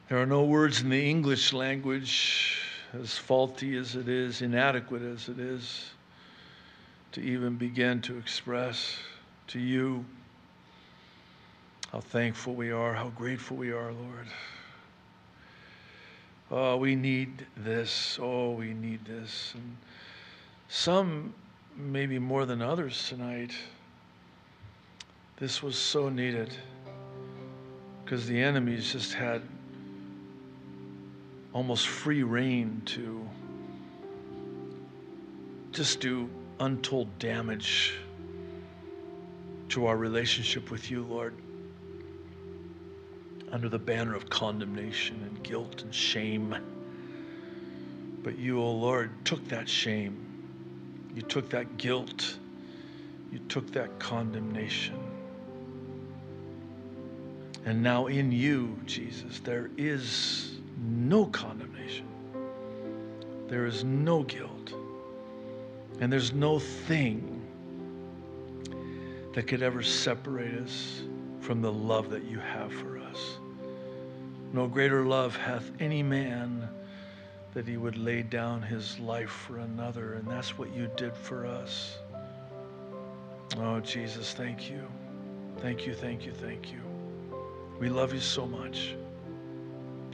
There 0.08 0.16
are 0.16 0.26
no 0.26 0.44
words 0.44 0.80
in 0.80 0.88
the 0.88 1.10
English 1.10 1.52
language, 1.52 2.58
as 2.94 3.18
faulty 3.18 3.76
as 3.76 3.94
it 3.94 4.08
is, 4.08 4.40
inadequate 4.40 5.02
as 5.02 5.28
it 5.28 5.38
is, 5.38 5.90
to 7.12 7.20
even 7.20 7.56
begin 7.56 8.00
to 8.02 8.16
express 8.16 8.96
to 9.48 9.58
you 9.58 10.06
how 11.92 12.00
thankful 12.00 12.54
we 12.54 12.70
are, 12.70 12.94
how 12.94 13.10
grateful 13.10 13.58
we 13.58 13.70
are, 13.70 13.92
Lord. 13.92 14.26
Oh, 16.50 16.78
we 16.78 16.94
need 16.94 17.44
this. 17.58 18.18
Oh, 18.18 18.52
we 18.52 18.72
need 18.72 19.04
this. 19.04 19.52
And 19.54 19.76
some, 20.70 21.34
maybe 21.76 22.18
more 22.18 22.46
than 22.46 22.62
others 22.62 23.10
tonight, 23.10 23.52
this 25.36 25.62
was 25.62 25.76
so 25.76 26.08
needed 26.08 26.56
because 28.02 28.26
the 28.26 28.40
enemies 28.40 28.90
just 28.90 29.12
had 29.12 29.42
almost 31.52 31.86
free 31.88 32.22
reign 32.22 32.82
to 32.84 33.26
just 35.72 36.00
do 36.00 36.28
untold 36.60 37.18
damage 37.18 37.94
to 39.68 39.86
our 39.86 39.96
relationship 39.96 40.70
with 40.70 40.90
you, 40.90 41.04
Lord, 41.04 41.34
under 43.52 43.68
the 43.68 43.78
banner 43.78 44.14
of 44.14 44.28
condemnation 44.28 45.22
and 45.22 45.42
guilt 45.42 45.82
and 45.82 45.94
shame. 45.94 46.56
But 48.22 48.38
you, 48.38 48.60
O 48.60 48.64
oh 48.64 48.72
Lord, 48.72 49.10
took 49.24 49.46
that 49.48 49.68
shame, 49.68 50.16
you 51.14 51.22
took 51.22 51.50
that 51.50 51.76
guilt, 51.76 52.36
you 53.30 53.38
took 53.48 53.70
that 53.72 53.98
condemnation. 53.98 54.98
And 57.64 57.82
now 57.82 58.06
in 58.06 58.32
you, 58.32 58.78
Jesus, 58.86 59.40
there 59.40 59.70
is 59.76 60.57
no 60.80 61.26
condemnation. 61.26 62.06
There 63.48 63.66
is 63.66 63.84
no 63.84 64.22
guilt. 64.22 64.74
And 66.00 66.12
there's 66.12 66.32
no 66.32 66.58
thing 66.58 67.42
that 69.34 69.46
could 69.46 69.62
ever 69.62 69.82
separate 69.82 70.54
us 70.54 71.02
from 71.40 71.62
the 71.62 71.72
love 71.72 72.10
that 72.10 72.24
you 72.24 72.38
have 72.38 72.72
for 72.72 72.98
us. 72.98 73.38
No 74.52 74.66
greater 74.66 75.04
love 75.04 75.36
hath 75.36 75.70
any 75.80 76.02
man 76.02 76.68
that 77.54 77.66
he 77.66 77.76
would 77.76 77.96
lay 77.96 78.22
down 78.22 78.62
his 78.62 78.98
life 78.98 79.30
for 79.30 79.58
another, 79.58 80.14
and 80.14 80.28
that's 80.28 80.58
what 80.58 80.72
you 80.74 80.90
did 80.96 81.14
for 81.16 81.46
us. 81.46 81.98
Oh, 83.58 83.80
Jesus, 83.80 84.32
thank 84.32 84.70
you. 84.70 84.82
Thank 85.58 85.86
you, 85.86 85.94
thank 85.94 86.24
you, 86.24 86.32
thank 86.32 86.70
you. 86.70 86.80
We 87.80 87.88
love 87.88 88.12
you 88.12 88.20
so 88.20 88.46
much. 88.46 88.94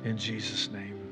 In 0.04 0.18
Jesus' 0.18 0.70
name. 0.70 1.03